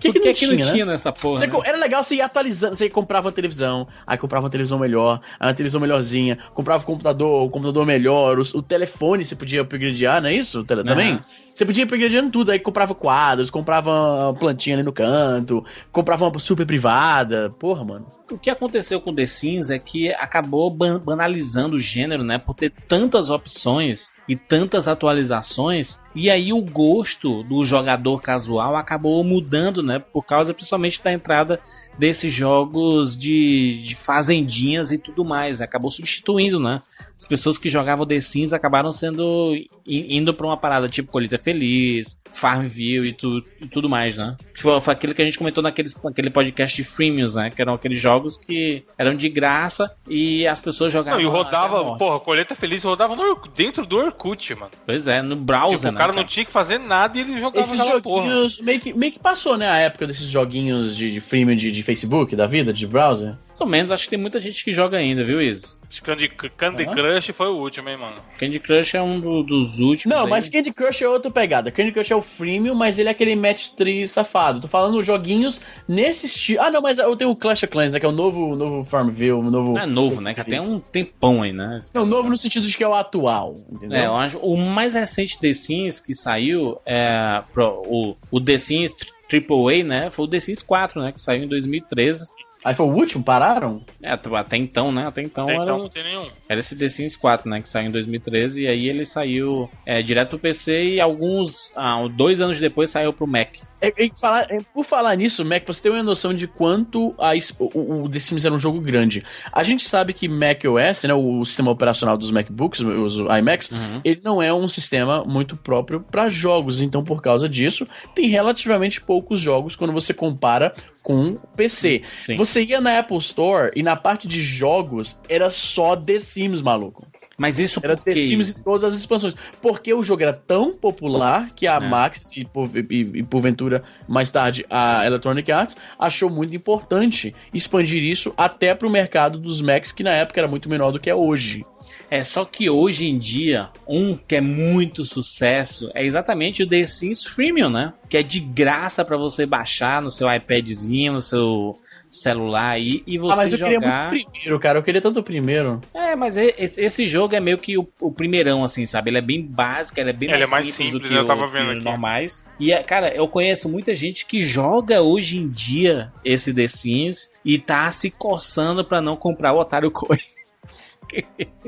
[0.00, 0.92] Que, que, não, que tinha, não tinha né?
[0.92, 1.40] nessa porra?
[1.40, 1.60] Você, né?
[1.64, 2.74] Era legal você ir atualizando.
[2.74, 7.44] Você comprava uma televisão, aí comprava uma televisão melhor, uma televisão melhorzinha, comprava o computador,
[7.46, 10.64] o computador melhor, o, o telefone você podia upgradear, não é isso?
[10.64, 11.20] Tele, também?
[11.52, 16.26] Você podia ir upgradeando tudo, aí comprava quadros, comprava uma plantinha ali no canto, comprava
[16.26, 17.50] uma super privada.
[17.58, 18.06] Porra, mano.
[18.30, 22.38] O que aconteceu com The Sims é que acabou banalizando o gênero, né?
[22.38, 26.00] Por ter tantas opções e tantas atualizações.
[26.14, 29.98] E aí o gosto do jogador casual acabou mudando, né?
[29.98, 31.60] Por causa principalmente da entrada
[32.00, 35.60] desses jogos de, de fazendinhas e tudo mais.
[35.60, 36.78] Acabou substituindo, né?
[37.18, 39.52] As pessoas que jogavam The Sims acabaram sendo
[39.86, 44.36] indo para uma parada tipo Colheita Feliz, Farmville e, tu, e tudo mais, né?
[44.54, 47.50] Foi, foi aquilo que a gente comentou naqueles, naquele podcast de freemiums, né?
[47.50, 51.20] Que eram aqueles jogos que eram de graça e as pessoas jogavam.
[51.20, 54.70] Não, e rodava, porra, Colheita Feliz rodava no, dentro do Orkut, mano.
[54.86, 55.90] Pois é, no browser, tipo, né?
[55.90, 58.64] O cara, cara, não tinha que fazer nada e ele jogava Esses joguinhos porra.
[58.64, 59.68] Meio que, meio que passou, né?
[59.68, 63.34] A época desses joguinhos de, de freemium de, de Facebook, da vida, de browser.
[63.48, 65.79] Mais ou menos, acho que tem muita gente que joga ainda, viu, Isso?
[65.98, 66.92] Candy, Candy uhum.
[66.92, 68.16] Crush foi o último, hein, mano?
[68.38, 70.16] Candy Crush é um do, dos últimos.
[70.16, 70.30] Não, aí.
[70.30, 71.72] mas Candy Crush é outra pegada.
[71.72, 74.60] Candy Crush é o freemium, mas ele é aquele match 3 safado.
[74.60, 76.62] Tô falando joguinhos nesse estilo.
[76.62, 77.98] Ah, não, mas eu tenho o Clash of Clans, né?
[77.98, 79.76] Que é o novo, novo Farmville, o novo.
[79.76, 80.32] é novo, né?
[80.32, 81.80] Que até um tempão aí, né?
[81.92, 83.98] Não, novo no sentido de que é o atual, entendeu?
[83.98, 84.38] É, eu acho.
[84.38, 87.42] O mais recente The Sims que saiu é.
[87.52, 88.94] Pro, o, o The Sims
[89.30, 90.10] AAA, né?
[90.10, 91.12] Foi o The Sims 4, né?
[91.12, 92.26] Que saiu em 2013.
[92.64, 93.24] Aí foi o último?
[93.24, 93.82] Pararam?
[94.02, 95.06] É, até então, né?
[95.06, 96.28] Até então, até era, então não tem nenhum.
[96.48, 97.60] Era esse The Sims 4, né?
[97.60, 101.70] Que saiu em 2013 e aí ele saiu é, direto pro PC e alguns...
[101.74, 103.56] Ah, dois anos depois saiu pro Mac.
[103.80, 107.32] É, é, falar, é, por falar nisso, Mac, você tem uma noção de quanto a,
[107.58, 109.24] o, o, The Sims era um jogo grande.
[109.50, 114.00] A gente sabe que Mac OS, né, o sistema operacional dos MacBooks, os iMacs, uhum.
[114.04, 116.82] ele não é um sistema muito próprio para jogos.
[116.82, 122.02] Então, por causa disso, tem relativamente poucos jogos quando você compara com PC.
[122.24, 122.36] Sim.
[122.36, 127.06] Você ia na Apple Store e na parte de jogos era só The Sims, maluco.
[127.40, 129.34] Mas isso era The Sims e todas as expansões.
[129.62, 131.80] Porque o jogo era tão popular que a é.
[131.80, 132.46] Max e,
[132.90, 138.86] e, e, porventura mais tarde a Electronic Arts achou muito importante expandir isso até para
[138.86, 141.64] o mercado dos Macs que na época era muito menor do que é hoje.
[142.10, 146.84] É só que hoje em dia, um que é muito sucesso é exatamente o The
[146.84, 147.94] Sims Freemium, né?
[148.08, 151.78] Que é de graça para você baixar no seu iPadzinho, no seu
[152.10, 153.70] celular aí e você ah, mas eu jogar...
[153.70, 154.78] queria muito primeiro, cara.
[154.78, 155.80] Eu queria tanto o primeiro.
[155.94, 159.10] É, mas esse jogo é meio que o, o primeirão, assim, sabe?
[159.10, 161.14] Ele é bem básico, ele é bem ele mais, é mais simples, simples, do que,
[161.14, 162.44] eu tava o, vendo que normais.
[162.58, 167.30] E, é, cara, eu conheço muita gente que joga hoje em dia esse The Sims
[167.44, 170.18] e tá se coçando para não comprar o Otário Coin.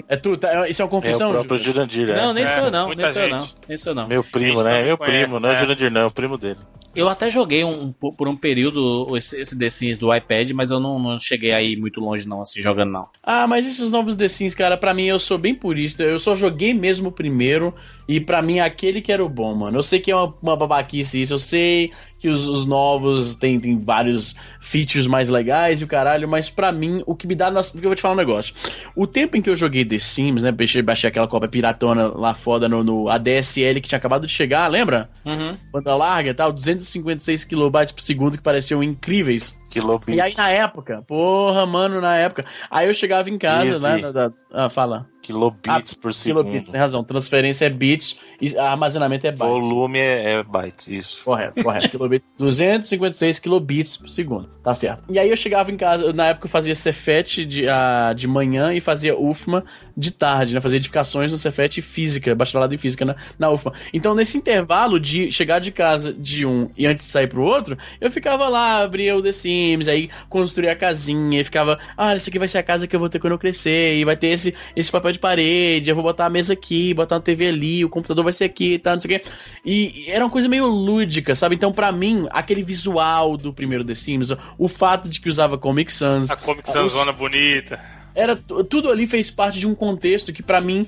[0.08, 1.28] É tu, tá, isso é uma confissão?
[1.28, 2.16] É o próprio Jurandir, é.
[2.16, 4.08] Não, nem sou eu não, nem sou eu não, nem sou eu não.
[4.08, 4.82] Meu primo, né?
[4.82, 6.58] Meu conhece, primo, não é Jurandir não, é o primo dele.
[6.94, 10.78] Eu até joguei um, por um período esse, esse The Sims do iPad, mas eu
[10.78, 13.08] não, não, cheguei aí muito longe não, assim, jogando não.
[13.22, 16.02] Ah, mas esses novos The Sims, cara, pra mim eu sou bem purista.
[16.02, 17.74] Eu só joguei mesmo o primeiro
[18.06, 19.78] e pra mim aquele que era o bom, mano.
[19.78, 23.58] Eu sei que é uma, uma babaquice isso, eu sei que os, os novos tem,
[23.58, 27.50] tem vários features mais legais e o caralho, mas pra mim, o que me dá.
[27.50, 28.54] Porque eu vou te falar um negócio.
[28.94, 30.52] O tempo em que eu joguei The Sims, né?
[30.52, 34.68] Baixei, baixei aquela cópia piratona lá foda no, no ADSL que tinha acabado de chegar,
[34.68, 35.08] lembra?
[35.24, 35.56] Uhum.
[35.72, 39.58] Banda larga e tal, 200 256 kilobytes por segundo que pareciam incríveis.
[39.72, 40.14] Kilobits.
[40.14, 42.44] E aí na época, porra, mano, na época.
[42.70, 44.12] Aí eu chegava em casa, né?
[44.12, 45.06] Da, ah, fala.
[45.22, 46.42] Kilobits ah, por segundo.
[46.42, 47.02] Kilobits, tem razão.
[47.04, 49.46] Transferência é bits e armazenamento é bytes.
[49.46, 51.24] Volume é, é bytes, isso.
[51.24, 51.88] Correto, correto.
[51.90, 54.48] kilobits, 256 kilobits por segundo.
[54.62, 55.04] Tá certo.
[55.08, 58.74] E aí eu chegava em casa, na época eu fazia Cefet de, uh, de manhã
[58.74, 59.64] e fazia UFMA
[59.96, 60.60] de tarde, né?
[60.60, 63.72] Fazia edificações no Cefet física, bacharelado em física na, na UFMA.
[63.94, 67.78] Então nesse intervalo de chegar de casa de um e antes de sair pro outro,
[68.00, 69.52] eu ficava lá, abria o The Sims,
[69.88, 73.00] aí construía a casinha e ficava, ah, isso aqui vai ser a casa que eu
[73.00, 76.04] vou ter quando eu crescer, e vai ter esse, esse papel de parede, eu vou
[76.04, 78.90] botar a mesa aqui, botar uma TV ali, o computador vai ser aqui e tá,
[78.90, 79.26] tal, não sei o quê.
[79.64, 81.54] E era uma coisa meio lúdica, sabe?
[81.54, 85.92] Então, para mim, aquele visual do primeiro The Sims, o fato de que usava Comic
[85.92, 86.30] Sans.
[86.30, 87.80] A Comic Sans zona bonita.
[88.14, 90.86] Era, tudo ali fez parte de um contexto que, para mim,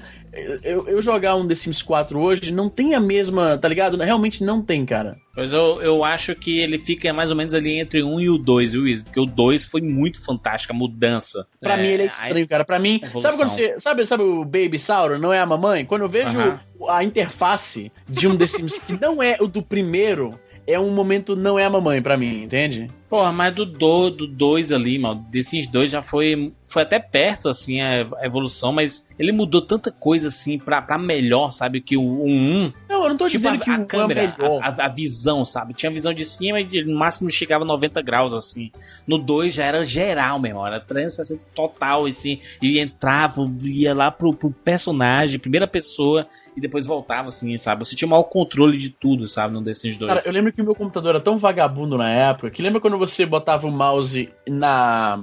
[0.62, 3.96] eu, eu, jogar um The Sims 4 hoje não tem a mesma, tá ligado?
[3.96, 5.16] Realmente não tem, cara.
[5.34, 8.36] Pois eu, eu acho que ele fica mais ou menos ali entre um e o
[8.36, 11.46] 2, Luiz, porque o 2 foi muito fantástico, a mudança.
[11.60, 12.64] Pra é, mim ele é estranho, cara.
[12.64, 13.74] Pra mim, sabe quando você.
[13.78, 15.84] Sabe, sabe o Baby Sauro, não é a mamãe?
[15.84, 16.88] Quando eu vejo uh -huh.
[16.90, 21.36] a interface de um The Sims que não é o do primeiro, é um momento
[21.36, 22.90] não é a mamãe para mim, entende?
[23.08, 27.48] Porra, mas do 2 do dois ali, mano, desses dois já foi foi até perto,
[27.48, 32.02] assim, a evolução, mas ele mudou tanta coisa, assim, pra, pra melhor, sabe, que o
[32.02, 32.26] 1...
[32.26, 34.60] Um, não, eu não tô tipo, dizendo a, que a o câmera, é melhor.
[34.60, 38.32] A, a, a, visão, sabe, tinha visão de cima e no máximo chegava 90 graus,
[38.32, 38.72] assim.
[39.06, 44.34] No 2 já era geral mesmo, era 360 total, assim, e entrava, ia lá pro,
[44.34, 48.90] pro personagem, primeira pessoa, e depois voltava, assim, sabe, você tinha o maior controle de
[48.90, 50.12] tudo, sabe, num desses dois.
[50.12, 52.98] Cara, eu lembro que o meu computador era tão vagabundo na época, que lembra quando
[52.98, 55.22] você botava o mouse na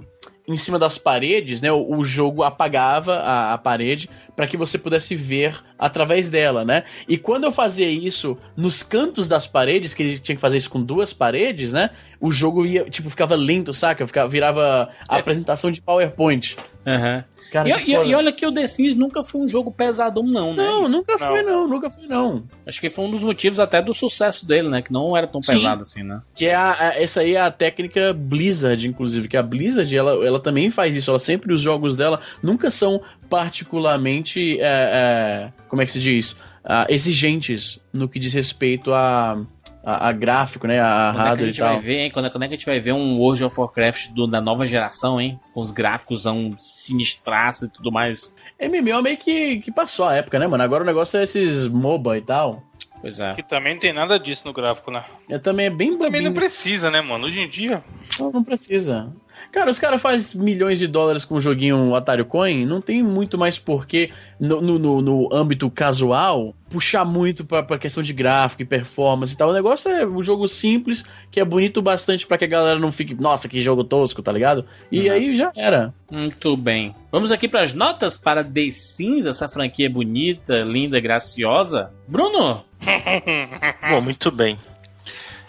[0.53, 1.71] em cima das paredes, né?
[1.71, 6.83] O, o jogo apagava a, a parede para que você pudesse ver através dela, né?
[7.07, 10.69] E quando eu fazia isso nos cantos das paredes, que ele tinha que fazer isso
[10.69, 11.89] com duas paredes, né?
[12.19, 14.05] O jogo ia, tipo, ficava lento, saca?
[14.05, 15.19] Ficava, virava a é.
[15.19, 16.55] apresentação de PowerPoint.
[16.85, 17.15] Aham.
[17.17, 17.31] Uhum.
[17.51, 20.53] Cara, e, e, e, olha que o The Sims nunca foi um jogo pesadão, não,
[20.53, 20.63] né?
[20.63, 21.27] Não, nunca não.
[21.27, 22.43] foi, não, nunca foi, não.
[22.65, 24.81] Acho que foi um dos motivos até do sucesso dele, né?
[24.81, 25.55] Que não era tão Sim.
[25.55, 26.21] pesado assim, né?
[26.33, 29.27] Que é a, a, essa aí é a técnica Blizzard, inclusive.
[29.27, 31.11] Que a Blizzard, ela, ela também faz isso.
[31.11, 33.01] Ela sempre, os jogos dela nunca são
[33.31, 34.59] particularmente.
[34.59, 36.33] É, é, como é que se diz?
[36.63, 39.41] Uh, exigentes no que diz respeito a
[39.83, 40.79] a, a, gráfico, né?
[40.79, 42.11] A quando hardware é que a gente vai ver, hein?
[42.11, 44.63] Quando, quando é que a gente vai ver um World of Warcraft do, da nova
[44.67, 45.39] geração, hein?
[45.53, 48.35] Com os gráficos um sinistraço e tudo mais.
[48.61, 50.61] MMO meio que, que passou a época, né, mano?
[50.61, 52.61] Agora o negócio é esses MOBA e tal.
[53.01, 53.33] Pois é.
[53.33, 55.03] Que também não tem nada disso no gráfico, né?
[55.27, 57.25] É, também é bem Também não precisa, né, mano?
[57.25, 57.83] Hoje em dia.
[58.19, 59.11] Não, não precisa.
[59.51, 63.37] Cara, os caras fazem milhões de dólares com o joguinho Atari Coin, não tem muito
[63.37, 68.65] mais porquê, no, no, no âmbito casual, puxar muito pra, pra questão de gráfico e
[68.65, 69.49] performance e tal.
[69.49, 72.93] O negócio é um jogo simples, que é bonito bastante para que a galera não
[72.93, 74.65] fique, nossa, que jogo tosco, tá ligado?
[74.89, 75.15] E uhum.
[75.15, 75.93] aí já era.
[76.09, 76.95] Muito bem.
[77.11, 81.91] Vamos aqui para as notas para The Sims, essa franquia bonita, linda, graciosa.
[82.07, 82.63] Bruno!
[83.91, 84.57] Bom, muito bem.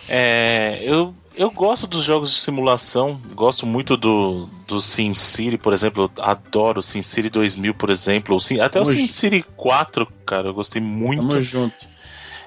[0.08, 6.10] É, eu eu gosto dos jogos de simulação, gosto muito do, do SimCity, por exemplo,
[6.16, 10.80] eu adoro o SimCity 2000, por exemplo, até Tamo o SimCity 4, cara, eu gostei
[10.80, 11.26] muito.
[11.26, 11.91] Tamo junto.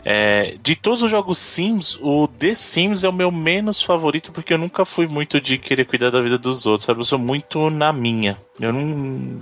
[0.07, 4.53] É, de todos os jogos Sims, o The Sims é o meu menos favorito porque
[4.53, 6.99] eu nunca fui muito de querer cuidar da vida dos outros, sabe?
[6.99, 8.37] Eu sou muito na minha.
[8.59, 9.41] Eu não.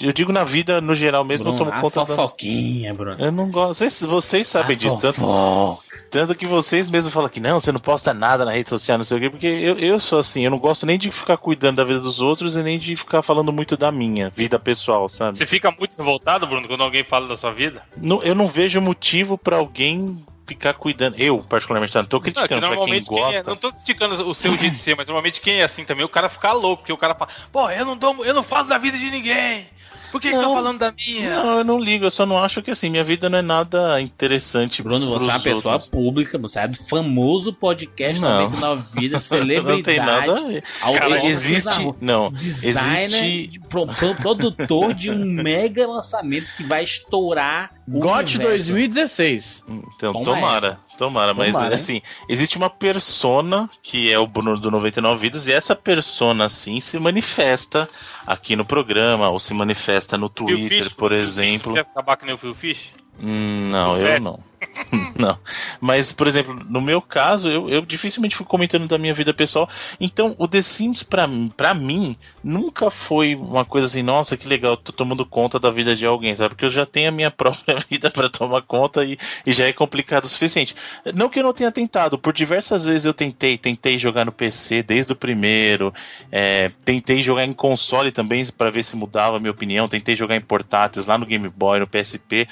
[0.00, 2.96] Eu digo na vida no geral mesmo, Bruno, eu tomo conta fofoquinha, da.
[2.96, 3.22] Bruno.
[3.22, 3.78] Eu não gosto.
[3.80, 4.96] Vocês, vocês sabem a disso.
[4.98, 5.78] Tanto,
[6.10, 9.04] tanto que vocês mesmos falam que não, você não posta nada na rede social, não
[9.04, 11.76] sei o quê, porque eu, eu sou assim, eu não gosto nem de ficar cuidando
[11.76, 15.36] da vida dos outros e nem de ficar falando muito da minha vida pessoal, sabe?
[15.36, 17.82] Você fica muito revoltado, Bruno, quando alguém fala da sua vida?
[17.96, 20.03] Não, eu não vejo motivo para alguém
[20.46, 21.16] ficar cuidando.
[21.18, 23.30] Eu, particularmente, não tô criticando não, pra quem gosta.
[23.30, 25.84] Quem é, não tô criticando o seu jeito de ser, mas normalmente quem é assim
[25.84, 28.42] também, o cara fica louco, porque o cara fala, pô, eu não, dou, eu não
[28.42, 29.66] falo da vida de ninguém.
[30.14, 31.42] Por que, estão falando da minha?
[31.42, 34.00] Não, eu não ligo, eu só não acho que assim, minha vida não é nada
[34.00, 34.80] interessante.
[34.80, 35.90] Bruno, você é uma pessoa outros.
[35.90, 38.42] pública, você é do famoso podcast não.
[38.42, 39.66] 99 Vida, celebridade.
[39.76, 40.62] não tem nada.
[41.00, 41.94] Cara, existe.
[42.00, 43.60] Não, designer, existe...
[43.68, 47.72] Pro, pro, produtor de um mega lançamento que vai estourar.
[47.86, 49.64] GOT 2016.
[49.68, 50.66] Então, Toma tomara.
[50.66, 50.98] Essa.
[50.98, 55.52] Tomara, mas Tomara, assim, existe uma persona que é o Bruno do 99 Vidas, e
[55.52, 57.88] essa persona, assim, se manifesta
[58.26, 61.72] aqui no programa, ou se manifesta no Twitter, por exemplo.
[61.72, 62.92] Você quer acabar que nem o Phil Fish?
[63.20, 64.42] Hum, não, eu não.
[65.18, 65.38] não.
[65.80, 69.68] Mas, por exemplo, no meu caso, eu, eu dificilmente fui comentando da minha vida pessoal.
[70.00, 74.76] Então, o The Sims, pra, pra mim, nunca foi uma coisa assim, nossa, que legal,
[74.76, 76.50] tô tomando conta da vida de alguém, sabe?
[76.50, 79.72] Porque eu já tenho a minha própria vida para tomar conta e, e já é
[79.72, 80.74] complicado o suficiente.
[81.14, 84.82] Não que eu não tenha tentado, por diversas vezes eu tentei, tentei jogar no PC
[84.82, 85.92] desde o primeiro,
[86.30, 90.36] é, tentei jogar em console também para ver se mudava a minha opinião, tentei jogar
[90.36, 92.46] em portáteis lá no Game Boy, no PSP,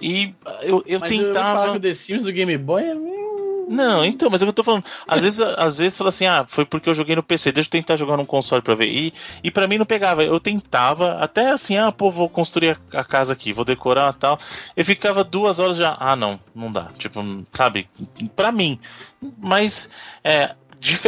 [0.00, 1.57] e eu, eu Mas tentava.
[1.57, 2.94] Eu falar que o The Sims do Game Boy é
[3.68, 4.84] não, então, mas é o que eu tô falando.
[5.06, 7.70] Às vezes, às vezes fala assim, ah, foi porque eu joguei no PC, deixa eu
[7.70, 8.86] tentar jogar num console pra ver.
[8.86, 9.12] E,
[9.44, 10.24] e pra mim não pegava.
[10.24, 14.18] Eu tentava, até assim, ah, pô, vou construir a, a casa aqui, vou decorar e
[14.18, 14.38] tal.
[14.74, 16.88] Eu ficava duas horas já, ah, não, não dá.
[16.98, 17.22] Tipo,
[17.52, 17.88] sabe?
[18.34, 18.80] Pra mim.
[19.38, 19.90] Mas,
[20.24, 20.54] é,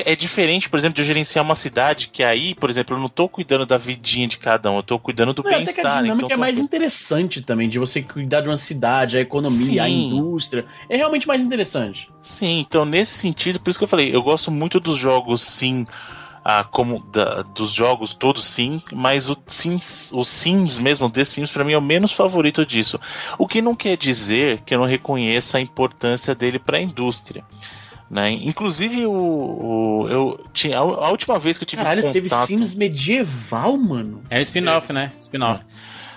[0.05, 3.09] é diferente, por exemplo, de eu gerenciar uma cidade que aí, por exemplo, eu não
[3.09, 5.99] tô cuidando da vidinha de cada um, eu tô cuidando do bem-estar.
[5.99, 9.67] A dinâmica então, é mais interessante também, de você cuidar de uma cidade, a economia,
[9.67, 9.79] Sim.
[9.81, 10.65] a indústria.
[10.89, 12.11] É realmente mais interessante.
[12.23, 15.87] Sim, então nesse sentido, por isso que eu falei, eu gosto muito dos jogos, sim.
[16.43, 21.51] Ah, como da, dos jogos todos sim, mas o Sims, o Sims mesmo, The Sims
[21.51, 22.99] para mim é o menos favorito disso.
[23.37, 27.45] O que não quer dizer que eu não reconheça a importância dele para a indústria.
[28.11, 28.33] Né?
[28.33, 32.13] Inclusive, o, o, eu tinha, a, a, última vez que eu tive Caralho, contato...
[32.13, 34.21] teve Sims medieval, mano.
[34.29, 35.13] É o spin-off, né?
[35.21, 35.65] Spin-off.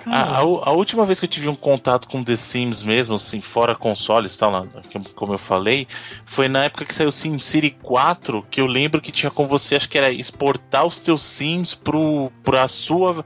[0.06, 3.40] A, a, a, última vez que eu tive um contato com The Sims mesmo, assim,
[3.40, 4.66] fora consoles, tal, lá,
[5.16, 5.88] como eu falei,
[6.26, 9.88] foi na época que saiu SimCity 4, que eu lembro que tinha com você, acho
[9.88, 13.24] que era exportar os teus Sims pro, pra sua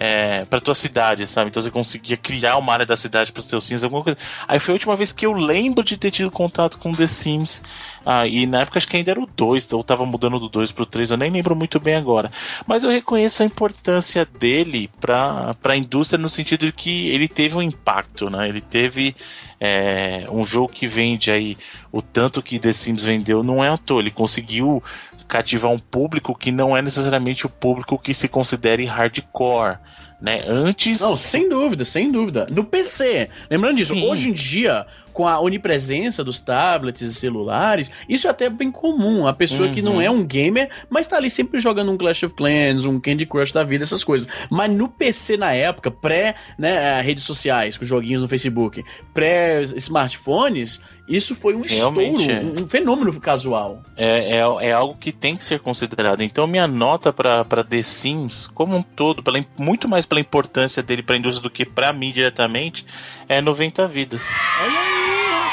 [0.00, 1.50] é, pra tua cidade, sabe?
[1.50, 4.18] Então você conseguia criar uma área da cidade pros teus Sims, alguma coisa.
[4.48, 7.62] Aí foi a última vez que eu lembro de ter tido contato com The Sims.
[8.04, 10.72] Ah, e na época acho que ainda era o 2, eu tava mudando do 2
[10.72, 12.32] pro 3, eu nem lembro muito bem agora.
[12.66, 17.54] Mas eu reconheço a importância dele pra, pra indústria no sentido de que ele teve
[17.54, 18.48] um impacto, né?
[18.48, 19.14] Ele teve
[19.60, 21.58] é, um jogo que vende aí
[21.92, 24.00] o tanto que The Sims vendeu, não é à toa.
[24.00, 24.82] Ele conseguiu
[25.30, 29.78] cativar um público que não é necessariamente o público que se considere hardcore.
[30.20, 30.44] Né?
[30.46, 31.00] Antes.
[31.00, 32.46] Não, sem dúvida, sem dúvida.
[32.50, 33.30] No PC.
[33.48, 34.06] Lembrando disso, Sim.
[34.06, 34.86] hoje em dia,
[35.20, 39.26] com a onipresença dos tablets e celulares, isso é até bem comum.
[39.26, 39.74] A pessoa uhum.
[39.74, 40.00] que não uhum.
[40.00, 43.52] é um gamer, mas tá ali sempre jogando um Clash of Clans, um Candy Crush
[43.52, 44.26] da vida, essas coisas.
[44.48, 48.82] Mas no PC na época, pré né, redes sociais, com joguinhos no Facebook,
[49.12, 50.80] pré smartphones,
[51.10, 52.62] isso foi um Realmente estouro, é.
[52.62, 53.82] um fenômeno casual.
[53.96, 56.22] É, é, é, algo que tem que ser considerado.
[56.22, 61.02] Então, minha nota para The Sims, como um todo, pela, muito mais pela importância dele
[61.02, 62.86] para a indústria do que para mim diretamente,
[63.28, 64.22] é 90 vidas.
[64.62, 65.09] Olha aí,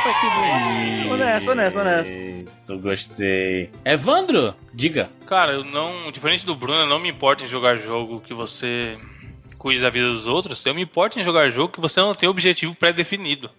[0.07, 1.13] rapaz, que bonito.
[1.13, 2.51] Honesto, honesto, honesto.
[2.69, 3.69] Eu gostei.
[3.83, 5.09] Evandro, diga.
[5.25, 6.11] Cara, eu não.
[6.11, 8.97] Diferente do Bruno, eu não me importo em jogar jogo que você
[9.57, 10.65] cuide da vida dos outros.
[10.65, 13.49] Eu me importo em jogar jogo que você não tem objetivo pré-definido.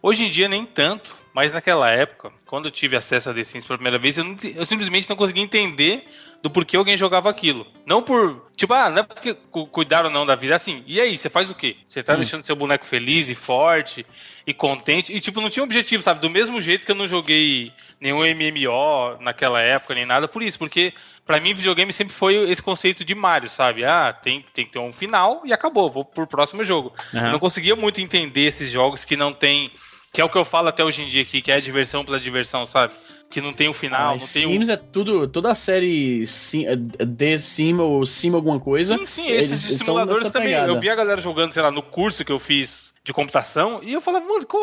[0.00, 3.64] Hoje em dia, nem tanto, mas naquela época, quando eu tive acesso a The Sims
[3.64, 6.04] pela primeira vez, eu, não, eu simplesmente não conseguia entender
[6.42, 7.64] do porquê alguém jogava aquilo.
[7.86, 9.32] Não por, tipo, ah, não é porque
[9.70, 11.76] cuidaram não da vida, assim, e aí, você faz o quê?
[11.88, 12.16] Você tá hum.
[12.16, 14.04] deixando seu boneco feliz e forte
[14.46, 16.20] e contente, e tipo, não tinha objetivo, sabe?
[16.20, 20.58] Do mesmo jeito que eu não joguei nenhum MMO naquela época, nem nada por isso,
[20.58, 20.92] porque
[21.24, 23.84] para mim videogame sempre foi esse conceito de Mario, sabe?
[23.84, 26.92] Ah, tem, tem que ter um final e acabou, vou pro próximo jogo.
[27.14, 27.32] Uhum.
[27.32, 29.70] Não conseguia muito entender esses jogos que não tem
[30.12, 32.04] que é o que eu falo até hoje em dia aqui, que é a diversão
[32.04, 32.92] pela diversão, sabe?
[33.30, 34.72] Que não tem o final, ah, não tem Sims o...
[34.72, 38.98] é tudo, toda a série sim, é, The Sim ou Sim alguma coisa.
[38.98, 40.52] Sim, sim, esses simuladores também.
[40.52, 43.92] Eu vi a galera jogando, sei lá, no curso que eu fiz de computação, e
[43.92, 44.62] eu falava, mano, qual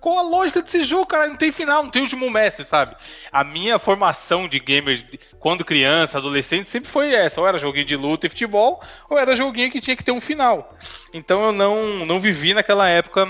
[0.00, 1.28] qual a lógica desse jogo, cara?
[1.28, 2.96] Não tem final, não tem último mestre, sabe?
[3.30, 5.04] A minha formação de gamer
[5.38, 7.40] quando criança, adolescente, sempre foi essa.
[7.40, 10.20] Ou era joguinho de luta e futebol, ou era joguinho que tinha que ter um
[10.20, 10.74] final.
[11.12, 13.28] Então eu não, não vivi naquela época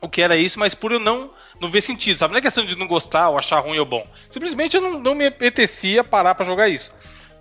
[0.00, 1.30] o que era isso, mas por eu não
[1.60, 2.32] não ver sentido, sabe?
[2.32, 4.06] Não é questão de não gostar ou achar ruim ou bom.
[4.30, 6.90] Simplesmente eu não, não me apetecia parar para jogar isso.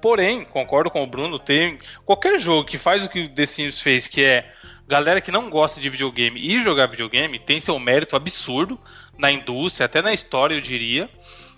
[0.02, 3.82] Porém, concordo com o Bruno, tem qualquer jogo que faz o que o The Sims
[3.82, 4.52] fez, que é
[4.90, 8.80] galera que não gosta de videogame e jogar videogame, tem seu mérito absurdo
[9.20, 11.08] na indústria, até na história, eu diria.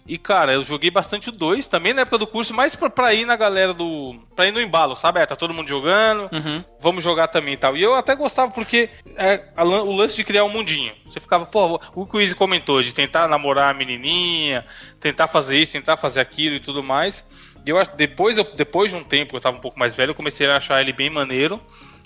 [0.05, 3.13] E, cara, eu joguei bastante o 2, também na época do curso, mais pra, pra,
[3.13, 4.19] ir na galera do.
[4.35, 5.21] pra ir no embalo, sabe?
[5.21, 6.61] É, tá todo mundo jogando, uhum.
[6.79, 7.77] vamos jogar também e tal.
[7.77, 10.93] E eu até gostava porque é, a, o lance de criar um mundinho.
[11.05, 14.65] Você ficava, pô, o que o Easy comentou, de tentar namorar a menininha,
[14.99, 17.23] tentar fazer isso, tentar fazer aquilo e tudo mais.
[17.65, 20.09] E eu acho depois, eu, depois de um tempo, eu tava um pouco mais velho,
[20.09, 21.61] eu comecei a achar ele bem maneiro.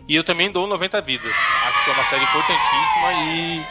[0.08, 1.36] E eu também dou 90 vidas.
[1.64, 3.66] Acho que é uma série importantíssima e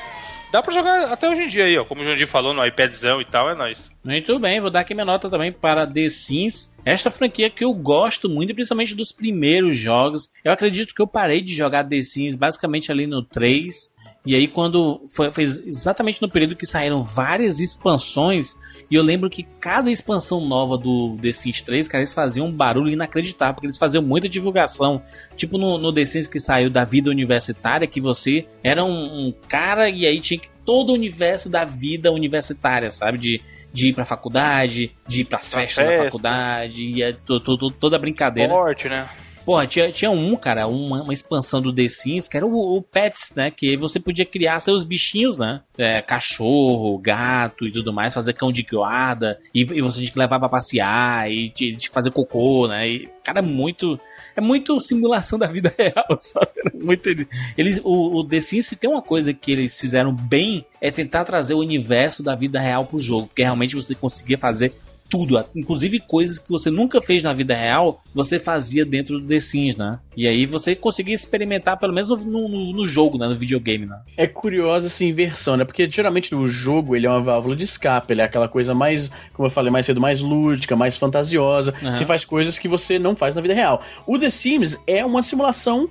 [0.54, 1.84] Dá pra jogar até hoje em dia aí, ó.
[1.84, 3.90] Como o Jandir falou, no iPadzão e tal, é nóis.
[4.04, 6.72] Muito bem, vou dar aqui minha nota também para The Sims.
[6.84, 10.30] Esta franquia que eu gosto muito, principalmente dos primeiros jogos.
[10.44, 13.93] Eu acredito que eu parei de jogar The Sims basicamente ali no 3.
[14.26, 18.56] E aí, quando foi, foi exatamente no período que saíram várias expansões,
[18.90, 22.52] e eu lembro que cada expansão nova do The Sims 3, cara, eles faziam um
[22.52, 25.02] barulho inacreditável, porque eles faziam muita divulgação.
[25.36, 29.34] Tipo no, no The Sims que saiu da vida universitária, que você era um, um
[29.48, 33.18] cara e aí tinha que todo o universo da vida universitária, sabe?
[33.18, 33.42] De,
[33.72, 35.98] de ir pra faculdade, de ir pras festas festa.
[35.98, 38.52] da faculdade, e é, to, to, toda a brincadeira.
[38.52, 39.06] Esporte, né?
[39.44, 42.82] Porra, tinha, tinha um, cara, uma, uma expansão do The Sims, que era o, o,
[42.82, 43.50] Pets, né?
[43.50, 45.60] Que você podia criar seus bichinhos, né?
[45.76, 50.18] É, cachorro, gato e tudo mais, fazer cão de guarda, e, e você tinha que
[50.18, 52.88] levar pra passear, e te, te fazer cocô, né?
[52.88, 53.98] E, cara, é muito.
[54.36, 56.50] É muito simulação da vida real, sabe?
[56.74, 57.08] Muito.
[57.56, 61.24] Eles, o, o The Sims, se tem uma coisa que eles fizeram bem, é tentar
[61.24, 64.72] trazer o universo da vida real pro jogo, porque realmente você conseguia fazer
[65.14, 69.38] tudo, inclusive coisas que você nunca fez na vida real, você fazia dentro do The
[69.38, 70.00] Sims, né?
[70.16, 73.28] E aí você conseguia experimentar, pelo menos no, no, no jogo, né?
[73.28, 73.96] No videogame, né?
[74.16, 75.64] É curiosa essa inversão, né?
[75.64, 79.08] Porque geralmente o jogo ele é uma válvula de escape, ele é aquela coisa mais,
[79.32, 81.72] como eu falei mais cedo, mais lúdica, mais fantasiosa.
[81.80, 81.94] Uhum.
[81.94, 83.82] Você faz coisas que você não faz na vida real.
[84.08, 85.88] O The Sims é uma simulação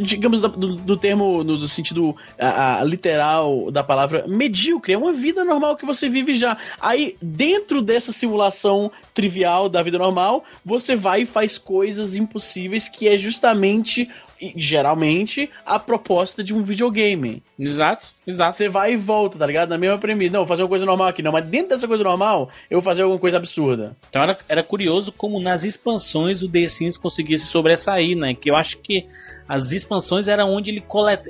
[0.00, 4.92] digamos, do, do termo, no, do sentido a, a, literal da palavra, medíocre.
[4.92, 6.56] É uma vida normal que você vive já.
[6.80, 13.08] Aí, dentro dessa simulação trivial da vida normal, você vai e faz coisas impossíveis que
[13.08, 14.08] é justamente
[14.56, 17.42] geralmente, a proposta de um videogame.
[17.58, 18.56] Exato, exato.
[18.56, 19.68] Você vai e volta, tá ligado?
[19.70, 20.32] Na mesma premissa.
[20.32, 21.22] Não, vou fazer uma coisa normal aqui.
[21.22, 23.96] Não, mas dentro dessa coisa normal, eu vou fazer alguma coisa absurda.
[24.08, 28.34] Então era, era curioso como nas expansões o The Sims conseguia se sobressair, né?
[28.34, 29.06] Que eu acho que
[29.48, 31.22] as expansões eram onde, ele colet...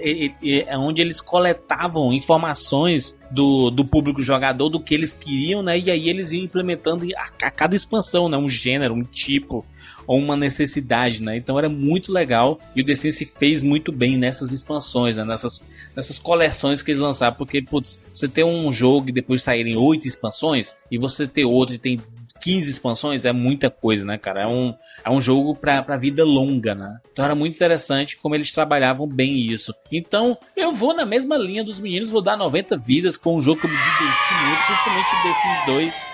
[0.66, 5.78] É onde eles coletavam informações do, do público jogador, do que eles queriam, né?
[5.78, 8.36] E aí eles iam implementando a, a cada expansão, né?
[8.36, 9.64] Um gênero, um tipo
[10.06, 11.36] ou uma necessidade, né?
[11.36, 15.24] Então era muito legal e o se fez muito bem nessas expansões, né?
[15.24, 15.64] nessas,
[15.94, 20.06] nessas coleções que eles lançaram, porque putz, você ter um jogo e depois saírem oito
[20.06, 22.00] expansões e você ter outro e tem
[22.44, 24.42] 15 expansões é muita coisa, né, cara?
[24.42, 26.98] É um, é um jogo pra, pra vida longa, né?
[27.10, 29.74] Então era muito interessante como eles trabalhavam bem isso.
[29.90, 33.62] Então, eu vou na mesma linha dos meninos, vou dar 90 vidas, foi um jogo
[33.62, 36.06] que eu me diverti muito, principalmente o The Sims 2,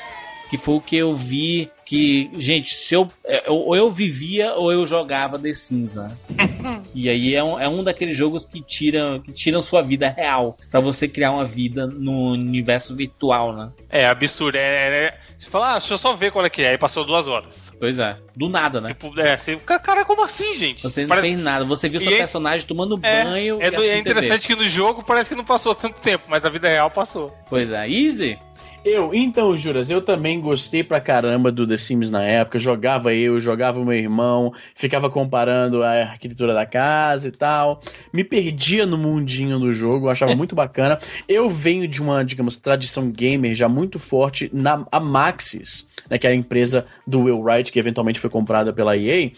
[0.50, 4.70] que foi o que eu vi que, gente, se eu, é, ou eu vivia ou
[4.70, 6.16] eu jogava The Sims, né?
[6.94, 10.56] e aí é um, é um daqueles jogos que tiram, que tiram sua vida real
[10.70, 13.72] para você criar uma vida no universo virtual, né?
[13.88, 14.54] É absurdo.
[14.54, 16.68] É, é, você fala, ah, deixa eu só ver qual é que é.
[16.68, 17.72] Aí passou duas horas.
[17.80, 18.16] Pois é.
[18.36, 18.90] Do nada, né?
[18.90, 20.84] Tipo, é, você, cara, como assim, gente?
[20.84, 21.26] Você não parece...
[21.26, 21.64] fez nada.
[21.64, 23.58] Você viu seu é- personagem tomando é, banho.
[23.60, 24.54] É, é interessante TV.
[24.54, 27.34] que no jogo parece que não passou tanto tempo, mas na vida real passou.
[27.48, 27.90] Pois é.
[27.90, 28.38] Easy?
[28.82, 32.58] Eu, então, Juras, eu também gostei pra caramba do The Sims na época.
[32.58, 37.82] Jogava eu, jogava o meu irmão, ficava comparando a arquitetura da casa e tal.
[38.10, 40.98] Me perdia no mundinho do jogo, achava muito bacana.
[41.28, 46.26] Eu venho de uma, digamos, tradição gamer já muito forte na a Maxis, né, que
[46.26, 49.30] é a empresa do Will Wright, que eventualmente foi comprada pela EA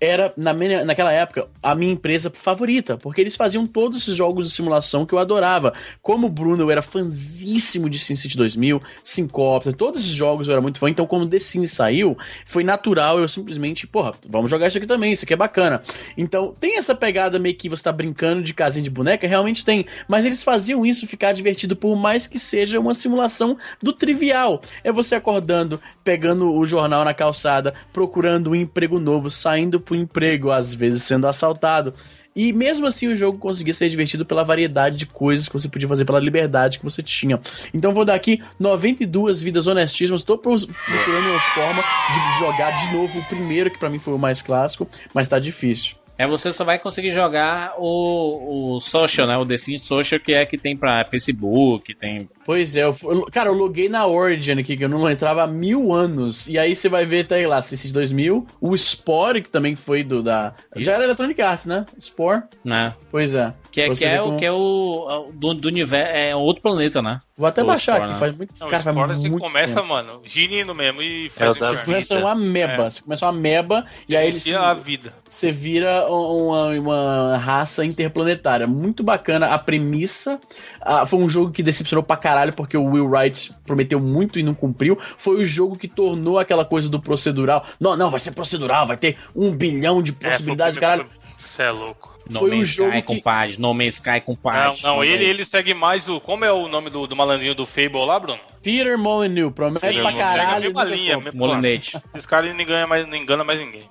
[0.00, 4.46] era, na minha, naquela época, a minha empresa favorita, porque eles faziam todos esses jogos
[4.46, 5.72] de simulação que eu adorava.
[6.00, 10.60] Como o Bruno, eu era fãzíssimo de SimCity 2000, Syncopter, todos esses jogos eu era
[10.60, 12.16] muito fã, então quando The Sims saiu,
[12.46, 15.82] foi natural eu simplesmente, porra, vamos jogar isso aqui também, isso aqui é bacana.
[16.16, 19.86] Então, tem essa pegada meio que você tá brincando de casinha de boneca, realmente tem,
[20.06, 24.60] mas eles faziam isso ficar divertido por mais que seja uma simulação do trivial.
[24.84, 30.50] É você acordando, pegando o jornal na calçada, procurando um emprego novo, saindo pro emprego,
[30.50, 31.94] às vezes sendo assaltado.
[32.36, 35.88] E mesmo assim o jogo conseguia ser divertido pela variedade de coisas que você podia
[35.88, 37.40] fazer, pela liberdade que você tinha.
[37.74, 40.20] Então vou dar aqui 92 vidas honestíssimas.
[40.20, 44.18] Estou procurando uma forma de jogar de novo o primeiro, que para mim foi o
[44.18, 45.96] mais clássico, mas tá difícil.
[46.18, 49.36] É, você só vai conseguir jogar o, o social, né?
[49.36, 52.94] O The Sims Social, que é que tem pra Facebook, tem Pois é, eu,
[53.30, 56.48] cara, eu loguei na Origin aqui, que eu não entrava há mil anos.
[56.48, 60.02] E aí você vai ver, tá aí lá, CC 2000, o Spore, que também foi
[60.02, 60.54] do da.
[60.74, 60.84] Isso.
[60.84, 61.86] Já era Electronic Arts, né?
[62.00, 62.42] Spore?
[62.64, 62.94] Né?
[63.12, 63.54] Pois é.
[63.70, 64.34] Que é, que é, como...
[64.34, 67.18] o, que é o do, do universo, é outro planeta, né?
[67.36, 68.18] Vou até o baixar Spore, aqui, né?
[68.18, 69.86] faz muito não, cara, faz muito começa, tempo.
[69.86, 72.90] mano, ginindo mesmo e faz é, Você começa uma ameba, é.
[72.90, 75.12] você começa uma ameba e aí ele se, a vida.
[75.28, 78.66] Você vira uma, uma raça interplanetária.
[78.66, 80.40] Muito bacana a premissa.
[80.80, 84.42] Ah, foi um jogo que decepcionou pra caralho porque o Will Wright prometeu muito e
[84.42, 84.98] não cumpriu.
[85.16, 87.64] Foi o jogo que tornou aquela coisa do procedural.
[87.78, 91.06] Não, não, vai ser procedural, vai ter um bilhão de é, possibilidades, é, caralho.
[91.38, 92.17] Você é louco.
[92.28, 93.02] No foi Man's Sky, que...
[93.02, 93.56] compadre.
[93.58, 94.82] No Man's Sky, compadre.
[94.82, 96.20] Não, não, ele, ele segue mais o...
[96.20, 98.40] Como é o nome do, do malandrinho do Fable lá, Bruno?
[98.62, 99.52] Peter Molyneux.
[99.54, 100.64] Promete Sim, pra caralho.
[100.64, 102.00] Mesma linha, Molinete.
[102.14, 103.82] Esse cara não engana mais, não engana mais ninguém.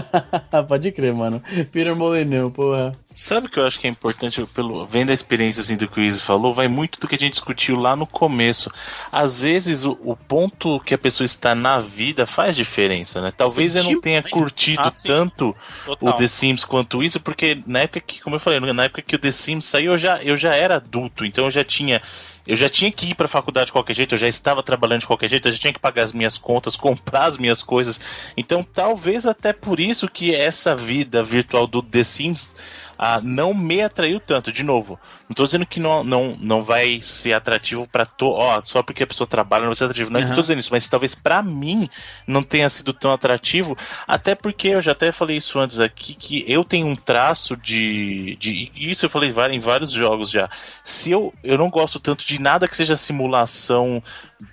[0.68, 1.42] Pode crer, mano.
[1.70, 2.92] Peter Molyneux, porra.
[3.14, 5.98] Sabe o que eu acho que é importante, pelo, vendo a experiência assim, do que
[5.98, 8.70] o Izzy falou, vai muito do que a gente discutiu lá no começo.
[9.10, 13.32] Às vezes o, o ponto que a pessoa está na vida faz diferença, né?
[13.34, 15.56] Talvez eu não tenha curtido ah, tanto
[15.86, 16.10] Total.
[16.10, 19.14] o The Sims quanto isso, porque na época que, como eu falei, na época que
[19.14, 22.00] o The Sims saiu, eu já, eu já era adulto, então eu já tinha
[22.46, 25.00] eu já tinha que ir para a faculdade de qualquer jeito, eu já estava trabalhando
[25.00, 27.98] de qualquer jeito, eu já tinha que pagar as minhas contas, comprar as minhas coisas.
[28.36, 32.48] Então, talvez até por isso que essa vida virtual do The Sims
[32.96, 34.52] ah, não me atraiu tanto.
[34.52, 34.98] De novo,
[35.28, 39.02] não tô dizendo que não, não, não vai ser atrativo para to, ó, só porque
[39.02, 40.10] a pessoa trabalha não vai ser atrativo.
[40.10, 40.28] Não, uhum.
[40.28, 41.88] não tô dizendo isso, mas talvez para mim
[42.26, 43.76] não tenha sido tão atrativo,
[44.06, 48.36] até porque eu já até falei isso antes aqui, que eu tenho um traço de.
[48.36, 50.48] de isso eu falei em vários jogos já.
[50.84, 54.02] Se eu, eu não gosto tanto de nada que seja simulação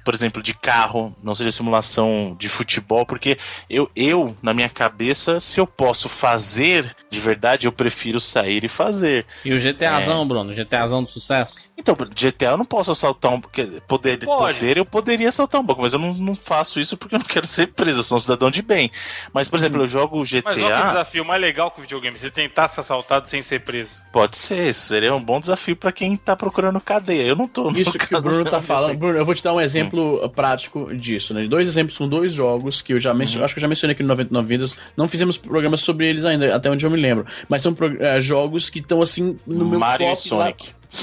[0.03, 3.37] por exemplo, de carro, não seja simulação de futebol, porque
[3.69, 8.69] eu, eu, na minha cabeça, se eu posso fazer de verdade, eu prefiro sair e
[8.69, 9.25] fazer.
[9.43, 10.25] E o GTAzão, é...
[10.25, 10.53] Bruno?
[10.63, 11.69] GTAzão do sucesso?
[11.77, 13.41] Então, GTA eu não posso assaltar um.
[13.41, 17.19] Poder, poder eu poderia assaltar um banco, mas eu não, não faço isso porque eu
[17.19, 18.91] não quero ser preso, eu sou um cidadão de bem.
[19.33, 20.41] Mas, por exemplo, eu jogo GTA.
[20.45, 23.61] Mas olha que desafio mais legal com o videogame, você tentar ser assaltado sem ser
[23.61, 24.01] preso.
[24.11, 27.23] Pode ser, seria um bom desafio para quem tá procurando cadeia.
[27.23, 27.71] Eu não tô.
[27.71, 28.97] Isso que o Bruno tá falando.
[28.97, 30.29] Bruno, eu vou te dar um exemplo hum.
[30.29, 31.43] prático disso, né?
[31.45, 33.45] Dois exemplos com dois jogos que eu já mencionei, uhum.
[33.45, 34.77] acho que eu já mencionei aqui no 99 Vidas.
[34.95, 37.25] Não fizemos programas sobre eles ainda, até onde eu me lembro.
[37.49, 40.45] Mas são é, jogos que estão assim no meu Mario top e Sonic.
[40.45, 40.52] Lá.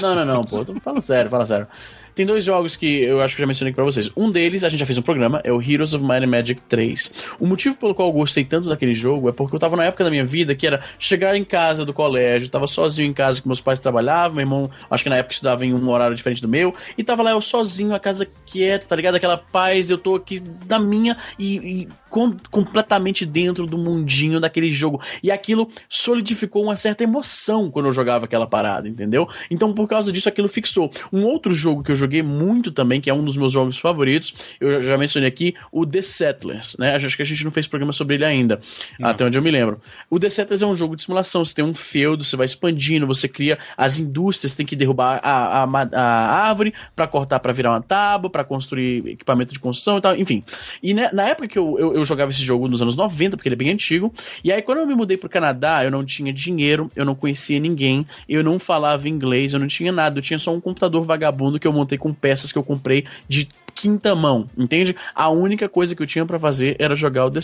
[0.01, 0.63] Não, não, não, pô.
[0.81, 1.67] Falando sério, fala sério.
[2.13, 4.11] Tem dois jogos que eu acho que já mencionei para vocês.
[4.15, 6.61] Um deles, a gente já fez um programa, é o Heroes of Might and Magic
[6.63, 7.11] 3.
[7.39, 10.03] O motivo pelo qual eu gostei tanto daquele jogo é porque eu tava na época
[10.03, 13.47] da minha vida que era chegar em casa do colégio, tava sozinho em casa que
[13.47, 16.49] meus pais trabalhavam, meu irmão, acho que na época estudava em um horário diferente do
[16.49, 19.15] meu, e tava lá eu sozinho, a casa quieta, tá ligado?
[19.15, 24.69] Aquela paz, eu tô aqui na minha e, e com, completamente dentro do mundinho daquele
[24.69, 25.01] jogo.
[25.23, 29.27] E aquilo solidificou uma certa emoção quando eu jogava aquela parada, entendeu?
[29.49, 30.91] Então por causa disso aquilo fixou.
[31.11, 34.33] Um outro jogo que eu joguei muito também, que é um dos meus jogos favoritos.
[34.59, 36.95] Eu já mencionei aqui o The Settlers, né?
[36.95, 38.59] Acho que a gente não fez programa sobre ele ainda,
[38.99, 39.09] não.
[39.09, 39.79] até onde eu me lembro.
[40.09, 41.45] O The Settlers é um jogo de simulação.
[41.45, 45.63] Você tem um feudo, você vai expandindo, você cria as indústrias, tem que derrubar a,
[45.63, 50.01] a, a árvore para cortar para virar uma tábua, para construir equipamento de construção e
[50.01, 50.43] tal, enfim.
[50.83, 53.47] E né, na época que eu, eu, eu, jogava esse jogo nos anos 90, porque
[53.47, 54.13] ele é bem antigo,
[54.43, 57.59] e aí quando eu me mudei pro Canadá, eu não tinha dinheiro, eu não conhecia
[57.59, 61.59] ninguém, eu não falava inglês, eu não tinha nada, eu tinha só um computador vagabundo
[61.59, 64.95] que eu montei com peças que eu comprei de quinta mão, entende?
[65.13, 67.39] A única coisa que eu tinha para fazer era jogar o The.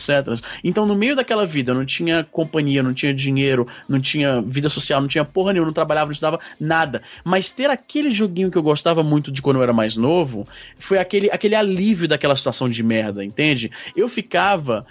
[0.64, 4.70] Então, no meio daquela vida, eu não tinha companhia, não tinha dinheiro, não tinha vida
[4.70, 7.02] social, não tinha porra nenhuma, não trabalhava, não estudava nada.
[7.24, 10.48] Mas ter aquele joguinho que eu gostava muito de quando eu era mais novo,
[10.78, 13.72] foi aquele, aquele alívio daquela situação de merda, entende?
[13.96, 14.86] Eu ficava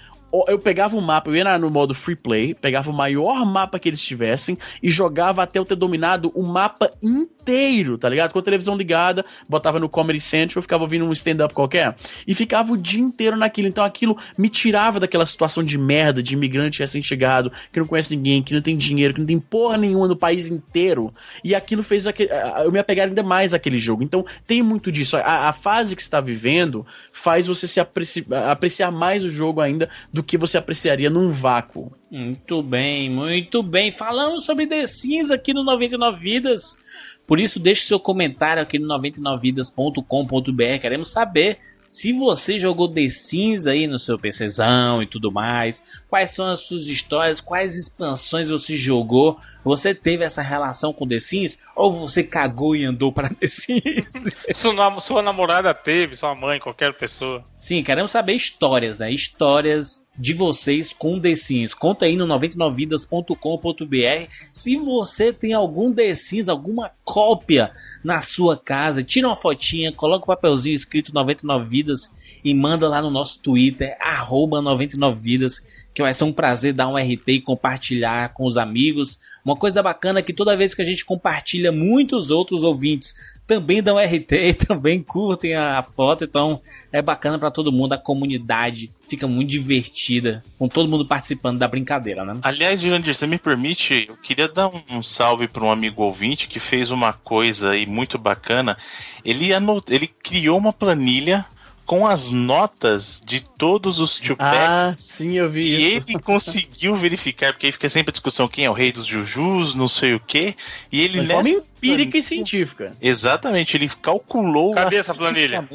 [0.49, 3.89] eu pegava o mapa, eu ia no modo free play, pegava o maior mapa que
[3.89, 8.33] eles tivessem e jogava até eu ter dominado o mapa inteiro, tá ligado?
[8.33, 11.95] Com a televisão ligada, botava no Comedy Central, ficava ouvindo um stand-up qualquer
[12.27, 13.69] e ficava o dia inteiro naquilo.
[13.69, 18.43] Então aquilo me tirava daquela situação de merda, de imigrante recém-chegado, que não conhece ninguém,
[18.43, 21.15] que não tem dinheiro, que não tem porra nenhuma no país inteiro.
[21.45, 22.31] E aquilo fez aquele,
[22.65, 24.03] eu me apegar ainda mais àquele jogo.
[24.03, 25.17] Então tem muito disso.
[25.17, 29.89] A, a fase que está vivendo faz você se apreci, apreciar mais o jogo ainda
[30.17, 31.93] do que você apreciaria num vácuo.
[32.11, 33.93] Muito bem, muito bem.
[33.93, 36.79] Falando sobre The Sims aqui no 99 Vidas.
[37.27, 40.81] Por isso, deixe seu comentário aqui no 99vidas.com.br.
[40.81, 46.31] Queremos saber se você jogou The Sims aí no seu PCzão e tudo mais, quais
[46.31, 51.59] são as suas histórias, quais expansões você jogou, você teve essa relação com The Sims
[51.75, 54.35] ou você cagou e andou para The Sims?
[54.57, 57.45] Sua, sua namorada teve, sua mãe, qualquer pessoa.
[57.59, 59.13] Sim, queremos saber histórias, né?
[59.13, 61.75] Histórias de vocês com The Sims.
[61.75, 67.71] Conta aí no 99vidas.com.br se você tem algum The Sims, alguma cópia
[68.03, 69.03] na sua casa.
[69.03, 72.11] Tira uma fotinha, coloca o um papelzinho escrito 99 Vidas
[72.45, 75.63] e manda lá no nosso Twitter, arroba 99vidas,
[75.93, 79.19] que vai ser um prazer dar um RT e compartilhar com os amigos.
[79.45, 83.15] Uma coisa bacana é que toda vez que a gente compartilha, muitos outros ouvintes
[83.47, 86.61] também dão RT também curtem a foto, então
[86.93, 91.69] é bacana para todo mundo, a comunidade fica muito divertida, com todo mundo participando da
[91.69, 92.39] brincadeira, né?
[92.43, 96.59] Aliás, Jurandir, você me permite, eu queria dar um salve para um amigo ouvinte que
[96.59, 98.77] fez uma coisa aí muito bacana.
[99.25, 99.93] Ele, anot...
[99.93, 101.47] ele criou uma planilha
[101.87, 106.11] com as notas de todos os two Ah, sim, eu vi e isso.
[106.11, 109.75] ele conseguiu verificar, porque aí fica sempre a discussão quem é o rei dos jujus,
[109.75, 110.55] não sei o quê.
[110.91, 112.97] E ele De forma nessa empírica e científica.
[113.01, 115.67] Exatamente, ele calculou Cadê essa planilha?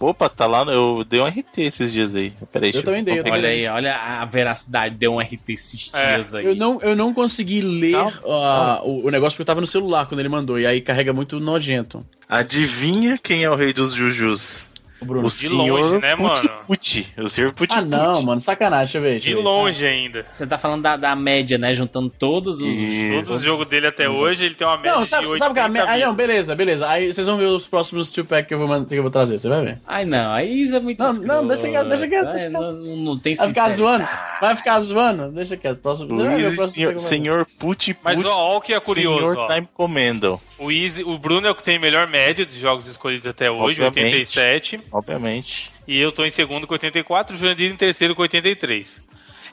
[0.00, 2.32] Opa, tá lá, no- eu dei um RT esses dias aí.
[2.50, 3.20] Peraí, Eu também dei.
[3.20, 6.46] Olha aí, olha a veracidade, deu um RT esses É, dias aí.
[6.46, 8.12] Eu não, eu não consegui ler Não.
[8.26, 11.12] ah, o, o negócio porque eu tava no celular quando ele mandou, e aí carrega
[11.12, 12.04] muito nojento.
[12.28, 14.66] Adivinha quem é o rei dos jujus?
[15.02, 15.26] O Bruno.
[15.26, 16.58] O De senhor longe, né, Puti mano?
[16.66, 17.14] Puti.
[17.18, 18.26] O senhor Puti Ah, não, Puti.
[18.26, 19.10] mano, sacanagem, deixa eu ver.
[19.12, 19.40] Deixa De ver.
[19.42, 20.26] longe ainda.
[20.30, 21.74] Você tá falando da, da média, né?
[21.74, 22.68] Juntando todos os.
[22.68, 23.14] Isso.
[23.16, 25.50] Todos os jogos dele até hoje, ele tem uma média Não, de sabe, 80 sabe
[25.50, 26.88] o que é a me- Aí, não, beleza, beleza.
[26.88, 29.38] Aí vocês vão ver os próximos two pack que eu vou, que eu vou trazer,
[29.38, 29.78] você vai ver.
[29.86, 30.98] Ai, não, aí isso é muito.
[31.02, 34.08] Não, não, deixa quieto, deixa quieto, deixa Não, não, não tem Vai ficar zoando?
[34.40, 35.28] Vai ficar zoando?
[35.32, 35.78] Deixa quieto.
[35.78, 37.96] Próximo, Luiz, próximo senhor, senhor Puti Puti.
[38.04, 39.46] Mas ó, ó o que é curioso, Senhor ó.
[39.46, 43.26] Time Commandal, O, Easy, o Bruno é o que tem melhor média de jogos escolhidos
[43.26, 44.14] até hoje, Obviamente.
[44.14, 44.80] 87.
[44.92, 45.72] obviamente.
[45.88, 49.02] E eu tô em segundo com 84, o Jurandir em terceiro com 83.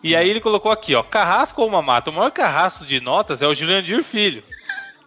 [0.03, 2.09] E aí ele colocou aqui, ó, Carrasco ou Mamata?
[2.09, 4.43] O maior carrasco de notas é o Jurandir Filho,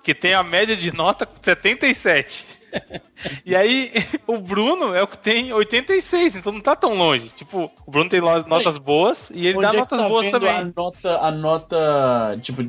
[0.03, 2.47] que tem a média de nota 77.
[3.47, 3.93] E aí,
[4.27, 7.29] o Bruno é o que tem 86, então não tá tão longe.
[7.37, 10.33] Tipo, o Bruno tem notas boas e ele Onde dá é notas tá boas vendo
[10.33, 10.51] também.
[10.51, 12.63] A nota, a nota, tipo,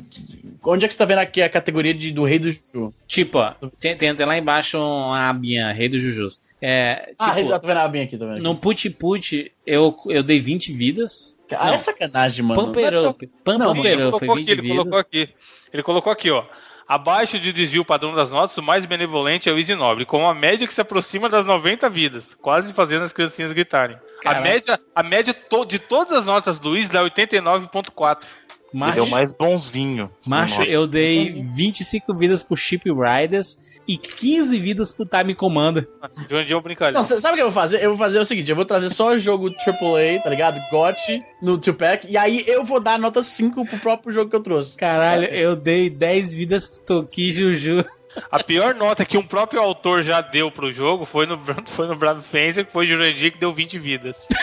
[0.64, 2.94] onde é que você tá vendo aqui a categoria de, do rei do Juju?
[3.06, 6.40] Tipo, ó, tem, tem, tem lá embaixo uma abinha, Rei dos Jujus.
[6.60, 8.42] É, tipo, ah, rei, já tô vendo a abinha aqui, tô vendo aqui.
[8.42, 11.38] no Put Put eu, eu dei 20 vidas.
[11.52, 11.74] Ah, não.
[11.74, 12.60] é sacanagem, mano.
[12.60, 13.30] Pumper é Up.
[13.46, 14.76] Não, Pumper Ele Up foi colocou 20 aqui, ele vidas.
[14.78, 15.28] colocou aqui.
[15.72, 16.44] Ele colocou aqui, ó.
[16.86, 20.34] Abaixo de desvio padrão das notas, o mais benevolente é o Easy Nobre, com uma
[20.34, 23.96] média que se aproxima das 90 vidas, quase fazendo as criancinhas gritarem.
[23.96, 24.40] A Caraca.
[24.42, 28.26] média, a média to- de todas as notas do Easy dá 89.4.
[28.74, 30.10] Macho, Ele é o mais bonzinho.
[30.26, 33.56] macho eu dei 25 vidas pro Chip Riders
[33.86, 35.86] e 15 vidas pro Time Commander.
[36.28, 37.00] Jurandir é um brincalhão.
[37.00, 37.84] Não, sabe o que eu vou fazer?
[37.84, 40.60] Eu vou fazer o seguinte, eu vou trazer só o jogo AAA, tá ligado?
[40.72, 44.42] GOT no 2-pack, e aí eu vou dar nota 5 pro próprio jogo que eu
[44.42, 44.76] trouxe.
[44.76, 47.84] Caralho, eu dei 10 vidas pro Toki Juju.
[48.28, 51.94] A pior nota que um próprio autor já deu pro jogo foi no, foi no
[51.94, 54.26] Brave Fencer, que foi Jurandir, que deu 20 vidas.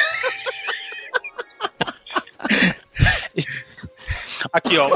[4.52, 4.88] aqui, ó.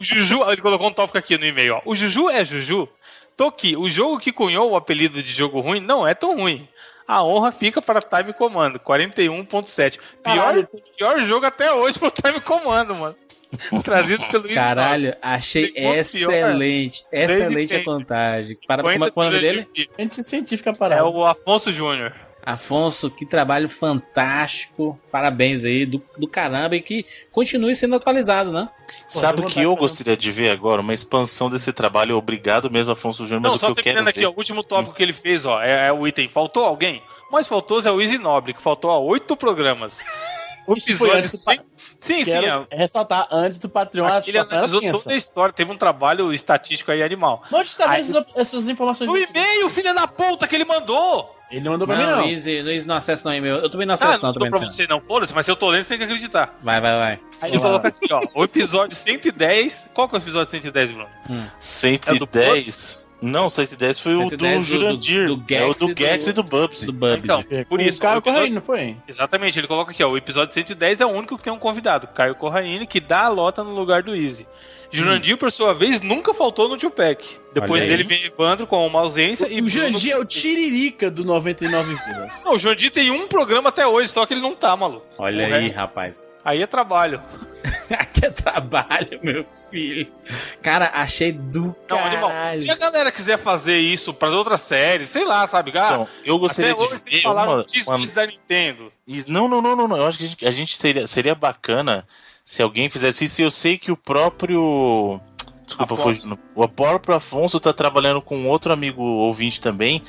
[0.00, 1.82] O Juju, ele colocou um tópico aqui no e-mail, ó.
[1.84, 2.88] O Juju é Juju?
[3.36, 6.68] Toki, o jogo que cunhou o apelido de jogo ruim não é tão ruim.
[7.08, 9.98] A honra fica para Time Commando, 41.7.
[10.22, 13.16] Pior, pior jogo até hoje pro Time Commando, mano.
[13.82, 15.94] Trazido pelo Luiz Caralho, achei Ficou pior.
[15.96, 17.04] excelente.
[17.10, 18.56] Excelente a contagem.
[18.66, 19.68] Para, como é é o nome dele?
[19.98, 21.04] Anticientífica É parada.
[21.08, 22.14] o Afonso Júnior.
[22.44, 24.98] Afonso, que trabalho fantástico.
[25.10, 28.68] Parabéns aí, do, do caramba, e que continue sendo atualizado, né?
[29.08, 30.80] Sabe o que eu gostaria de ver agora?
[30.80, 32.16] Uma expansão desse trabalho.
[32.16, 34.26] Obrigado mesmo, Afonso Júnior, mas Não, o só que eu quero aqui, ver...
[34.26, 36.28] ó, o último tópico que ele fez, ó, é, é o item.
[36.28, 37.02] Faltou alguém?
[37.28, 39.98] O mais faltoso é o Easy Nobre, que faltou a oito programas.
[40.66, 41.58] O episódio sem...
[41.98, 42.76] Sim, sim, Quero é.
[42.76, 46.32] ressaltar antes do Patreon a Aquele situação era analisou toda a história, teve um trabalho
[46.32, 47.42] estatístico aí animal.
[47.52, 49.10] Onde tá vendo Aí- essas, essas informações?
[49.10, 51.39] No e-mail, filha da puta, que ele mandou!
[51.50, 52.28] Ele não mandou pra mim, Não, não.
[52.28, 53.56] Easy, Luiz não acessa não e-mail.
[53.56, 54.68] Eu também não Ah, acesso não não, mandou também pra não.
[54.68, 56.56] você não, foda-se, mas se eu tô lendo, você tem que acreditar.
[56.62, 57.20] Vai, vai, vai.
[57.40, 59.88] Aí ele coloca aqui, ó, o episódio 110.
[59.92, 61.08] Qual que é o episódio 110, Bruno?
[61.58, 63.08] 110...
[63.22, 65.26] Não, 110 foi 110 o do- do Jurandir.
[65.28, 66.86] do- do é o do Gex e do Bubsy.
[66.86, 67.20] Do Bubsy.
[67.22, 68.96] Então, por O isso, Caio o episódio- Correia, não foi?
[69.06, 72.06] Exatamente, ele coloca aqui, ó, o episódio 110 é o único que tem um convidado,
[72.06, 74.46] Caio Corraine, que dá a lota no lugar do Easy.
[74.90, 77.38] Jurandir, por sua vez, nunca faltou no Tupac.
[77.52, 77.88] Depois Olha aí.
[77.88, 82.44] dele vem Evandro com uma ausência e o Jandir é o tiririca do 99 vidas.
[82.44, 85.06] Não, o Jurandir tem um programa até hoje, só que ele não tá, maluco.
[85.18, 86.32] Olha O aí, resto- rapaz.
[86.44, 87.20] Aí é trabalho.
[87.90, 90.06] Aqui é trabalho, meu filho.
[90.62, 92.30] Cara, achei do Não, animal.
[92.30, 92.58] caralho.
[92.60, 95.72] Se a galera quiser fazer isso pras outras séries, sei lá, sabe?
[95.74, 98.92] Ah, Então, eu gostaria até hoje de vocês ver falaram uma, disso uma- da Nintendo.
[99.26, 99.96] Não, não, não, não, não.
[99.96, 102.06] Eu acho que a gente, a gente seria, seria bacana
[102.44, 103.42] se alguém fizesse isso.
[103.42, 105.20] Eu sei que o próprio.
[105.64, 106.02] Desculpa, Afonso.
[106.02, 106.38] fugindo.
[106.54, 110.02] O próprio Afonso tá trabalhando com outro amigo ouvinte também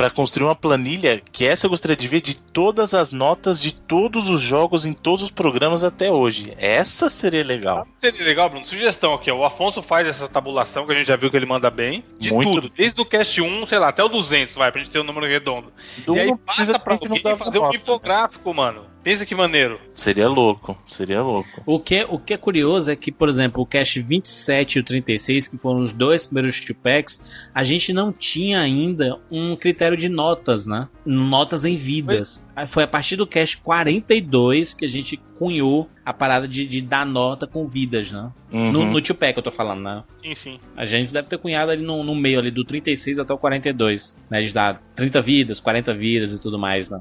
[0.00, 3.70] para construir uma planilha que essa eu gostaria de ver de todas as notas de
[3.70, 6.54] todos os jogos em todos os programas até hoje.
[6.56, 7.86] Essa seria legal.
[7.98, 8.64] Seria legal, Bruno.
[8.64, 9.36] Sugestão aqui, ó.
[9.36, 12.02] O Afonso faz essa tabulação que a gente já viu que ele manda bem.
[12.18, 12.50] De Muito.
[12.50, 12.72] tudo.
[12.74, 15.26] Desde o cast 1, sei lá, até o 200, vai, pra gente ter um número
[15.26, 15.70] redondo.
[15.98, 17.76] Então e aí passa precisa pra alguém fazer um né?
[17.76, 18.86] infográfico, mano.
[19.02, 19.80] Pensa que maneiro.
[19.94, 21.62] Seria louco, seria louco.
[21.64, 24.84] O que, o que é curioso é que, por exemplo, o Cash 27 e o
[24.84, 27.22] 36, que foram os dois primeiros two-packs,
[27.54, 30.88] a gente não tinha ainda um critério de notas, né?
[31.04, 32.44] Notas em vidas.
[32.54, 36.82] Aí Foi a partir do Cash 42 que a gente cunhou a parada de, de
[36.82, 38.30] dar nota com vidas, né?
[38.52, 38.72] Uhum.
[38.72, 40.04] No, no two-pack eu tô falando, né?
[40.18, 40.60] Sim, sim.
[40.76, 44.18] A gente deve ter cunhado ali no, no meio ali do 36 até o 42,
[44.28, 44.42] né?
[44.42, 47.00] De dar 30 vidas, 40 vidas e tudo mais, né?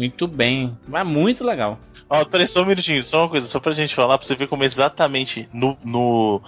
[0.00, 0.74] Muito bem.
[0.88, 1.78] Mas muito legal.
[2.08, 4.48] Ó, peraí, só um minutinho, só uma coisa, só pra gente falar, pra você ver
[4.48, 6.40] como exatamente no, no,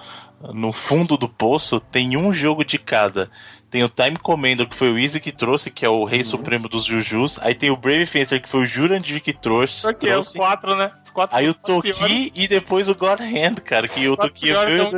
[0.54, 3.30] no fundo do poço tem um jogo de cada.
[3.68, 6.24] Tem o Time Commander, que foi o Easy que trouxe, que é o Rei uhum.
[6.24, 7.38] Supremo dos Jujus.
[7.42, 9.86] Aí tem o Brave Fencer, que foi o Jurandir que trouxe.
[9.86, 10.90] Aqui é os quatro, né?
[11.12, 13.86] Quatro Aí o Toki e depois o God Hand, cara.
[13.86, 14.54] Que o Toki é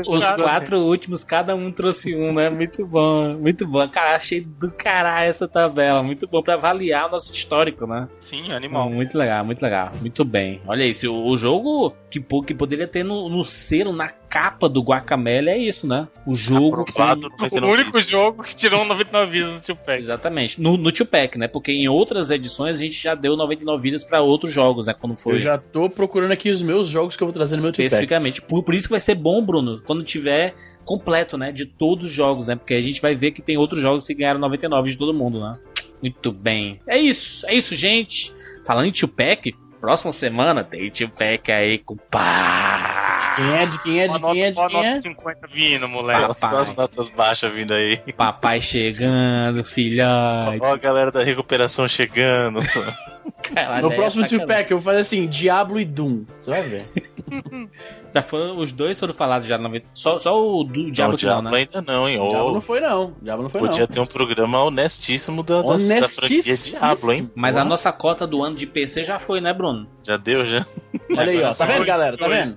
[0.07, 2.51] Os quatro últimos, cada um trouxe um, né?
[2.51, 3.86] Muito bom, muito bom.
[3.89, 6.03] Cara, achei do caralho essa tabela.
[6.03, 8.09] Muito bom pra avaliar o nosso histórico, né?
[8.20, 8.89] Sim, animal.
[8.89, 9.93] Muito legal, muito legal.
[10.01, 10.61] Muito bem.
[10.66, 15.48] Olha isso, o jogo que, que poderia ter no, no selo, na capa do Guacamele
[15.48, 16.09] é isso, né?
[16.27, 16.85] O jogo.
[16.93, 17.61] Com...
[17.62, 19.98] O único jogo que tirou 99 vidas no Tio Pack.
[20.01, 20.61] Exatamente.
[20.61, 21.47] No, no Tio Pack, né?
[21.47, 24.94] Porque em outras edições a gente já deu 99 vidas para outros jogos, né?
[24.94, 25.35] Quando foi.
[25.35, 27.85] Eu já tô procurando aqui os meus jogos que eu vou trazer no meu Tio
[27.85, 27.94] Pack.
[27.94, 28.43] Especificamente.
[28.43, 31.52] Por, por isso que vai ser bom, Bruno, quando tiver completo, né?
[31.52, 32.56] De todos os jogos, né?
[32.56, 35.39] Porque a gente vai ver que tem outros jogos que ganharam 99 de todo mundo,
[35.39, 35.56] né?
[36.02, 36.81] Muito bem.
[36.89, 37.47] É isso.
[37.47, 38.32] É isso, gente.
[38.66, 43.66] Falando em Tio Pack, próxima semana tem Tio Pack aí com pá quem é?
[43.66, 44.06] De quem é?
[44.06, 44.51] De quem é?
[44.51, 45.01] De quem é?
[45.01, 46.20] 50 vindo, moleque.
[46.20, 46.51] Papai.
[46.51, 47.98] Só as notas baixas vindo aí.
[48.16, 50.59] Papai chegando, filhote.
[50.60, 52.60] Ó a galera da recuperação chegando.
[53.42, 56.24] Caralho, no é próximo Two Pack eu vou fazer assim, Diablo e Doom.
[56.38, 56.84] Você vai ver.
[58.15, 59.59] Já foram, os dois foram falados já.
[59.93, 61.59] Só, só o do Diablo não, Diablo não, né?
[61.59, 62.20] ainda não, hein?
[62.20, 63.12] O Diablo não foi não.
[63.20, 63.86] Diablo não foi Podia não.
[63.89, 67.28] ter um programa honestíssimo da, da, da franquia Diablo, hein?
[67.35, 69.89] Mas a nossa cota do ano de PC já foi, né, Bruno?
[70.05, 70.65] Já deu, já.
[71.11, 71.53] Olha aí, ó.
[71.53, 72.16] Tá vendo, galera?
[72.16, 72.57] Tá vendo?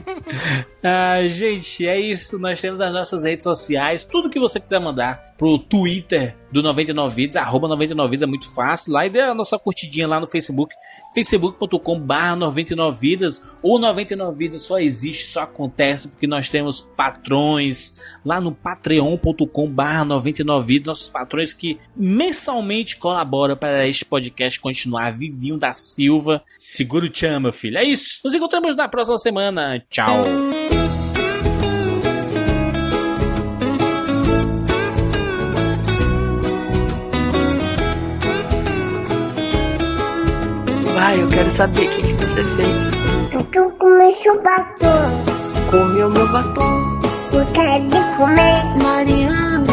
[0.82, 2.38] ah, gente, é isso.
[2.38, 4.02] Nós temos as nossas redes sociais.
[4.02, 8.52] Tudo que você quiser mandar pro Twitter do 99 Vidas, arroba 99 Vidas é muito
[8.52, 8.92] fácil.
[8.92, 10.74] Lá e dê a nossa curtidinha lá no Facebook,
[11.14, 13.42] facebook.com barra 99 Vidas.
[13.62, 17.94] O 99 Vidas só existe, só acontece porque nós temos patrões
[18.24, 25.16] lá no patreon.com barra 99 Vidas, nossos patrões que mensalmente colaboram para este podcast continuar.
[25.16, 27.78] Vivinho da Silva, segura o tchan, meu filho.
[27.78, 29.82] É isso, nos encontramos na próxima semana.
[29.88, 30.24] Tchau!
[41.10, 43.30] Vai, eu quero saber o que, que você fez.
[43.32, 45.68] Porque eu comi seu batom.
[45.68, 47.00] Comeu meu batom.
[47.32, 48.64] Eu quero de comer.
[48.80, 49.66] Mariana.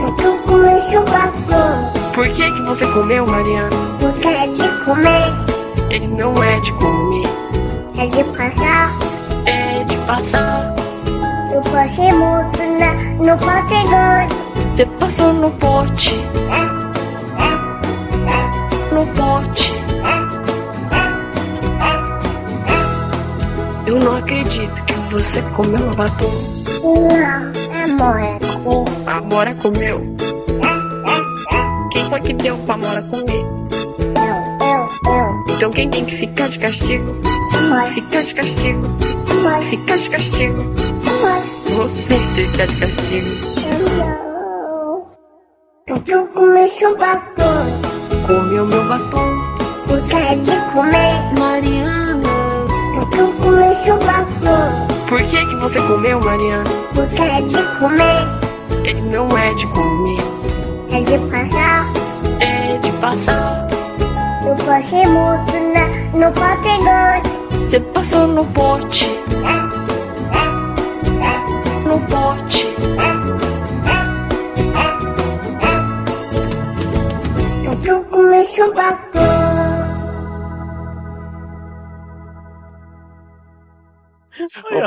[0.00, 1.92] Porque eu comi seu batom.
[2.14, 3.68] Por que que você comeu, Mariana?
[4.00, 5.34] Eu quero de comer.
[5.90, 7.28] Ele não é de comer.
[7.98, 8.92] É de passar.
[9.44, 10.74] É de passar.
[11.52, 16.14] Eu passei muito na, no pote Você passou no pote.
[16.50, 18.94] É, é, é.
[18.94, 19.71] No pote.
[23.92, 26.30] Eu não acredito que você comeu a batom.
[26.82, 28.84] Não, Amora comeu.
[29.06, 30.00] A Amora comeu?
[31.90, 33.44] Quem foi que deu pra Amora comer?
[34.00, 35.54] Eu, eu, eu.
[35.54, 37.04] Então quem tem que ficar de castigo?
[37.54, 37.90] Amora.
[37.90, 38.86] Ficar de castigo.
[39.30, 39.62] Amora.
[39.66, 40.62] Ficar de castigo.
[41.06, 41.42] Amora.
[41.76, 43.28] Você ficar de castigo.
[43.98, 45.06] Não.
[45.86, 47.66] Porque eu comi seu batom.
[48.26, 49.28] Comeu meu batom.
[49.90, 51.38] Eu quero de comer.
[51.38, 52.01] Mariana.
[53.02, 54.86] Porque eu comi seu batom.
[55.08, 56.62] Por que que você comeu, Mariana?
[56.94, 58.28] Eu quero de comer.
[58.84, 60.20] Ele não é de comer.
[60.92, 61.86] É de passar.
[62.38, 63.66] É de passar.
[64.46, 69.04] Eu passei muito na, no pote Você passou no pote.
[71.84, 72.66] No pote.
[77.64, 79.01] Porque eu comi seu batom.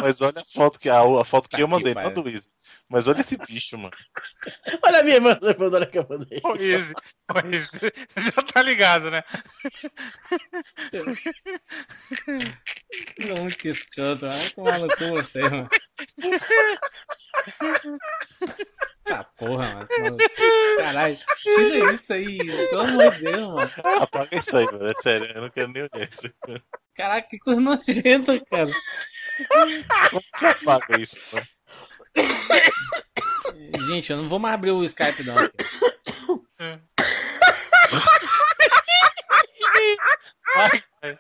[0.02, 2.50] Mas olha a foto que, a, a foto que eu mandei, não do Easy.
[2.90, 3.96] Mas olha esse bicho, mano.
[4.84, 6.40] olha a minha mano, olha que eu mandei.
[6.44, 6.94] Ô, Easy,
[7.34, 7.92] ô, Easy, você
[8.22, 9.24] já tá ligado, né?
[13.38, 15.70] Muito escroto, vai tomar no cu você, mano.
[19.08, 20.18] Ah, porra, mano.
[20.78, 22.38] Caralho, tira isso aí,
[22.70, 23.72] pelo amor de Deus, mano.
[24.02, 26.34] Apaga isso aí, mano, é sério, eu não quero nem olhar isso.
[26.96, 28.72] Caraca, que coisa nojenta, cara.
[30.12, 31.48] Como que apaga isso, mano?
[33.88, 35.36] Gente, eu não vou mais abrir o Skype, não.
[40.56, 41.20] Vai, cara.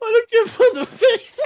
[0.00, 1.36] Olha o que o Evandro fez.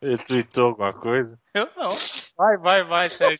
[0.00, 1.38] Ele tweetou alguma coisa?
[1.54, 1.96] Eu não.
[2.36, 3.38] Vai, vai, vai, sério.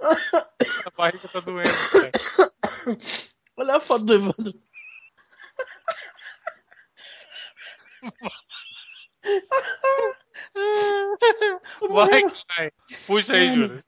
[0.00, 2.10] A barriga tá doendo, cara.
[3.56, 4.62] Olha a foto do Evandro.
[11.90, 12.72] Vai, vai.
[13.06, 13.82] Puxa aí, Júlio.